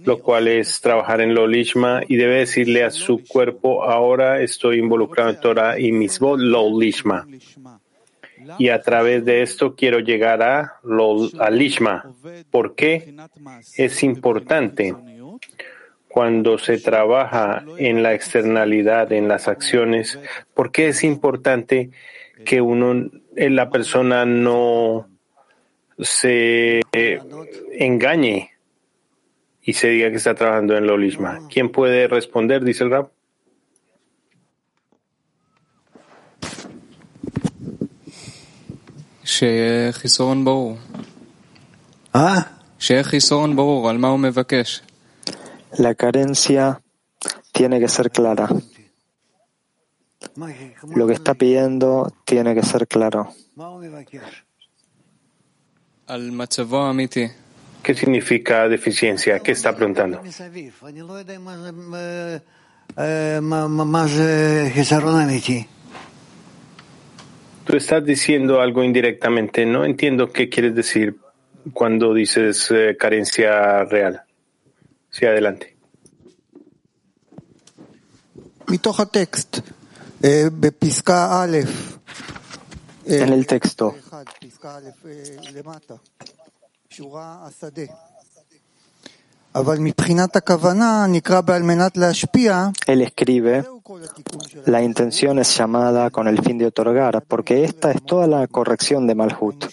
lo 0.05 0.19
cual 0.19 0.49
es 0.49 0.83
trabajar 0.83 1.23
en 1.23 1.35
lo 1.35 1.47
lishma 1.47 2.03
y 2.07 2.17
debe 2.17 2.41
decirle 2.41 2.85
a 2.85 2.91
su 2.91 3.25
cuerpo, 3.27 3.85
ahora 3.85 4.43
estoy 4.43 4.81
involucrado 4.81 5.31
en 5.31 5.41
Torah 5.41 5.79
y 5.79 5.93
mismo 5.93 6.37
lo 6.37 6.79
lishma 6.79 7.27
y 8.59 8.69
a 8.69 8.81
través 8.81 9.25
de 9.25 9.43
esto 9.43 9.75
quiero 9.75 9.99
llegar 10.01 10.43
a, 10.43 10.75
lo, 10.83 11.29
Lishma. 11.51 12.15
¿Por 12.51 12.75
qué? 12.75 13.15
Es 13.77 14.03
importante 14.03 14.95
cuando 16.09 16.59
se 16.59 16.79
trabaja 16.79 17.65
en 17.77 18.03
la 18.03 18.15
externalidad, 18.15 19.13
en 19.13 19.29
las 19.29 19.47
acciones, 19.47 20.19
¿por 20.55 20.73
qué 20.73 20.89
es 20.89 21.05
importante 21.05 21.91
que 22.45 22.61
uno, 22.61 23.11
eh, 23.37 23.51
la 23.51 23.71
persona 23.71 24.25
no 24.25 25.09
se 25.99 26.81
engañe 27.73 28.51
y 29.63 29.73
se 29.75 29.89
diga 29.89 30.11
que 30.11 30.17
está 30.17 30.35
trabajando 30.35 30.77
en 30.77 30.87
lo 30.87 30.97
Lishma? 30.97 31.47
¿Quién 31.53 31.71
puede 31.71 32.09
responder? 32.09 32.65
Dice 32.65 32.85
el 32.85 32.91
rap. 32.91 33.11
La 45.77 45.95
carencia 45.95 46.81
tiene 47.53 47.79
que 47.79 47.89
ser 47.89 48.11
clara. 48.11 48.49
Lo 50.95 51.07
que 51.07 51.13
está 51.13 51.35
pidiendo 51.35 52.11
tiene 52.25 52.55
que 52.55 52.63
ser 52.63 52.89
claro. 52.89 53.35
¿Qué 57.83 57.95
significa 57.95 58.67
deficiencia? 58.67 59.41
¿Qué 59.41 59.53
está 59.53 59.77
preguntando? 59.77 60.23
Tú 67.69 67.77
estás 67.77 68.03
diciendo 68.03 68.63
algo 68.63 68.83
indirectamente. 68.83 69.67
No 69.67 69.85
entiendo 69.85 70.33
qué 70.33 70.49
quieres 70.49 70.75
decir 70.75 71.21
cuando 71.75 72.15
dices 72.15 72.71
eh, 72.71 72.97
carencia 72.99 73.85
real. 73.85 74.23
Sí, 75.11 75.27
adelante. 75.27 75.77
En 83.05 83.35
el 83.35 83.47
texto. 83.47 83.95
Él 92.87 93.03
escribe, 93.03 93.63
la 94.67 94.83
intención 94.83 95.39
es 95.39 95.57
llamada 95.57 96.11
con 96.11 96.29
el 96.29 96.41
fin 96.43 96.59
de 96.59 96.67
otorgar, 96.67 97.23
porque 97.27 97.65
esta 97.65 97.91
es 97.91 98.03
toda 98.03 98.27
la 98.27 98.47
corrección 98.47 99.07
de 99.07 99.15
Malhut. 99.15 99.65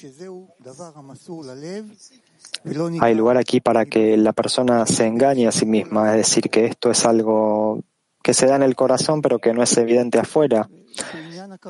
Hay 3.02 3.16
lugar 3.16 3.38
aquí 3.38 3.62
para 3.62 3.86
que 3.86 4.18
la 4.18 4.34
persona 4.34 4.86
se 4.86 5.06
engañe 5.06 5.48
a 5.48 5.52
sí 5.52 5.66
misma, 5.66 6.12
es 6.12 6.18
decir, 6.18 6.50
que 6.50 6.66
esto 6.66 6.90
es 6.90 7.06
algo 7.06 7.84
que 8.24 8.34
se 8.34 8.48
da 8.48 8.56
en 8.56 8.64
el 8.64 8.76
corazón 8.76 9.22
pero 9.22 9.38
que 9.38 9.54
no 9.54 9.62
es 9.62 9.78
evidente 9.78 10.18
afuera, 10.18 10.68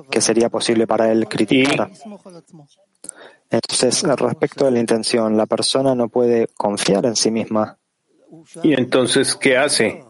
que 0.09 0.21
sería 0.21 0.49
posible 0.49 0.87
para 0.87 1.11
él 1.11 1.27
criticar. 1.27 1.91
Entonces, 3.49 4.03
respecto 4.03 4.65
a 4.65 4.71
la 4.71 4.79
intención, 4.79 5.35
la 5.35 5.45
persona 5.45 5.95
no 5.95 6.07
puede 6.07 6.47
confiar 6.55 7.05
en 7.05 7.15
sí 7.15 7.31
misma. 7.31 7.77
¿Y 8.63 8.73
entonces 8.73 9.35
qué 9.35 9.57
hace? 9.57 10.04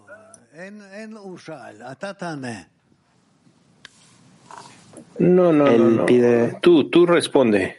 No, 5.20 5.54
no, 5.54 5.68
Él 5.68 5.98
no, 5.98 6.06
pide. 6.06 6.58
Tú, 6.62 6.90
tú 6.90 7.06
responde. 7.06 7.78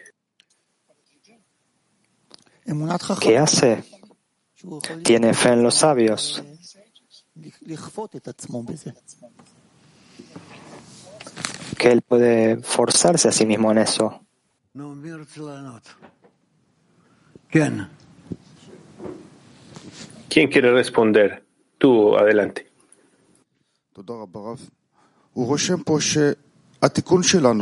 ¿Qué 3.21 3.39
hace? 3.39 3.85
tiene 5.03 5.35
fe 5.35 5.51
en 5.51 5.63
los 5.63 5.75
sabios, 5.75 6.43
que 11.79 11.93
él 11.93 12.03
puede 12.03 12.57
forzarse 12.63 13.29
a 13.29 13.33
sí 13.33 13.47
mismo 13.47 13.71
en 13.71 13.79
eso. 13.79 14.21
¿Quién 20.29 20.51
quiere 20.51 20.73
responder? 20.73 21.45
Tú, 21.79 22.17
adelante. 22.17 22.66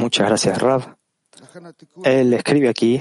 Muchas 0.02 0.28
gracias, 0.28 0.60
Rav. 0.60 0.96
Él 2.04 2.32
escribe 2.34 2.68
aquí, 2.68 3.00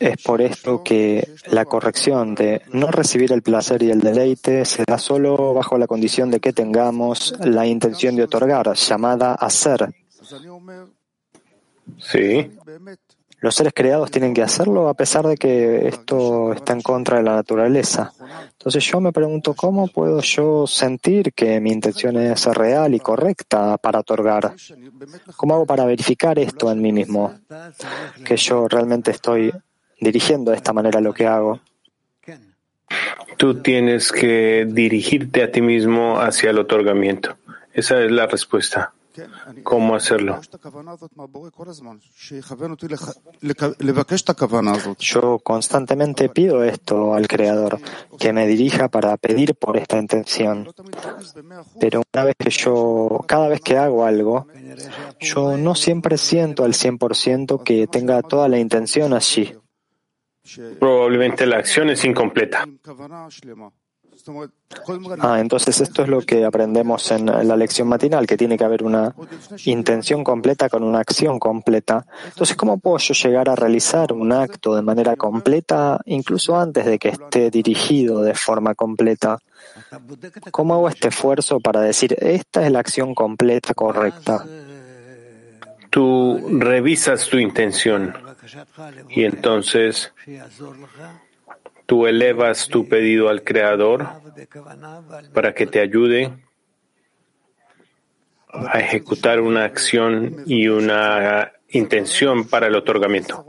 es 0.00 0.22
por 0.22 0.40
esto 0.40 0.82
que 0.82 1.34
la 1.50 1.66
corrección 1.66 2.34
de 2.34 2.62
no 2.72 2.90
recibir 2.90 3.32
el 3.32 3.42
placer 3.42 3.82
y 3.82 3.90
el 3.90 4.00
deleite 4.00 4.64
se 4.64 4.84
da 4.86 4.98
solo 4.98 5.52
bajo 5.52 5.76
la 5.76 5.86
condición 5.86 6.30
de 6.30 6.40
que 6.40 6.54
tengamos 6.54 7.34
la 7.40 7.66
intención 7.66 8.16
de 8.16 8.24
otorgar, 8.24 8.74
llamada 8.74 9.34
hacer. 9.34 9.94
Sí. 11.98 12.50
Los 13.40 13.54
seres 13.54 13.72
creados 13.74 14.10
tienen 14.10 14.34
que 14.34 14.42
hacerlo 14.42 14.88
a 14.88 14.94
pesar 14.94 15.26
de 15.26 15.36
que 15.36 15.88
esto 15.88 16.52
está 16.52 16.74
en 16.74 16.82
contra 16.82 17.16
de 17.16 17.22
la 17.22 17.36
naturaleza. 17.36 18.12
Entonces 18.52 18.84
yo 18.84 19.00
me 19.00 19.12
pregunto 19.12 19.54
cómo 19.54 19.88
puedo 19.88 20.20
yo 20.20 20.66
sentir 20.66 21.32
que 21.32 21.58
mi 21.58 21.72
intención 21.72 22.18
es 22.18 22.44
real 22.46 22.94
y 22.94 23.00
correcta 23.00 23.78
para 23.78 24.00
otorgar. 24.00 24.54
¿Cómo 25.36 25.54
hago 25.54 25.64
para 25.64 25.86
verificar 25.86 26.38
esto 26.38 26.70
en 26.70 26.82
mí 26.82 26.92
mismo? 26.92 27.34
Que 28.24 28.36
yo 28.36 28.68
realmente 28.68 29.10
estoy 29.10 29.52
dirigiendo 29.98 30.50
de 30.50 30.58
esta 30.58 30.74
manera 30.74 31.00
lo 31.00 31.14
que 31.14 31.26
hago. 31.26 31.60
Tú 33.38 33.62
tienes 33.62 34.12
que 34.12 34.66
dirigirte 34.68 35.42
a 35.42 35.50
ti 35.50 35.62
mismo 35.62 36.20
hacia 36.20 36.50
el 36.50 36.58
otorgamiento. 36.58 37.38
Esa 37.72 38.02
es 38.02 38.10
la 38.10 38.26
respuesta. 38.26 38.92
¿Cómo 39.62 39.94
hacerlo? 39.94 40.40
Yo 44.98 45.38
constantemente 45.38 46.28
pido 46.28 46.64
esto 46.64 47.14
al 47.14 47.28
Creador, 47.28 47.80
que 48.18 48.32
me 48.32 48.46
dirija 48.46 48.88
para 48.88 49.16
pedir 49.16 49.54
por 49.54 49.76
esta 49.76 49.98
intención. 49.98 50.68
Pero 51.78 52.02
una 52.12 52.24
vez 52.24 52.36
que 52.38 52.50
yo, 52.50 53.24
cada 53.26 53.48
vez 53.48 53.60
que 53.60 53.76
hago 53.76 54.04
algo, 54.04 54.46
yo 55.18 55.56
no 55.56 55.74
siempre 55.74 56.16
siento 56.18 56.64
al 56.64 56.72
100% 56.72 57.62
que 57.62 57.86
tenga 57.86 58.22
toda 58.22 58.48
la 58.48 58.58
intención 58.58 59.12
allí. 59.12 59.54
Probablemente 60.78 61.46
la 61.46 61.58
acción 61.58 61.90
es 61.90 62.04
incompleta. 62.04 62.66
Ah, 65.20 65.40
entonces 65.40 65.80
esto 65.80 66.02
es 66.02 66.08
lo 66.08 66.20
que 66.20 66.44
aprendemos 66.44 67.10
en 67.10 67.26
la 67.26 67.56
lección 67.56 67.88
matinal, 67.88 68.26
que 68.26 68.36
tiene 68.36 68.56
que 68.56 68.64
haber 68.64 68.82
una 68.82 69.14
intención 69.64 70.24
completa 70.24 70.68
con 70.68 70.82
una 70.82 71.00
acción 71.00 71.38
completa. 71.38 72.06
Entonces, 72.26 72.56
¿cómo 72.56 72.78
puedo 72.78 72.98
yo 72.98 73.14
llegar 73.14 73.48
a 73.48 73.56
realizar 73.56 74.12
un 74.12 74.32
acto 74.32 74.74
de 74.74 74.82
manera 74.82 75.16
completa, 75.16 76.00
incluso 76.06 76.58
antes 76.58 76.86
de 76.86 76.98
que 76.98 77.10
esté 77.10 77.50
dirigido 77.50 78.22
de 78.22 78.34
forma 78.34 78.74
completa? 78.74 79.38
¿Cómo 80.50 80.74
hago 80.74 80.88
este 80.88 81.08
esfuerzo 81.08 81.60
para 81.60 81.80
decir, 81.80 82.16
esta 82.18 82.64
es 82.64 82.72
la 82.72 82.80
acción 82.80 83.14
completa 83.14 83.74
correcta? 83.74 84.44
Tú 85.90 86.40
revisas 86.58 87.28
tu 87.28 87.38
intención 87.38 88.14
y 89.08 89.24
entonces 89.24 90.12
tú 91.90 92.06
elevas 92.06 92.68
tu 92.68 92.86
pedido 92.86 93.28
al 93.28 93.42
Creador 93.42 94.06
para 95.34 95.52
que 95.52 95.66
te 95.66 95.80
ayude 95.80 96.32
a 98.46 98.78
ejecutar 98.78 99.40
una 99.40 99.64
acción 99.64 100.44
y 100.46 100.68
una 100.68 101.50
intención 101.68 102.46
para 102.46 102.68
el 102.68 102.76
otorgamiento. 102.76 103.44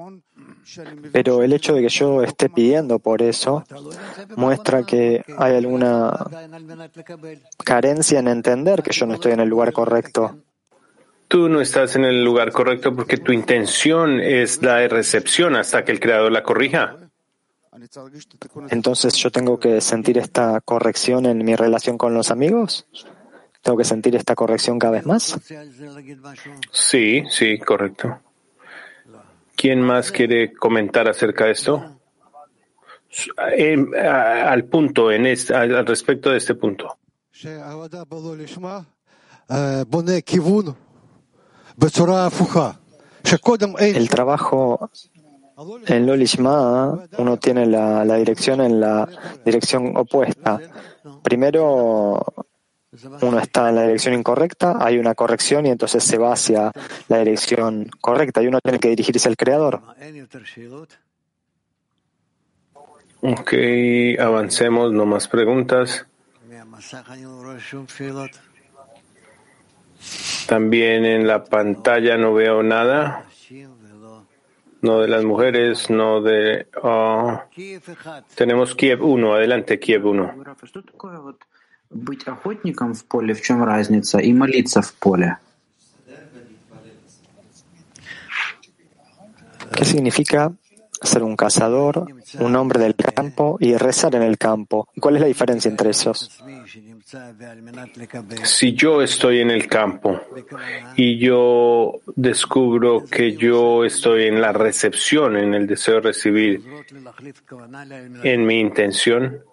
Pero 1.11 1.43
el 1.43 1.53
hecho 1.53 1.75
de 1.75 1.83
que 1.83 1.89
yo 1.89 2.23
esté 2.23 2.49
pidiendo 2.49 2.97
por 2.97 3.21
eso 3.21 3.63
muestra 4.35 4.81
que 4.81 5.23
hay 5.37 5.57
alguna 5.57 6.11
carencia 7.63 8.17
en 8.17 8.27
entender 8.27 8.81
que 8.81 8.91
yo 8.91 9.05
no 9.05 9.13
estoy 9.13 9.33
en 9.33 9.41
el 9.41 9.49
lugar 9.49 9.71
correcto. 9.71 10.35
Tú 11.27 11.47
no 11.47 11.61
estás 11.61 11.95
en 11.95 12.05
el 12.05 12.23
lugar 12.23 12.51
correcto 12.51 12.95
porque 12.95 13.17
tu 13.17 13.33
intención 13.33 14.19
es 14.19 14.63
la 14.63 14.77
de 14.77 14.87
recepción 14.87 15.55
hasta 15.55 15.85
que 15.85 15.91
el 15.91 15.99
Creador 15.99 16.31
la 16.31 16.41
corrija. 16.41 17.00
Entonces 18.69 19.15
yo 19.15 19.31
tengo 19.31 19.59
que 19.59 19.81
sentir 19.81 20.17
esta 20.17 20.61
corrección 20.61 21.25
en 21.25 21.43
mi 21.43 21.55
relación 21.55 21.97
con 21.97 22.13
los 22.13 22.31
amigos. 22.31 22.87
¿Tengo 23.61 23.77
que 23.77 23.83
sentir 23.83 24.15
esta 24.15 24.35
corrección 24.35 24.79
cada 24.79 24.93
vez 24.93 25.05
más? 25.05 25.39
Sí, 26.71 27.23
sí, 27.29 27.59
correcto. 27.59 28.19
¿Quién 29.55 29.81
más 29.81 30.11
quiere 30.11 30.53
comentar 30.53 31.07
acerca 31.07 31.45
de 31.45 31.51
esto? 31.51 31.99
Eh, 33.55 33.77
al 34.01 34.65
punto, 34.65 35.11
en 35.11 35.27
este, 35.27 35.53
al 35.53 35.85
respecto 35.85 36.31
de 36.31 36.37
este 36.37 36.55
punto. 36.55 36.97
El 43.79 44.09
trabajo 44.09 44.89
en 45.87 46.05
Lolishma 46.05 47.07
uno 47.17 47.37
tiene 47.37 47.65
la, 47.65 48.03
dirección 48.15 48.61
en 48.61 48.79
la 48.79 49.07
dirección 49.45 49.95
opuesta. 49.95 50.59
Primero 51.23 52.23
uno 53.21 53.39
está 53.39 53.69
en 53.69 53.75
la 53.75 53.83
dirección 53.83 54.13
incorrecta, 54.13 54.77
hay 54.79 54.97
una 54.97 55.15
corrección 55.15 55.65
y 55.65 55.69
entonces 55.69 56.03
se 56.03 56.17
va 56.17 56.33
hacia 56.33 56.71
la 57.07 57.19
dirección 57.19 57.89
correcta 58.01 58.41
y 58.41 58.47
uno 58.47 58.59
tiene 58.61 58.79
que 58.79 58.89
dirigirse 58.89 59.29
al 59.29 59.37
Creador. 59.37 59.81
Ok, 63.21 63.53
avancemos, 64.19 64.91
no 64.91 65.05
más 65.05 65.27
preguntas. 65.27 66.05
También 70.47 71.05
en 71.05 71.27
la 71.27 71.43
pantalla 71.43 72.17
no 72.17 72.33
veo 72.33 72.63
nada 72.63 73.30
no 74.82 75.00
de 75.00 75.08
las 75.08 75.24
mujeres, 75.24 75.90
no 75.90 76.22
de... 76.22 76.68
Uh, 76.82 77.38
tenemos 78.34 78.74
Kiev 78.74 79.02
1, 79.02 79.34
adelante 79.34 79.78
Kiev 79.78 80.06
1. 80.06 80.32
Быть 81.88 82.26
охотником 82.26 82.94
в 82.94 83.04
поле, 83.04 83.32
в 83.34 83.42
чем 83.42 83.62
разница, 83.62 84.18
и 84.18 84.32
молиться 84.32 84.82
в 84.82 84.92
поле? 84.94 85.38
¿Qué 89.72 89.84
significa 89.84 90.52
ser 91.01 91.23
un 91.23 91.35
cazador, 91.35 92.05
un 92.39 92.55
hombre 92.55 92.79
del 92.79 92.95
campo 92.95 93.57
y 93.59 93.75
rezar 93.75 94.15
en 94.15 94.23
el 94.23 94.37
campo? 94.37 94.87
¿Cuál 94.99 95.15
es 95.15 95.21
la 95.21 95.27
diferencia 95.27 95.69
entre 95.69 95.89
esos? 95.89 96.41
Si 98.43 98.73
yo 98.73 99.01
estoy 99.01 99.39
en 99.39 99.51
el 99.51 99.67
campo 99.67 100.21
y 100.95 101.17
yo 101.17 101.99
descubro 102.15 103.03
que 103.05 103.35
yo 103.35 103.83
estoy 103.83 104.25
en 104.25 104.41
la 104.41 104.53
recepción, 104.53 105.37
en 105.37 105.53
el 105.53 105.67
deseo 105.67 105.95
de 105.95 106.01
recibir, 106.01 106.61
en 108.23 108.45
mi 108.45 108.59
intención, 108.59 109.43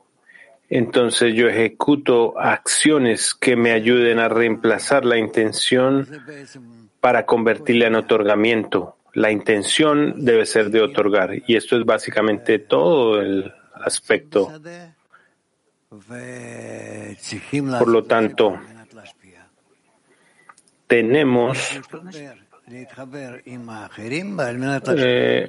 entonces 0.70 1.34
yo 1.34 1.48
ejecuto 1.48 2.38
acciones 2.38 3.34
que 3.34 3.56
me 3.56 3.72
ayuden 3.72 4.18
a 4.18 4.28
reemplazar 4.28 5.04
la 5.04 5.16
intención 5.16 6.06
para 7.00 7.24
convertirla 7.24 7.86
en 7.86 7.94
otorgamiento. 7.94 8.97
La 9.18 9.30
intención 9.30 10.24
debe 10.24 10.46
ser 10.46 10.70
de 10.70 10.80
otorgar 10.80 11.30
y 11.46 11.56
esto 11.56 11.76
es 11.76 11.84
básicamente 11.84 12.60
todo 12.60 13.20
el 13.20 13.52
aspecto 13.74 14.52
por 17.78 17.88
lo 17.88 18.04
tanto, 18.04 18.60
tenemos 20.86 21.80
eh, 24.96 25.48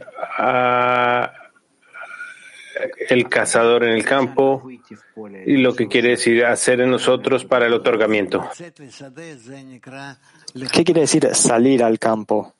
el 3.09 3.29
cazador 3.29 3.83
en 3.83 3.89
el 3.89 4.05
campo 4.05 4.69
y 5.45 5.57
lo 5.57 5.75
que 5.75 5.87
quiere 5.89 6.11
decir 6.11 6.45
hacer 6.45 6.79
en 6.81 6.91
nosotros 6.91 7.43
para 7.43 7.67
el 7.67 7.73
otorgamiento. 7.73 8.49
¿Qué 10.71 10.83
quiere 10.85 11.01
decir 11.01 11.35
salir 11.35 11.83
al 11.83 11.99
campo? 11.99 12.55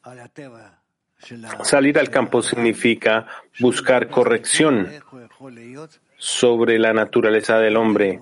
Salir 1.64 2.00
al 2.00 2.10
campo 2.10 2.42
significa 2.42 3.26
buscar 3.60 4.10
corrección 4.10 4.88
sobre 6.18 6.80
la 6.80 6.94
naturaleza 6.94 7.58
del 7.60 7.78
hombre. 7.78 8.20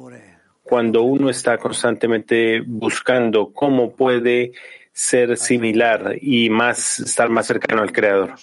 Cuando 0.64 1.04
uno 1.04 1.30
está 1.30 1.58
constantemente 1.58 2.62
buscando 2.66 3.54
cómo 3.54 3.92
puede 3.92 4.52
ser 4.92 5.38
similar 5.38 6.16
y 6.20 6.50
más 6.50 7.00
estar 7.00 7.30
más 7.30 7.46
cercano 7.46 7.84
al 7.84 7.92
Creador. 7.92 8.34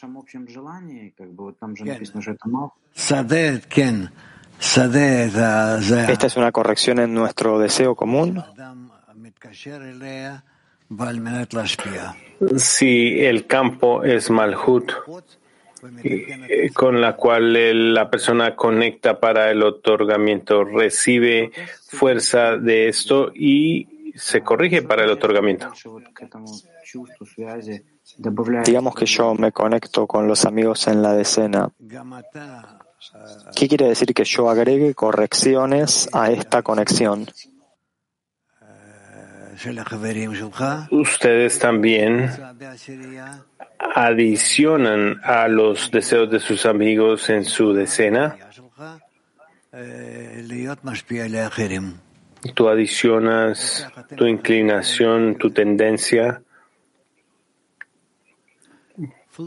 Esta 6.09 6.27
es 6.27 6.37
una 6.37 6.53
corrección 6.53 7.01
en 7.01 7.13
nuestro 7.13 7.59
deseo 7.59 7.97
común. 7.97 8.43
Si 12.57 13.21
el 13.25 13.47
campo 13.47 14.03
es 14.03 14.31
Malhut, 14.31 14.93
eh, 16.03 16.71
con 16.73 17.01
la 17.01 17.15
cual 17.15 17.95
la 17.95 18.09
persona 18.11 18.57
conecta 18.57 19.21
para 19.21 19.51
el 19.51 19.63
otorgamiento, 19.63 20.65
recibe 20.65 21.53
fuerza 21.87 22.57
de 22.57 22.89
esto 22.89 23.31
y 23.35 24.13
se 24.15 24.41
corrige 24.43 24.83
para 24.83 25.05
el 25.05 25.11
otorgamiento. 25.11 25.73
Digamos 28.65 28.95
que 28.95 29.07
yo 29.07 29.35
me 29.35 29.53
conecto 29.53 30.07
con 30.07 30.29
los 30.29 30.45
amigos 30.45 30.87
en 30.87 31.03
la 31.03 31.15
decena. 31.15 31.71
¿Qué 33.55 33.69
quiere 33.69 33.89
decir 33.89 34.15
que 34.15 34.25
yo 34.25 34.49
agregue 34.49 34.95
correcciones 34.95 36.09
a 36.13 36.31
esta 36.31 36.63
conexión? 36.63 37.27
Ustedes 40.91 41.59
también 41.59 42.31
adicionan 43.79 45.21
a 45.23 45.49
los 45.49 45.91
deseos 45.91 46.31
de 46.31 46.41
sus 46.41 46.67
amigos 46.67 47.29
en 47.31 47.45
su 47.45 47.73
decena. 47.73 48.37
Tú 52.55 52.69
adicionas 52.69 53.89
tu 54.17 54.27
inclinación, 54.27 55.37
tu 55.37 55.51
tendencia 55.51 56.43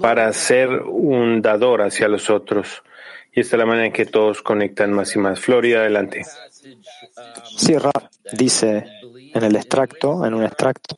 para 0.02 0.32
ser 0.34 0.70
un 0.70 1.42
dador 1.42 1.82
hacia 1.82 2.08
los 2.08 2.30
otros. 2.30 2.84
Y 3.32 3.42
esta 3.42 3.56
es 3.56 3.60
la 3.60 3.66
manera 3.66 3.86
en 3.88 3.94
que 3.94 4.06
todos 4.06 4.42
conectan 4.42 4.92
más 4.92 5.16
y 5.16 5.20
más. 5.20 5.40
Florida, 5.40 5.80
adelante. 5.80 6.26
Sí, 7.56 7.76
dice 8.34 8.86
en 9.38 9.44
el 9.44 9.56
extracto, 9.56 10.26
en 10.26 10.34
un 10.34 10.44
extracto, 10.44 10.96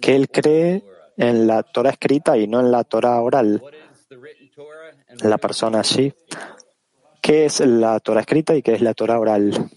que 0.00 0.14
él 0.14 0.28
cree 0.28 0.84
en 1.16 1.46
la 1.46 1.62
Torah 1.62 1.90
escrita 1.90 2.36
y 2.36 2.46
no 2.46 2.60
en 2.60 2.70
la 2.70 2.84
Torah 2.84 3.20
oral. 3.20 3.62
La 5.22 5.38
persona 5.38 5.80
allí. 5.80 6.12
¿Qué 7.20 7.44
es 7.44 7.60
la 7.60 8.00
Torah 8.00 8.20
escrita 8.20 8.54
y 8.54 8.62
qué 8.62 8.74
es 8.74 8.80
la 8.80 8.94
Torah 8.94 9.18
oral? 9.18 9.70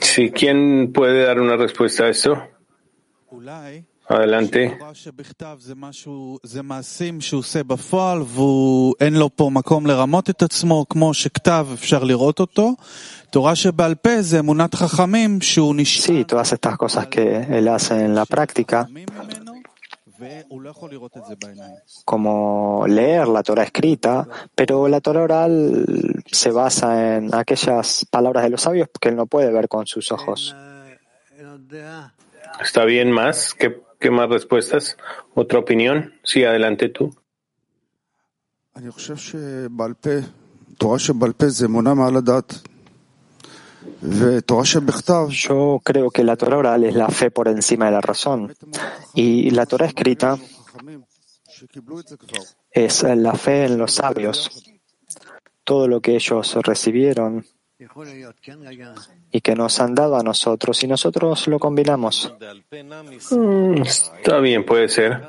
Sí, 0.00 0.30
¿quién 0.30 0.92
puede 0.92 1.24
dar 1.24 1.40
una 1.40 1.56
respuesta 1.56 2.04
a 2.04 2.08
esto? 2.08 2.42
Adelante. 4.12 4.78
Sí, 16.02 16.24
todas 16.24 16.52
estas 16.52 16.76
cosas 16.76 17.06
que 17.06 17.46
él 17.50 17.68
hace 17.68 18.04
en 18.04 18.14
la 18.14 18.26
práctica, 18.26 18.88
como 22.04 22.84
leer 22.86 23.28
la 23.28 23.42
Torah 23.42 23.64
escrita, 23.64 24.28
pero 24.54 24.88
la 24.88 25.00
Torah 25.00 25.22
oral 25.22 25.84
se 26.30 26.50
basa 26.50 27.16
en 27.16 27.34
aquellas 27.34 28.06
palabras 28.10 28.44
de 28.44 28.50
los 28.50 28.62
sabios 28.62 28.88
que 29.00 29.08
él 29.08 29.16
no 29.16 29.26
puede 29.26 29.50
ver 29.50 29.68
con 29.68 29.86
sus 29.86 30.12
ojos. 30.12 30.54
¿Está 32.60 32.84
bien 32.84 33.10
más? 33.10 33.54
¿Qué, 33.54 33.80
qué 34.02 34.10
más 34.10 34.28
respuestas? 34.28 34.98
¿Otra 35.34 35.60
opinión? 35.60 36.12
Sí, 36.22 36.44
adelante 36.44 36.88
tú. 36.90 37.14
Yo 45.30 45.80
creo 45.84 46.10
que 46.10 46.24
la 46.24 46.36
Torah 46.36 46.58
oral 46.58 46.84
es 46.84 46.94
la 46.94 47.08
fe 47.08 47.30
por 47.30 47.48
encima 47.48 47.86
de 47.86 47.92
la 47.92 48.00
razón 48.00 48.54
y 49.14 49.50
la 49.50 49.66
Torah 49.66 49.86
escrita 49.86 50.36
es 52.70 53.02
la 53.02 53.34
fe 53.34 53.66
en 53.66 53.78
los 53.78 53.92
sabios. 53.94 54.64
Todo 55.64 55.86
lo 55.86 56.00
que 56.00 56.16
ellos 56.16 56.54
recibieron 56.62 57.44
y 59.32 59.40
que 59.40 59.54
nos 59.54 59.80
han 59.80 59.94
dado 59.94 60.16
a 60.16 60.22
nosotros 60.22 60.84
y 60.84 60.86
nosotros 60.86 61.48
lo 61.48 61.58
combinamos. 61.58 62.32
Mm, 63.30 63.82
está 63.82 64.38
bien, 64.38 64.64
puede 64.64 64.88
ser. 64.88 65.22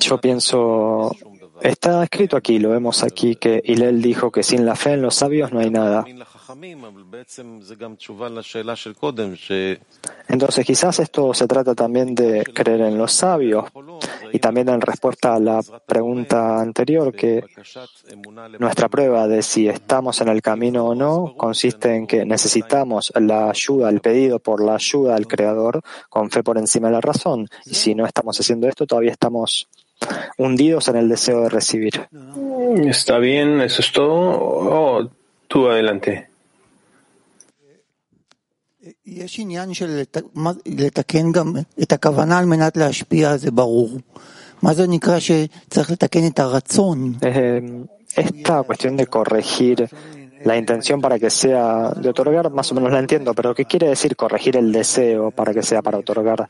Yo 0.00 0.20
pienso, 0.20 1.14
está 1.62 2.02
escrito 2.02 2.36
aquí, 2.36 2.58
lo 2.58 2.70
vemos 2.70 3.04
aquí, 3.04 3.36
que 3.36 3.62
Hillel 3.64 4.02
dijo 4.02 4.32
que 4.32 4.42
sin 4.42 4.66
la 4.66 4.74
fe 4.74 4.94
en 4.94 5.02
los 5.02 5.14
sabios 5.14 5.52
no 5.52 5.60
hay 5.60 5.70
nada. 5.70 6.04
Entonces 10.28 10.64
quizás 10.64 10.98
esto 10.98 11.34
se 11.34 11.46
trata 11.46 11.74
también 11.74 12.14
de 12.14 12.44
creer 12.44 12.80
en 12.82 12.98
los 12.98 13.12
sabios 13.12 13.66
y 14.32 14.38
también 14.38 14.68
en 14.68 14.80
respuesta 14.80 15.34
a 15.34 15.40
la 15.40 15.60
pregunta 15.86 16.60
anterior 16.60 17.14
que 17.14 17.44
nuestra 18.58 18.88
prueba 18.88 19.28
de 19.28 19.42
si 19.42 19.68
estamos 19.68 20.20
en 20.20 20.28
el 20.28 20.42
camino 20.42 20.86
o 20.86 20.94
no 20.94 21.34
consiste 21.36 21.94
en 21.94 22.06
que 22.06 22.24
necesitamos 22.24 23.12
la 23.16 23.50
ayuda, 23.50 23.90
el 23.90 24.00
pedido 24.00 24.38
por 24.38 24.62
la 24.62 24.74
ayuda 24.74 25.16
al 25.16 25.26
Creador 25.26 25.80
con 26.08 26.30
fe 26.30 26.42
por 26.42 26.58
encima 26.58 26.88
de 26.88 26.94
la 26.94 27.00
razón 27.00 27.48
y 27.66 27.74
si 27.74 27.94
no 27.94 28.06
estamos 28.06 28.38
haciendo 28.40 28.68
esto 28.68 28.86
todavía 28.86 29.12
estamos 29.12 29.68
hundidos 30.36 30.88
en 30.88 30.96
el 30.96 31.08
deseo 31.08 31.42
de 31.42 31.48
recibir. 31.48 32.08
Está 32.86 33.18
bien, 33.18 33.60
eso 33.60 33.82
es 33.82 33.92
todo. 33.92 34.10
Oh, 34.10 35.10
tú 35.48 35.68
adelante. 35.68 36.27
Esta 48.14 48.62
cuestión 48.62 48.96
de 48.96 49.06
corregir 49.06 49.88
la 50.44 50.56
intención 50.56 51.00
para 51.00 51.18
que 51.18 51.30
sea 51.30 51.90
de 51.90 52.08
otorgar, 52.08 52.50
más 52.50 52.70
o 52.72 52.74
menos 52.74 52.92
la 52.92 53.00
entiendo, 53.00 53.34
pero 53.34 53.54
¿qué 53.54 53.64
quiere 53.64 53.88
decir 53.88 54.16
corregir 54.16 54.56
el 54.56 54.72
deseo 54.72 55.30
para 55.30 55.52
que 55.52 55.62
sea 55.62 55.82
para 55.82 55.98
otorgar? 55.98 56.48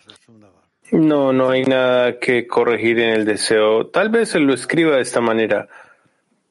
No, 0.91 1.33
no 1.33 1.51
hay 1.51 1.65
nada 1.65 2.19
que 2.19 2.47
corregir 2.47 2.99
en 3.01 3.11
el 3.11 3.25
deseo. 3.25 3.89
Tal 3.89 4.09
vez 4.09 4.31
se 4.31 4.39
lo 4.39 4.55
escriba 4.55 4.97
de 4.97 5.03
esta 5.03 5.21
manera 5.21 5.69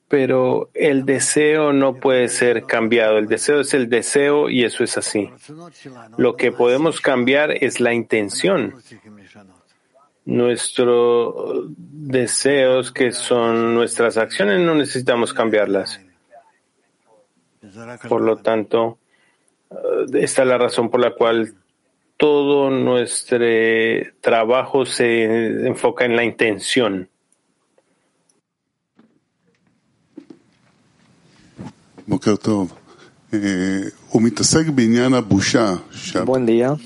pero 0.08 0.70
el 0.74 1.05
deseo 1.05 1.74
no 1.74 1.95
puede 1.95 2.30
ser 2.30 2.64
cambiado. 2.64 3.18
El 3.18 3.28
deseo 3.28 3.60
es 3.60 3.74
el 3.74 3.89
deseo 3.89 4.49
y 4.49 4.64
eso 4.64 4.84
es 4.84 4.97
así. 4.97 5.30
Lo 6.18 6.36
que 6.36 6.51
podemos 6.51 7.01
cambiar 7.01 7.51
es 7.51 7.80
la 7.80 7.93
intención. 7.93 8.76
Nuestros 10.24 11.66
deseos, 11.78 12.91
que 12.91 13.12
son 13.12 13.74
nuestras 13.74 14.18
acciones, 14.18 14.60
no 14.62 14.76
necesitamos 14.76 15.34
cambiarlas. 15.34 16.01
Por 18.08 18.22
lo 18.22 18.38
tanto, 18.38 18.97
eh, 19.70 19.76
esta 20.14 20.43
es 20.43 20.47
la 20.47 20.58
razón 20.58 20.89
por 20.89 21.01
la 21.01 21.12
cual 21.12 21.53
todo 22.16 22.70
nuestro 22.70 23.45
trabajo 24.22 24.86
se 24.86 25.68
enfoca 25.68 26.05
en 26.05 26.16
la 26.16 26.24
intención. 26.24 27.10
Buen 36.26 36.45
día. 36.45 36.78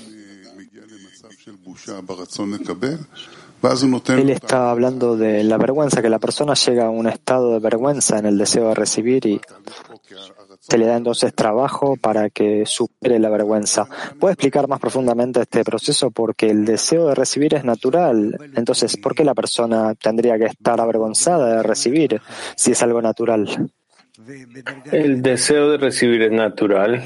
Él 4.08 4.30
está 4.30 4.70
hablando 4.70 5.16
de 5.16 5.44
la 5.44 5.58
vergüenza, 5.58 6.02
que 6.02 6.08
la 6.08 6.18
persona 6.18 6.54
llega 6.54 6.86
a 6.86 6.90
un 6.90 7.06
estado 7.06 7.52
de 7.52 7.60
vergüenza 7.60 8.18
en 8.18 8.26
el 8.26 8.36
deseo 8.36 8.68
de 8.68 8.74
recibir 8.74 9.24
y 9.26 9.40
se 10.58 10.78
le 10.78 10.86
da 10.86 10.96
entonces 10.96 11.32
trabajo 11.32 11.96
para 11.96 12.28
que 12.28 12.64
supere 12.66 13.20
la 13.20 13.30
vergüenza. 13.30 13.86
¿Puede 14.18 14.32
explicar 14.32 14.66
más 14.66 14.80
profundamente 14.80 15.40
este 15.40 15.62
proceso? 15.62 16.10
Porque 16.10 16.50
el 16.50 16.64
deseo 16.64 17.06
de 17.06 17.14
recibir 17.14 17.54
es 17.54 17.64
natural. 17.64 18.36
Entonces, 18.56 18.96
¿por 18.96 19.14
qué 19.14 19.24
la 19.24 19.34
persona 19.34 19.94
tendría 19.94 20.36
que 20.36 20.46
estar 20.46 20.80
avergonzada 20.80 21.56
de 21.56 21.62
recibir 21.62 22.20
si 22.56 22.72
es 22.72 22.82
algo 22.82 23.00
natural? 23.00 23.70
El 24.90 25.22
deseo 25.22 25.70
de 25.70 25.78
recibir 25.78 26.22
es 26.22 26.32
natural 26.32 27.02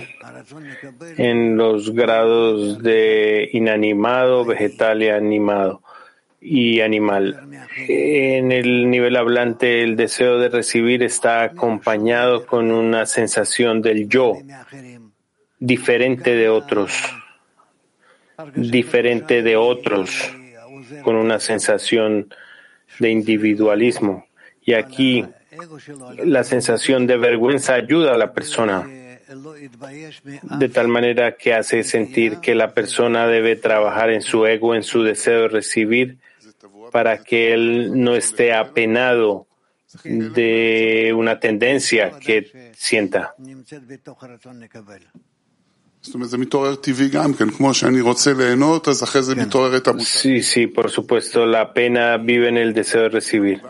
en 1.16 1.56
los 1.56 1.92
grados 1.92 2.82
de 2.82 3.48
inanimado, 3.52 4.44
vegetal 4.44 5.02
y 5.02 5.08
animado. 5.08 5.82
y 6.40 6.80
animal. 6.80 7.48
En 7.88 8.52
el 8.52 8.88
nivel 8.88 9.16
hablante, 9.16 9.82
el 9.82 9.96
deseo 9.96 10.38
de 10.38 10.48
recibir 10.48 11.02
está 11.02 11.42
acompañado 11.42 12.46
con 12.46 12.70
una 12.70 13.04
sensación 13.06 13.82
del 13.82 14.08
yo, 14.08 14.34
diferente 15.58 16.36
de 16.36 16.48
otros, 16.48 16.92
diferente 18.54 19.42
de 19.42 19.56
otros, 19.56 20.32
con 21.02 21.16
una 21.16 21.40
sensación 21.40 22.28
de 23.00 23.10
individualismo. 23.10 24.26
Y 24.62 24.74
aquí 24.74 25.24
la 26.24 26.44
sensación 26.44 27.06
de 27.06 27.16
vergüenza 27.16 27.74
ayuda 27.74 28.14
a 28.14 28.18
la 28.18 28.32
persona 28.32 28.86
de 30.58 30.68
tal 30.68 30.88
manera 30.88 31.36
que 31.36 31.52
hace 31.52 31.82
sentir 31.82 32.38
que 32.38 32.54
la 32.54 32.72
persona 32.72 33.26
debe 33.26 33.56
trabajar 33.56 34.10
en 34.10 34.22
su 34.22 34.46
ego, 34.46 34.74
en 34.74 34.82
su 34.82 35.02
deseo 35.02 35.42
de 35.42 35.48
recibir, 35.48 36.18
para 36.92 37.18
que 37.18 37.52
él 37.52 38.02
no 38.02 38.14
esté 38.14 38.52
apenado 38.54 39.46
de 40.04 41.12
una 41.16 41.40
tendencia 41.40 42.18
que 42.20 42.72
sienta. 42.74 43.34
Sí, 50.04 50.42
sí, 50.42 50.66
por 50.66 50.90
supuesto, 50.90 51.46
la 51.46 51.72
pena 51.72 52.16
vive 52.16 52.48
en 52.48 52.56
el 52.56 52.72
deseo 52.74 53.02
de 53.02 53.08
recibir. 53.08 53.62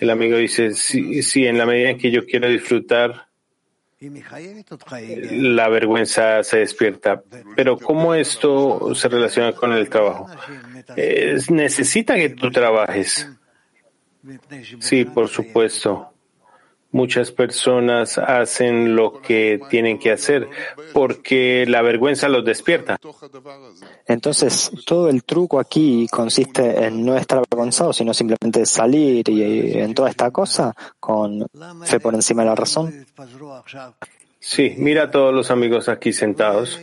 El 0.00 0.10
amigo 0.10 0.36
dice, 0.36 0.74
sí, 0.74 1.22
sí, 1.22 1.46
en 1.46 1.58
la 1.58 1.66
medida 1.66 1.90
en 1.90 1.98
que 1.98 2.10
yo 2.10 2.24
quiero 2.24 2.48
disfrutar, 2.48 3.26
la 5.30 5.68
vergüenza 5.68 6.42
se 6.42 6.58
despierta. 6.58 7.22
Pero 7.54 7.78
¿cómo 7.78 8.14
esto 8.14 8.94
se 8.94 9.08
relaciona 9.08 9.52
con 9.52 9.72
el 9.72 9.88
trabajo? 9.88 10.28
necesita 11.50 12.14
que 12.14 12.30
tú 12.30 12.50
trabajes. 12.50 13.28
Sí, 14.80 15.04
por 15.04 15.28
supuesto. 15.28 16.12
Muchas 16.96 17.30
personas 17.30 18.16
hacen 18.16 18.96
lo 18.96 19.20
que 19.20 19.60
tienen 19.68 19.98
que 19.98 20.12
hacer 20.12 20.48
porque 20.94 21.66
la 21.68 21.82
vergüenza 21.82 22.26
los 22.26 22.42
despierta. 22.42 22.98
Entonces, 24.06 24.70
todo 24.86 25.10
el 25.10 25.22
truco 25.24 25.60
aquí 25.60 26.06
consiste 26.10 26.86
en 26.86 27.04
no 27.04 27.14
estar 27.14 27.42
avergonzado, 27.46 27.92
sino 27.92 28.14
simplemente 28.14 28.64
salir 28.64 29.28
y 29.28 29.78
en 29.78 29.92
toda 29.92 30.08
esta 30.08 30.30
cosa 30.30 30.74
con 30.98 31.46
fe 31.84 32.00
por 32.00 32.14
encima 32.14 32.44
de 32.44 32.48
la 32.48 32.54
razón. 32.54 33.06
Sí, 34.38 34.74
mira 34.78 35.02
a 35.02 35.10
todos 35.10 35.34
los 35.34 35.50
amigos 35.50 35.90
aquí 35.90 36.14
sentados. 36.14 36.80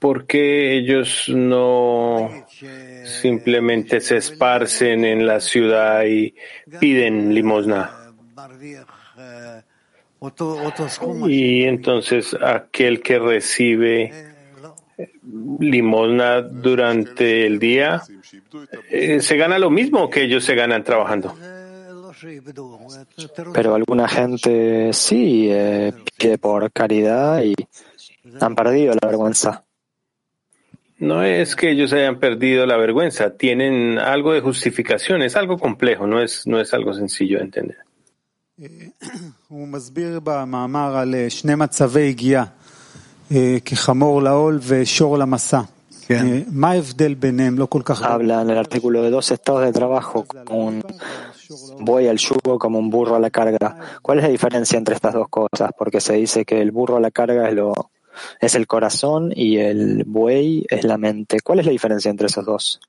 ¿Por 0.00 0.26
qué 0.26 0.76
ellos 0.76 1.30
no 1.30 2.28
simplemente 3.04 4.02
se 4.02 4.18
esparcen 4.18 5.06
en 5.06 5.26
la 5.26 5.40
ciudad 5.40 6.04
y 6.04 6.34
piden 6.78 7.32
limosna? 7.32 8.03
Y 11.28 11.64
entonces 11.64 12.34
aquel 12.40 13.02
que 13.02 13.18
recibe 13.18 14.34
limosna 15.60 16.40
durante 16.40 17.46
el 17.46 17.58
día 17.58 18.02
eh, 18.90 19.20
se 19.20 19.36
gana 19.36 19.58
lo 19.58 19.70
mismo 19.70 20.08
que 20.08 20.22
ellos 20.22 20.44
se 20.44 20.54
ganan 20.54 20.84
trabajando. 20.84 21.34
Pero 23.52 23.74
alguna 23.74 24.08
gente 24.08 24.92
sí 24.92 25.48
eh, 25.50 25.92
pide 26.16 26.38
por 26.38 26.70
caridad 26.72 27.42
y 27.42 27.54
han 28.40 28.54
perdido 28.54 28.94
la 28.94 29.08
vergüenza. 29.08 29.64
No 30.98 31.22
es 31.22 31.56
que 31.56 31.70
ellos 31.70 31.92
hayan 31.92 32.18
perdido 32.18 32.66
la 32.66 32.76
vergüenza, 32.76 33.36
tienen 33.36 33.98
algo 33.98 34.32
de 34.32 34.40
justificación, 34.40 35.22
es 35.22 35.36
algo 35.36 35.58
complejo, 35.58 36.06
no 36.06 36.22
es, 36.22 36.46
no 36.46 36.60
es 36.60 36.72
algo 36.72 36.94
sencillo 36.94 37.38
de 37.38 37.44
entender. 37.44 37.78
Habla 48.12 48.42
en 48.42 48.50
el 48.50 48.58
artículo 48.58 49.02
de 49.02 49.10
dos 49.10 49.30
estados 49.32 49.62
de 49.62 49.72
trabajo, 49.72 50.24
como 50.24 50.66
un 50.66 50.84
buey 51.80 52.06
al 52.06 52.18
yugo, 52.18 52.58
como 52.58 52.78
un 52.78 52.90
burro 52.90 53.16
a 53.16 53.20
la 53.20 53.30
carga. 53.30 53.76
¿Cuál 54.02 54.18
es 54.18 54.24
la 54.24 54.30
diferencia 54.30 54.78
entre 54.78 54.94
estas 54.94 55.14
dos 55.14 55.28
cosas? 55.28 55.70
Porque 55.76 56.00
se 56.00 56.14
dice 56.14 56.44
que 56.44 56.60
el 56.60 56.70
burro 56.70 56.96
a 56.96 57.00
la 57.00 57.10
carga 57.10 57.48
es, 57.48 57.54
lo, 57.54 57.90
es 58.40 58.54
el 58.54 58.66
corazón 58.66 59.32
y 59.34 59.56
el 59.56 60.04
buey 60.04 60.64
es 60.68 60.84
la 60.84 60.98
mente. 60.98 61.40
¿Cuál 61.40 61.60
es 61.60 61.66
la 61.66 61.72
diferencia 61.72 62.10
entre 62.10 62.26
esos 62.26 62.44
dos? 62.44 62.80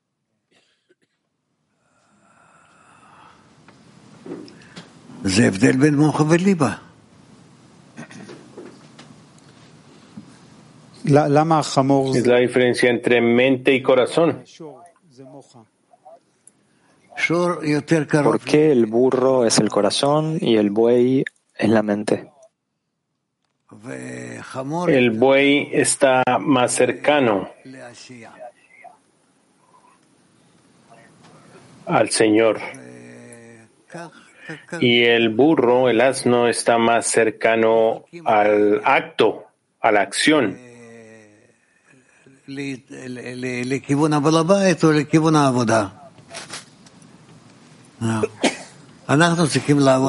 Es 12.14 12.26
la 12.26 12.38
diferencia 12.38 12.90
entre 12.90 13.20
mente 13.20 13.74
y 13.74 13.82
corazón. 13.82 14.44
¿Por 18.24 18.40
qué 18.40 18.70
el 18.70 18.86
burro 18.86 19.44
es 19.44 19.58
el 19.58 19.68
corazón 19.68 20.38
y 20.40 20.56
el 20.56 20.70
buey 20.70 21.24
es 21.56 21.68
la 21.68 21.82
mente? 21.82 22.30
El 24.88 25.10
buey 25.10 25.70
está 25.72 26.22
más 26.38 26.72
cercano 26.72 27.50
al 31.86 32.10
Señor 32.10 32.60
y 34.80 35.04
el 35.04 35.30
burro, 35.30 35.88
el 35.88 36.00
asno, 36.00 36.48
está 36.48 36.78
más 36.78 37.06
cercano 37.06 38.04
al 38.24 38.80
acto, 38.84 39.46
a 39.80 39.92
la 39.92 40.02
acción. 40.02 40.58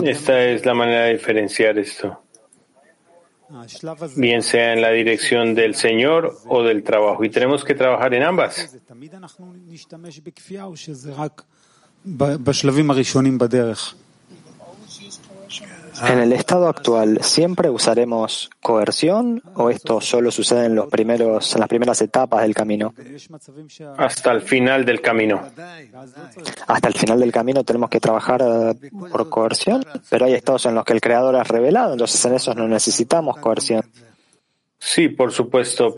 Esta 0.07 0.43
es 0.43 0.65
la 0.65 0.73
manera 0.73 1.03
de 1.03 1.13
diferenciar 1.13 1.77
esto. 1.77 2.21
Bien 4.15 4.43
sea 4.43 4.73
en 4.73 4.81
la 4.81 4.91
dirección 4.91 5.55
del 5.55 5.75
Señor 5.75 6.37
o 6.47 6.63
del 6.63 6.83
trabajo. 6.83 7.23
Y 7.23 7.29
tenemos 7.29 7.63
que 7.63 7.75
trabajar 7.75 8.13
en 8.13 8.23
ambas. 8.23 8.75
En 16.05 16.19
el 16.19 16.33
estado 16.33 16.67
actual, 16.67 17.19
¿siempre 17.21 17.69
usaremos 17.69 18.49
coerción 18.61 19.41
o 19.55 19.69
esto 19.69 20.01
solo 20.01 20.31
sucede 20.31 20.65
en, 20.65 20.75
los 20.75 20.87
primeros, 20.87 21.53
en 21.53 21.59
las 21.59 21.69
primeras 21.69 22.01
etapas 22.01 22.41
del 22.41 22.53
camino? 22.53 22.93
Hasta 23.97 24.31
el 24.31 24.41
final 24.41 24.85
del 24.85 25.01
camino. 25.01 25.41
Hasta 26.67 26.87
el 26.87 26.93
final 26.93 27.19
del 27.19 27.31
camino 27.31 27.63
tenemos 27.63 27.89
que 27.89 27.99
trabajar 27.99 28.41
eh, 28.41 28.89
por 29.11 29.29
coerción, 29.29 29.83
pero 30.09 30.25
hay 30.25 30.33
estados 30.33 30.65
en 30.65 30.75
los 30.75 30.85
que 30.85 30.93
el 30.93 31.01
creador 31.01 31.35
es 31.35 31.47
revelado, 31.47 31.93
entonces 31.93 32.23
en 32.25 32.35
esos 32.35 32.55
no 32.55 32.67
necesitamos 32.67 33.37
coerción. 33.37 33.83
Sí, 34.79 35.09
por 35.09 35.31
supuesto. 35.31 35.95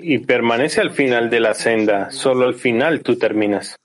Y 0.00 0.18
permanece 0.18 0.80
al 0.80 0.90
final 0.90 1.30
de 1.30 1.40
la 1.40 1.54
senda. 1.54 2.10
Solo 2.10 2.44
al 2.44 2.54
final 2.54 3.00
tú 3.00 3.16
terminas. 3.16 3.76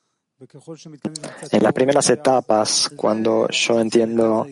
En 1.52 1.64
las 1.64 1.74
primeras 1.74 2.10
etapas, 2.10 2.90
cuando 2.96 3.50
yo 3.50 3.80
entiendo, 3.80 4.48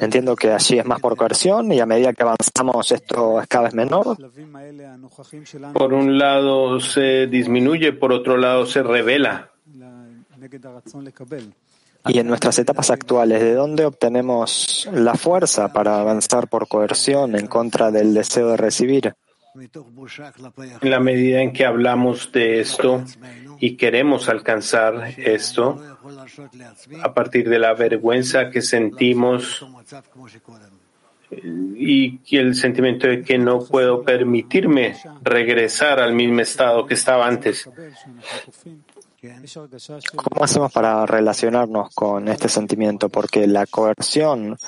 entiendo 0.00 0.34
que 0.34 0.50
allí 0.50 0.78
es 0.78 0.84
más 0.84 1.00
por 1.00 1.16
coerción 1.16 1.70
y 1.72 1.78
a 1.78 1.86
medida 1.86 2.12
que 2.12 2.22
avanzamos 2.24 2.90
esto 2.90 3.40
es 3.40 3.46
cada 3.46 3.64
vez 3.64 3.74
menor. 3.74 4.16
Por 5.74 5.92
un 5.92 6.18
lado 6.18 6.80
se 6.80 7.28
disminuye, 7.28 7.92
por 7.92 8.12
otro 8.12 8.36
lado 8.36 8.66
se 8.66 8.82
revela. 8.82 9.50
Y 12.08 12.18
en 12.18 12.26
nuestras 12.26 12.58
etapas 12.58 12.90
actuales, 12.90 13.40
¿de 13.40 13.54
dónde 13.54 13.84
obtenemos 13.84 14.88
la 14.92 15.14
fuerza 15.14 15.72
para 15.72 16.00
avanzar 16.00 16.48
por 16.48 16.66
coerción 16.66 17.36
en 17.36 17.46
contra 17.46 17.92
del 17.92 18.12
deseo 18.12 18.48
de 18.48 18.56
recibir? 18.56 19.14
En 20.80 20.90
la 20.90 20.98
medida 20.98 21.42
en 21.42 21.52
que 21.52 21.66
hablamos 21.66 22.32
de 22.32 22.60
esto 22.60 23.04
y 23.64 23.76
queremos 23.76 24.28
alcanzar 24.28 25.14
esto, 25.18 25.80
a 27.00 27.14
partir 27.14 27.48
de 27.48 27.60
la 27.60 27.74
vergüenza 27.74 28.50
que 28.50 28.60
sentimos 28.60 29.64
y 31.30 32.36
el 32.36 32.56
sentimiento 32.56 33.06
de 33.06 33.22
que 33.22 33.38
no 33.38 33.60
puedo 33.64 34.02
permitirme 34.02 34.96
regresar 35.22 36.00
al 36.00 36.12
mismo 36.12 36.40
estado 36.40 36.84
que 36.86 36.94
estaba 36.94 37.24
antes. 37.24 37.70
¿Cómo 40.16 40.44
hacemos 40.44 40.72
para 40.72 41.06
relacionarnos 41.06 41.94
con 41.94 42.26
este 42.26 42.48
sentimiento? 42.48 43.08
Porque 43.08 43.46
la 43.46 43.66
coerción 43.66 44.58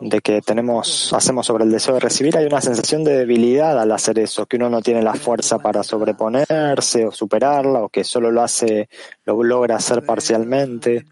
de 0.00 0.20
que 0.20 0.40
tenemos, 0.42 1.12
hacemos 1.12 1.46
sobre 1.46 1.62
el 1.62 1.70
deseo 1.70 1.94
de 1.94 2.00
recibir, 2.00 2.36
hay 2.36 2.46
una 2.46 2.60
sensación 2.60 3.04
de 3.04 3.18
debilidad 3.18 3.80
al 3.80 3.92
hacer 3.92 4.18
eso, 4.18 4.46
que 4.46 4.56
uno 4.56 4.68
no 4.68 4.82
tiene 4.82 5.00
la 5.02 5.14
fuerza 5.14 5.60
para 5.60 5.84
sobreponerse 5.84 7.06
o 7.06 7.12
superarla, 7.12 7.82
o 7.82 7.88
que 7.88 8.02
solo 8.02 8.32
lo 8.32 8.42
hace, 8.42 8.88
lo 9.24 9.40
logra 9.44 9.76
hacer 9.76 10.04
parcialmente. 10.04 11.04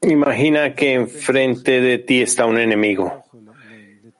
Imagina 0.00 0.74
que 0.74 0.94
enfrente 0.94 1.82
de 1.82 1.98
ti 1.98 2.22
está 2.22 2.46
un 2.46 2.58
enemigo 2.58 3.22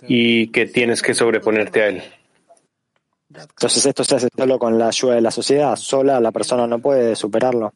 y 0.07 0.49
que 0.49 0.67
tienes 0.67 1.01
que 1.01 1.15
sobreponerte 1.15 1.83
a 1.83 1.89
él. 1.89 2.03
Entonces 3.35 3.87
esto 3.87 4.05
se 4.05 4.17
hace 4.17 4.29
solo 4.37 4.59
con 4.59 4.79
la 4.79 4.89
ayuda 4.89 5.15
de 5.15 5.21
la 5.21 5.31
sociedad, 5.31 5.77
sola 5.77 6.21
la 6.21 6.33
persona 6.33 6.67
no 6.67 6.79
puede 6.79 7.17
superarlo. 7.17 7.73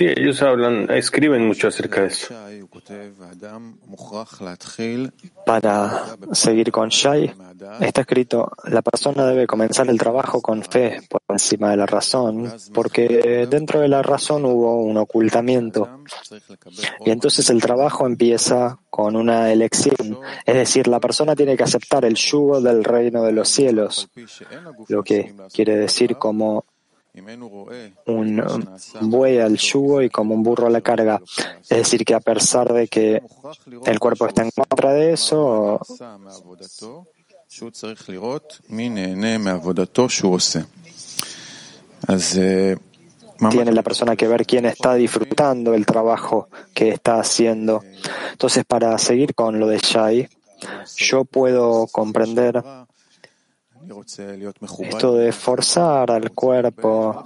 Sí, 0.00 0.06
ellos 0.06 0.40
hablan, 0.40 0.90
escriben 0.90 1.46
mucho 1.46 1.68
acerca 1.68 2.00
de 2.00 2.06
eso. 2.06 2.34
Para 5.44 6.16
seguir 6.32 6.72
con 6.72 6.88
Shai, 6.88 7.34
está 7.80 8.00
escrito, 8.00 8.50
la 8.64 8.80
persona 8.80 9.26
debe 9.26 9.46
comenzar 9.46 9.90
el 9.90 9.98
trabajo 9.98 10.40
con 10.40 10.62
fe 10.62 11.02
por 11.06 11.20
encima 11.28 11.72
de 11.72 11.76
la 11.76 11.84
razón, 11.84 12.50
porque 12.72 13.46
dentro 13.50 13.80
de 13.80 13.88
la 13.88 14.00
razón 14.00 14.46
hubo 14.46 14.82
un 14.82 14.96
ocultamiento. 14.96 15.86
Y 17.04 17.10
entonces 17.10 17.50
el 17.50 17.60
trabajo 17.60 18.06
empieza 18.06 18.78
con 18.88 19.16
una 19.16 19.52
elección, 19.52 20.18
es 20.46 20.54
decir, 20.54 20.88
la 20.88 20.98
persona 20.98 21.36
tiene 21.36 21.58
que 21.58 21.64
aceptar 21.64 22.06
el 22.06 22.14
yugo 22.14 22.62
del 22.62 22.84
reino 22.84 23.22
de 23.22 23.32
los 23.32 23.50
cielos, 23.50 24.08
lo 24.88 25.02
que 25.02 25.34
quiere 25.52 25.76
decir 25.76 26.16
como 26.16 26.64
un 28.06 29.10
buey 29.10 29.38
al 29.38 29.56
yugo 29.56 30.02
y 30.02 30.10
como 30.10 30.34
un 30.34 30.42
burro 30.42 30.66
a 30.66 30.70
la 30.70 30.80
carga. 30.80 31.20
Es 31.62 31.78
decir, 31.78 32.04
que 32.04 32.14
a 32.14 32.20
pesar 32.20 32.72
de 32.72 32.88
que 32.88 33.22
el 33.86 33.98
cuerpo 33.98 34.26
está 34.26 34.42
en 34.42 34.50
contra 34.50 34.92
de 34.92 35.12
eso, 35.12 35.80
tiene 43.50 43.72
la 43.72 43.82
persona 43.82 44.16
que 44.16 44.28
ver 44.28 44.46
quién 44.46 44.66
está 44.66 44.94
disfrutando 44.94 45.74
el 45.74 45.86
trabajo 45.86 46.48
que 46.74 46.90
está 46.90 47.18
haciendo. 47.18 47.82
Entonces, 48.32 48.64
para 48.64 48.96
seguir 48.98 49.34
con 49.34 49.58
lo 49.58 49.66
de 49.66 49.78
Shai, 49.78 50.28
yo 50.96 51.24
puedo 51.24 51.86
comprender 51.86 52.62
esto 54.80 55.14
de 55.14 55.32
forzar 55.32 56.10
al 56.10 56.32
cuerpo. 56.32 57.24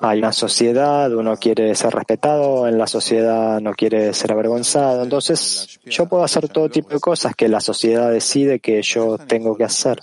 Hay 0.00 0.18
una 0.18 0.32
sociedad, 0.32 1.12
uno 1.14 1.36
quiere 1.36 1.74
ser 1.74 1.94
respetado, 1.94 2.66
en 2.68 2.78
la 2.78 2.86
sociedad 2.86 3.60
no 3.60 3.72
quiere 3.72 4.12
ser 4.14 4.32
avergonzado. 4.32 5.02
Entonces, 5.02 5.80
yo 5.84 6.06
puedo 6.06 6.24
hacer 6.24 6.48
todo 6.48 6.68
tipo 6.68 6.90
de 6.90 7.00
cosas 7.00 7.34
que 7.34 7.48
la 7.48 7.60
sociedad 7.60 8.10
decide 8.10 8.60
que 8.60 8.82
yo 8.82 9.18
tengo 9.18 9.56
que 9.56 9.64
hacer. 9.64 10.00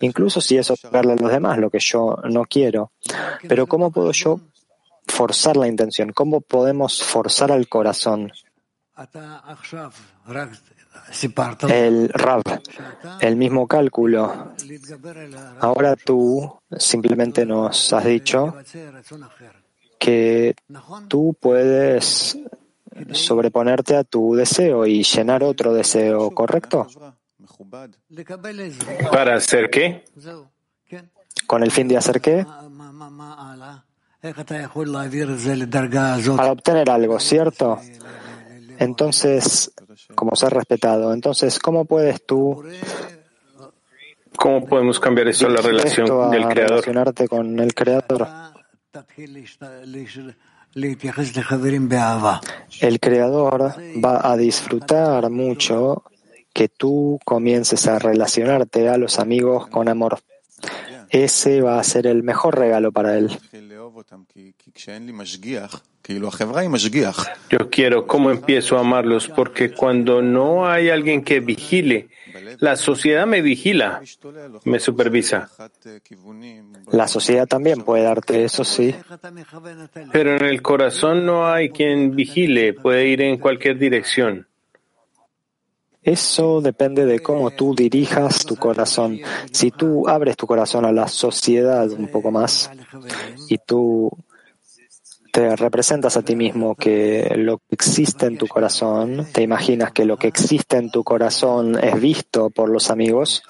Incluso 0.00 0.40
si 0.40 0.56
eso 0.56 0.74
es 0.74 0.82
darle 0.90 1.12
a 1.12 1.16
los 1.16 1.30
demás 1.30 1.58
lo 1.58 1.70
que 1.70 1.80
yo 1.80 2.16
no 2.30 2.44
quiero. 2.44 2.92
Pero 3.48 3.66
¿cómo 3.66 3.90
puedo 3.90 4.12
yo 4.12 4.40
forzar 5.06 5.56
la 5.56 5.68
intención? 5.68 6.12
¿Cómo 6.12 6.40
podemos 6.40 7.02
forzar 7.02 7.52
al 7.52 7.68
corazón? 7.68 8.32
El 11.68 12.08
RAV, 12.08 12.42
el 13.20 13.36
mismo 13.36 13.66
cálculo. 13.66 14.52
Ahora 15.60 15.96
tú 15.96 16.58
simplemente 16.76 17.44
nos 17.44 17.92
has 17.92 18.04
dicho 18.04 18.54
que 19.98 20.54
tú 21.08 21.36
puedes 21.38 22.38
sobreponerte 23.12 23.96
a 23.96 24.04
tu 24.04 24.34
deseo 24.34 24.86
y 24.86 25.02
llenar 25.02 25.42
otro 25.42 25.72
deseo, 25.72 26.30
¿correcto? 26.30 26.86
¿Para 29.10 29.36
hacer 29.36 29.70
qué? 29.70 30.04
¿Con 31.46 31.62
el 31.62 31.70
fin 31.70 31.88
de 31.88 31.96
hacer 31.96 32.20
qué? 32.20 32.46
Para 36.36 36.52
obtener 36.52 36.90
algo, 36.90 37.18
¿cierto? 37.18 37.80
Entonces, 38.82 39.72
como 40.14 40.36
ser 40.36 40.52
respetado. 40.52 41.12
Entonces, 41.12 41.58
¿cómo 41.58 41.84
puedes 41.84 42.24
tú 42.24 42.62
¿Cómo 44.36 44.64
podemos 44.66 44.98
cambiar 44.98 45.28
eso 45.28 45.48
la 45.48 45.60
relación 45.60 46.30
del 46.30 46.46
creador? 46.48 46.70
Relacionarte 46.70 47.28
con 47.28 47.58
el 47.58 47.74
creador. 47.74 48.26
El 52.80 53.00
creador 53.00 53.74
va 54.04 54.32
a 54.32 54.36
disfrutar 54.36 55.30
mucho 55.30 56.04
que 56.52 56.68
tú 56.68 57.18
comiences 57.24 57.86
a 57.86 57.98
relacionarte 57.98 58.88
a 58.88 58.96
los 58.96 59.18
amigos 59.18 59.68
con 59.68 59.88
amor. 59.88 60.18
Ese 61.10 61.60
va 61.60 61.78
a 61.78 61.84
ser 61.84 62.06
el 62.06 62.22
mejor 62.22 62.58
regalo 62.58 62.90
para 62.90 63.16
él. 63.18 63.38
Yo 67.48 67.70
quiero, 67.70 68.06
¿cómo 68.06 68.30
empiezo 68.30 68.76
a 68.76 68.80
amarlos? 68.80 69.28
Porque 69.28 69.72
cuando 69.72 70.20
no 70.22 70.68
hay 70.68 70.90
alguien 70.90 71.22
que 71.22 71.40
vigile, 71.40 72.08
la 72.58 72.76
sociedad 72.76 73.26
me 73.26 73.42
vigila, 73.42 74.00
me 74.64 74.80
supervisa. 74.80 75.50
La 76.90 77.06
sociedad 77.08 77.46
también 77.46 77.82
puede 77.82 78.04
darte 78.04 78.44
eso, 78.44 78.64
sí. 78.64 78.94
Pero 80.12 80.36
en 80.36 80.44
el 80.44 80.62
corazón 80.62 81.24
no 81.26 81.46
hay 81.46 81.70
quien 81.70 82.16
vigile, 82.16 82.72
puede 82.72 83.06
ir 83.06 83.22
en 83.22 83.38
cualquier 83.38 83.78
dirección. 83.78 84.48
Eso 86.02 86.60
depende 86.60 87.06
de 87.06 87.20
cómo 87.20 87.52
tú 87.52 87.74
dirijas 87.74 88.44
tu 88.44 88.56
corazón. 88.56 89.20
Si 89.52 89.70
tú 89.70 90.08
abres 90.08 90.36
tu 90.36 90.46
corazón 90.46 90.84
a 90.84 90.92
la 90.92 91.06
sociedad 91.06 91.88
un 91.90 92.08
poco 92.08 92.30
más 92.30 92.70
y 93.48 93.58
tú 93.58 94.10
te 95.32 95.56
representas 95.56 96.16
a 96.18 96.22
ti 96.22 96.36
mismo 96.36 96.74
que 96.74 97.32
lo 97.36 97.58
que 97.58 97.64
existe 97.70 98.26
en 98.26 98.36
tu 98.36 98.46
corazón, 98.46 99.26
te 99.32 99.42
imaginas 99.42 99.90
que 99.90 100.04
lo 100.04 100.18
que 100.18 100.26
existe 100.26 100.76
en 100.76 100.90
tu 100.90 101.02
corazón 101.02 101.82
es 101.82 101.98
visto 101.98 102.50
por 102.50 102.68
los 102.68 102.90
amigos, 102.90 103.42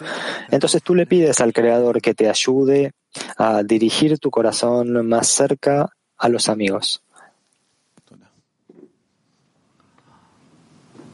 entonces 0.51 0.81
tú 0.83 0.95
le 0.95 1.07
pides 1.07 1.41
al 1.41 1.53
Creador 1.53 2.01
que 2.01 2.15
te 2.15 2.29
ayude 2.29 2.93
a 3.37 3.65
dirigir 3.65 4.19
tu 4.21 4.31
corazón 4.31 5.07
más 5.09 5.27
cerca 5.27 5.91
a 6.17 6.29
los 6.29 6.49
amigos. 6.49 7.03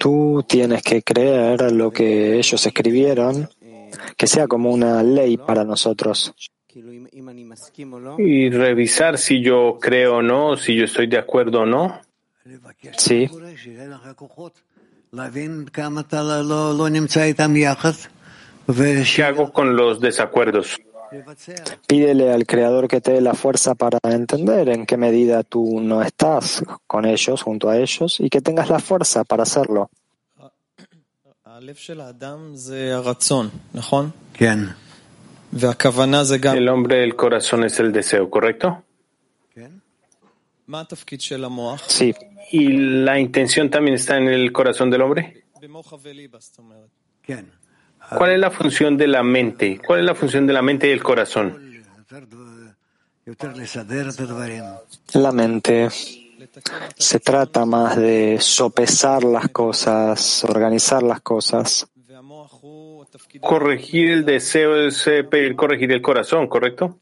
Tú 0.00 0.42
tienes 0.48 0.82
que 0.82 1.02
creer 1.02 1.72
lo 1.72 1.90
que 1.90 2.38
ellos 2.38 2.66
escribieron, 2.66 3.50
que 4.16 4.26
sea 4.26 4.46
como 4.46 4.70
una 4.70 5.02
ley 5.02 5.36
para 5.36 5.62
nosotros. 5.62 6.34
Y 8.16 8.48
revisar 8.48 9.18
si 9.18 9.42
yo 9.42 9.76
creo 9.78 10.16
o 10.16 10.22
no, 10.22 10.56
si 10.56 10.74
yo 10.74 10.86
estoy 10.86 11.06
de 11.06 11.18
acuerdo 11.18 11.60
o 11.60 11.66
no. 11.66 12.00
Sí. 12.96 13.28
¿Qué 19.14 19.22
hago 19.22 19.52
con 19.52 19.76
los 19.76 20.00
desacuerdos? 20.00 20.80
Pídele 21.86 22.32
al 22.32 22.46
Creador 22.46 22.88
que 22.88 23.00
te 23.00 23.12
dé 23.12 23.20
la 23.20 23.34
fuerza 23.34 23.74
para 23.74 23.98
entender 24.04 24.68
en 24.68 24.86
qué 24.86 24.96
medida 24.96 25.42
tú 25.42 25.80
no 25.80 26.02
estás 26.02 26.62
con 26.86 27.04
ellos, 27.04 27.42
junto 27.42 27.68
a 27.68 27.78
ellos, 27.78 28.20
y 28.20 28.30
que 28.30 28.40
tengas 28.40 28.68
la 28.70 28.78
fuerza 28.78 29.24
para 29.24 29.42
hacerlo. 29.42 29.90
El 36.54 36.68
hombre 36.68 36.98
del 36.98 37.16
corazón 37.16 37.64
es 37.64 37.78
el 37.80 37.92
deseo, 37.92 38.30
¿correcto? 38.30 38.84
Sí. 41.88 42.14
¿Y 42.52 42.68
la 42.68 43.18
intención 43.18 43.68
también 43.68 43.96
está 43.96 44.16
en 44.16 44.28
el 44.28 44.52
corazón 44.52 44.90
del 44.90 45.02
hombre? 45.02 45.44
¿Cuál 48.16 48.32
es 48.32 48.38
la 48.38 48.50
función 48.50 48.96
de 48.96 49.06
la 49.06 49.22
mente? 49.22 49.80
¿Cuál 49.84 50.00
es 50.00 50.06
la 50.06 50.14
función 50.14 50.46
de 50.46 50.52
la 50.52 50.62
mente 50.62 50.88
y 50.88 50.90
el 50.90 51.02
corazón? 51.02 51.70
La 55.14 55.32
mente 55.32 55.88
se 56.96 57.20
trata 57.20 57.64
más 57.64 57.96
de 57.96 58.38
sopesar 58.40 59.22
las 59.24 59.48
cosas, 59.50 60.44
organizar 60.44 61.02
las 61.02 61.20
cosas. 61.20 61.86
Corregir 63.40 64.10
el 64.10 64.24
deseo 64.24 64.76
es 64.76 65.08
pedir 65.30 65.54
corregir 65.56 65.92
el 65.92 66.02
corazón, 66.02 66.48
¿correcto? 66.48 66.98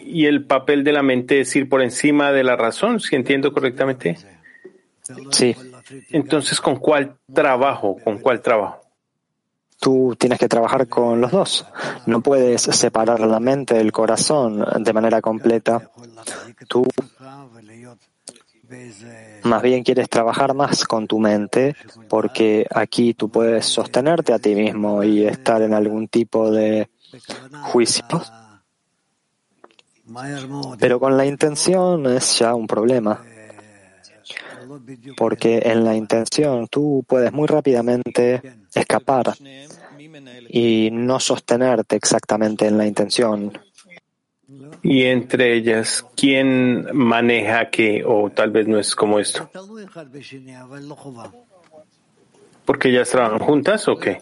Y 0.00 0.26
el 0.26 0.44
papel 0.46 0.84
de 0.84 0.92
la 0.92 1.02
mente 1.02 1.40
es 1.40 1.54
ir 1.56 1.68
por 1.68 1.82
encima 1.82 2.32
de 2.32 2.44
la 2.44 2.56
razón, 2.56 3.00
si 3.00 3.16
entiendo 3.16 3.52
correctamente. 3.52 4.16
Sí. 5.30 5.54
Entonces, 6.10 6.60
¿con 6.60 6.76
cuál 6.76 7.16
trabajo? 7.32 7.96
¿Con 8.02 8.18
cuál 8.18 8.40
trabajo? 8.40 8.80
Tú 9.78 10.16
tienes 10.18 10.38
que 10.38 10.48
trabajar 10.48 10.88
con 10.88 11.20
los 11.20 11.30
dos. 11.30 11.66
No 12.06 12.20
puedes 12.20 12.62
separar 12.62 13.20
la 13.20 13.40
mente 13.40 13.74
del 13.74 13.92
corazón 13.92 14.64
de 14.82 14.92
manera 14.92 15.20
completa. 15.20 15.90
Tú 16.68 16.86
más 19.42 19.62
bien 19.62 19.84
quieres 19.84 20.08
trabajar 20.08 20.54
más 20.54 20.84
con 20.84 21.06
tu 21.06 21.18
mente 21.18 21.76
porque 22.08 22.66
aquí 22.70 23.14
tú 23.14 23.28
puedes 23.28 23.66
sostenerte 23.66 24.32
a 24.32 24.38
ti 24.38 24.54
mismo 24.54 25.02
y 25.02 25.26
estar 25.26 25.60
en 25.62 25.74
algún 25.74 26.08
tipo 26.08 26.50
de 26.50 26.88
juicio. 27.62 28.04
Pero 30.78 31.00
con 31.00 31.16
la 31.16 31.26
intención 31.26 32.06
es 32.06 32.38
ya 32.38 32.54
un 32.54 32.66
problema. 32.66 33.22
Porque 35.16 35.62
en 35.64 35.84
la 35.84 35.94
intención 35.94 36.66
tú 36.68 37.04
puedes 37.06 37.32
muy 37.32 37.46
rápidamente 37.46 38.42
escapar 38.74 39.34
y 40.48 40.90
no 40.92 41.20
sostenerte 41.20 41.96
exactamente 41.96 42.66
en 42.66 42.78
la 42.78 42.86
intención. 42.86 43.52
Y 44.82 45.04
entre 45.04 45.54
ellas, 45.54 46.04
¿quién 46.14 46.86
maneja 46.92 47.70
qué? 47.70 48.04
O 48.06 48.30
tal 48.30 48.50
vez 48.50 48.68
no 48.68 48.78
es 48.78 48.94
como 48.94 49.18
esto. 49.18 49.48
¿Porque 52.64 52.88
ellas 52.88 53.08
trabajan 53.10 53.38
juntas 53.38 53.88
o 53.88 53.96
qué? 53.96 54.18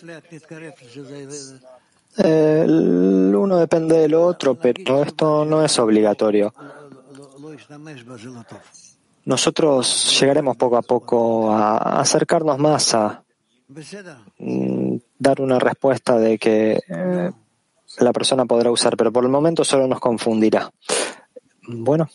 el 2.18 3.34
uno 3.34 3.56
depende 3.58 3.98
del 3.98 4.14
otro, 4.14 4.54
pero 4.54 5.02
esto 5.02 5.44
no 5.44 5.64
es 5.64 5.78
obligatorio. 5.78 6.52
Nosotros 9.24 10.18
llegaremos 10.20 10.56
poco 10.56 10.76
a 10.76 10.82
poco 10.82 11.52
a 11.52 12.00
acercarnos 12.00 12.58
más 12.58 12.94
a 12.94 13.22
mm, 14.38 14.96
dar 15.18 15.40
una 15.40 15.58
respuesta 15.58 16.18
de 16.18 16.38
que 16.38 16.80
eh, 16.88 17.30
la 17.98 18.12
persona 18.12 18.44
podrá 18.46 18.70
usar, 18.70 18.96
pero 18.96 19.12
por 19.12 19.24
el 19.24 19.30
momento 19.30 19.64
solo 19.64 19.86
nos 19.86 20.00
confundirá. 20.00 20.72
Bueno. 21.68 22.08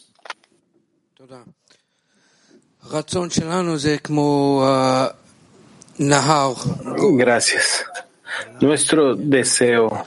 Gracias. 7.14 7.86
Nuestro 8.62 9.16
deseo 9.16 10.03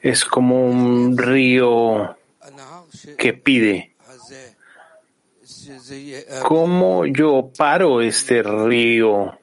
es 0.00 0.24
como 0.24 0.66
un 0.66 1.16
río 1.16 2.16
que 3.16 3.32
pide. 3.32 3.91
¿Cómo 6.42 7.06
yo 7.06 7.50
paro 7.56 8.00
este 8.00 8.42
río, 8.42 9.38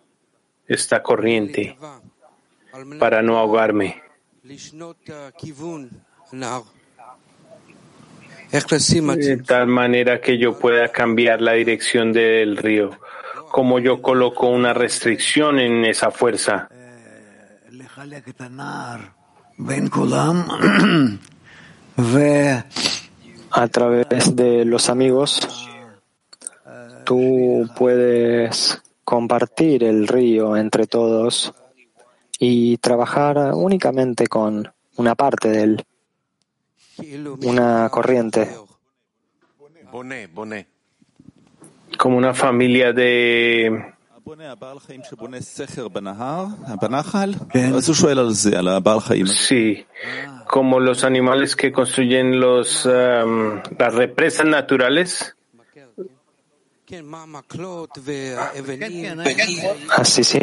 esta 0.68 1.02
corriente, 1.04 1.78
para 3.00 3.22
no 3.22 3.38
ahogarme? 3.38 4.02
De 8.52 9.38
tal 9.46 9.68
manera 9.68 10.22
que 10.22 10.38
yo 10.38 10.58
pueda 10.58 10.88
cambiar 10.90 11.42
la 11.42 11.54
dirección 11.54 12.12
del 12.14 12.58
río. 12.58 12.92
Como 13.52 13.80
yo 13.80 14.02
coloco 14.02 14.48
una 14.48 14.74
restricción 14.74 15.60
en 15.60 15.86
esa 15.86 16.12
fuerza 16.12 16.70
a 23.52 23.68
través 23.68 24.36
de 24.36 24.66
los 24.66 24.90
amigos, 24.90 25.70
tú 27.10 27.68
puedes 27.76 28.80
compartir 29.04 29.84
el 29.84 30.08
río 30.08 30.56
entre 30.56 30.86
todos 30.86 31.52
y 32.38 32.78
trabajar 32.78 33.52
únicamente 33.56 34.28
con 34.28 34.72
una 34.96 35.16
parte 35.16 35.50
de 35.50 35.64
él, 35.64 35.86
una 37.42 37.90
corriente. 37.90 38.48
Como 41.98 42.16
una 42.16 42.36
familia 42.36 42.94
de 42.94 43.96
Sí, 49.26 49.84
como 50.48 50.80
los 50.80 51.04
animales 51.04 51.56
que 51.56 51.72
construyen 51.72 52.40
los, 52.40 52.86
um, 52.86 53.62
las 53.80 53.96
represas 53.96 54.46
naturales. 54.46 55.36
Así 59.96 60.24
sí. 60.24 60.40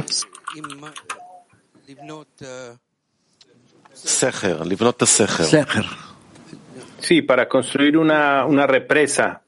Sí, 7.01 7.23
para 7.23 7.49
construir 7.49 7.99
una, 7.99 8.45
una 8.47 8.67
represa, 8.67 9.43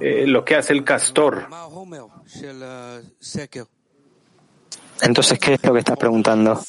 eh, 0.00 0.24
lo 0.26 0.44
que 0.44 0.56
hace 0.56 0.72
el 0.72 0.84
castor. 0.84 1.48
Entonces, 5.02 5.38
¿qué 5.38 5.54
es 5.54 5.64
lo 5.64 5.72
que 5.72 5.80
estás 5.80 5.96
preguntando? 5.98 6.60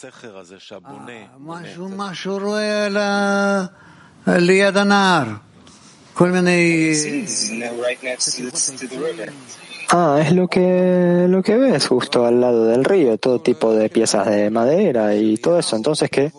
Ah, 9.90 10.20
es 10.22 10.34
lo 10.34 10.48
que, 10.48 11.28
lo 11.30 11.42
que 11.42 11.58
ves 11.58 11.88
justo 11.88 12.26
al 12.26 12.42
lado 12.42 12.66
del 12.66 12.84
río, 12.84 13.18
todo 13.18 13.40
tipo 13.40 13.74
de 13.74 13.90
piezas 13.90 14.28
de 14.28 14.50
madera 14.50 15.16
y 15.16 15.38
todo 15.38 15.60
eso. 15.60 15.76
Entonces, 15.76 16.10
¿qué? 16.10 16.32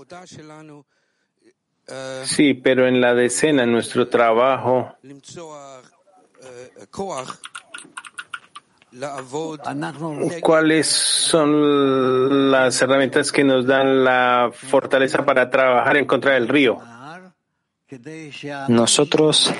Sí, 2.24 2.54
pero 2.54 2.86
en 2.86 3.00
la 3.00 3.14
decena, 3.14 3.64
nuestro 3.64 4.08
trabajo 4.08 4.94
¿Cuáles 10.40 10.86
son 10.86 12.50
las 12.50 12.80
herramientas 12.80 13.30
que 13.32 13.44
nos 13.44 13.66
dan 13.66 14.04
la 14.04 14.50
fortaleza 14.52 15.24
para 15.24 15.50
trabajar 15.50 15.96
en 15.96 16.06
contra 16.06 16.34
del 16.34 16.48
río? 16.48 16.78
Nosotros 18.68 19.52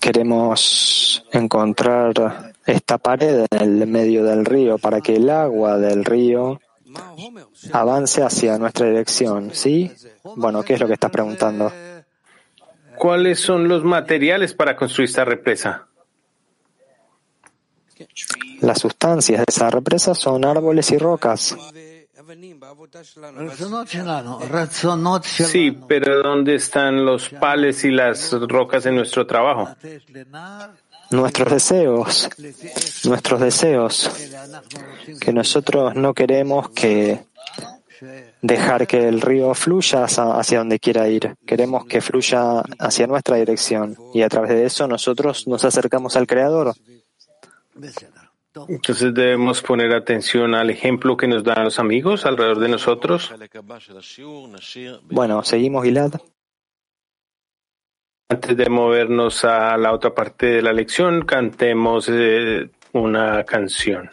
queremos 0.00 1.24
encontrar 1.32 2.52
esta 2.64 2.98
pared 2.98 3.46
en 3.50 3.80
el 3.80 3.86
medio 3.86 4.24
del 4.24 4.44
río 4.44 4.78
para 4.78 5.00
que 5.00 5.16
el 5.16 5.30
agua 5.30 5.78
del 5.78 6.04
río 6.04 6.60
avance 7.72 8.22
hacia 8.22 8.58
nuestra 8.58 8.86
dirección, 8.86 9.50
¿sí? 9.52 9.92
Bueno, 10.36 10.62
¿qué 10.62 10.74
es 10.74 10.80
lo 10.80 10.86
que 10.86 10.94
estás 10.94 11.10
preguntando? 11.10 11.72
¿Cuáles 12.96 13.40
son 13.40 13.68
los 13.68 13.84
materiales 13.84 14.54
para 14.54 14.76
construir 14.76 15.08
esta 15.08 15.24
represa? 15.24 15.86
Las 18.60 18.80
sustancias 18.80 19.38
de 19.38 19.44
esa 19.48 19.70
represa 19.70 20.14
son 20.14 20.44
árboles 20.44 20.90
y 20.92 20.98
rocas. 20.98 21.56
Sí, 25.46 25.78
pero 25.88 26.22
¿dónde 26.22 26.54
están 26.56 27.04
los 27.04 27.28
pales 27.28 27.84
y 27.84 27.90
las 27.90 28.32
rocas 28.32 28.86
en 28.86 28.96
nuestro 28.96 29.26
trabajo? 29.26 29.68
Nuestros 31.10 31.52
deseos, 31.52 32.28
nuestros 33.04 33.40
deseos, 33.40 34.10
que 35.20 35.32
nosotros 35.32 35.94
no 35.94 36.12
queremos 36.14 36.70
que 36.70 37.24
dejar 38.42 38.86
que 38.86 39.08
el 39.08 39.20
río 39.20 39.54
fluya 39.54 40.04
hacia 40.04 40.58
donde 40.58 40.78
quiera 40.78 41.08
ir. 41.08 41.36
Queremos 41.46 41.86
que 41.86 42.00
fluya 42.00 42.62
hacia 42.78 43.06
nuestra 43.06 43.36
dirección 43.36 43.96
y 44.14 44.22
a 44.22 44.28
través 44.28 44.50
de 44.50 44.64
eso 44.64 44.86
nosotros 44.86 45.46
nos 45.46 45.64
acercamos 45.64 46.16
al 46.16 46.26
Creador. 46.26 46.74
Entonces 48.68 49.12
debemos 49.14 49.62
poner 49.62 49.94
atención 49.94 50.54
al 50.54 50.70
ejemplo 50.70 51.16
que 51.16 51.28
nos 51.28 51.44
dan 51.44 51.64
los 51.64 51.78
amigos 51.78 52.24
alrededor 52.26 52.58
de 52.58 52.68
nosotros. 52.68 53.32
Bueno, 55.10 55.42
seguimos, 55.42 55.84
Gilad. 55.84 56.12
Antes 58.28 58.56
de 58.56 58.68
movernos 58.68 59.44
a 59.44 59.76
la 59.76 59.92
otra 59.92 60.12
parte 60.14 60.46
de 60.46 60.62
la 60.62 60.72
lección, 60.72 61.24
cantemos 61.24 62.08
eh, 62.08 62.70
una 62.92 63.44
canción. 63.44 64.10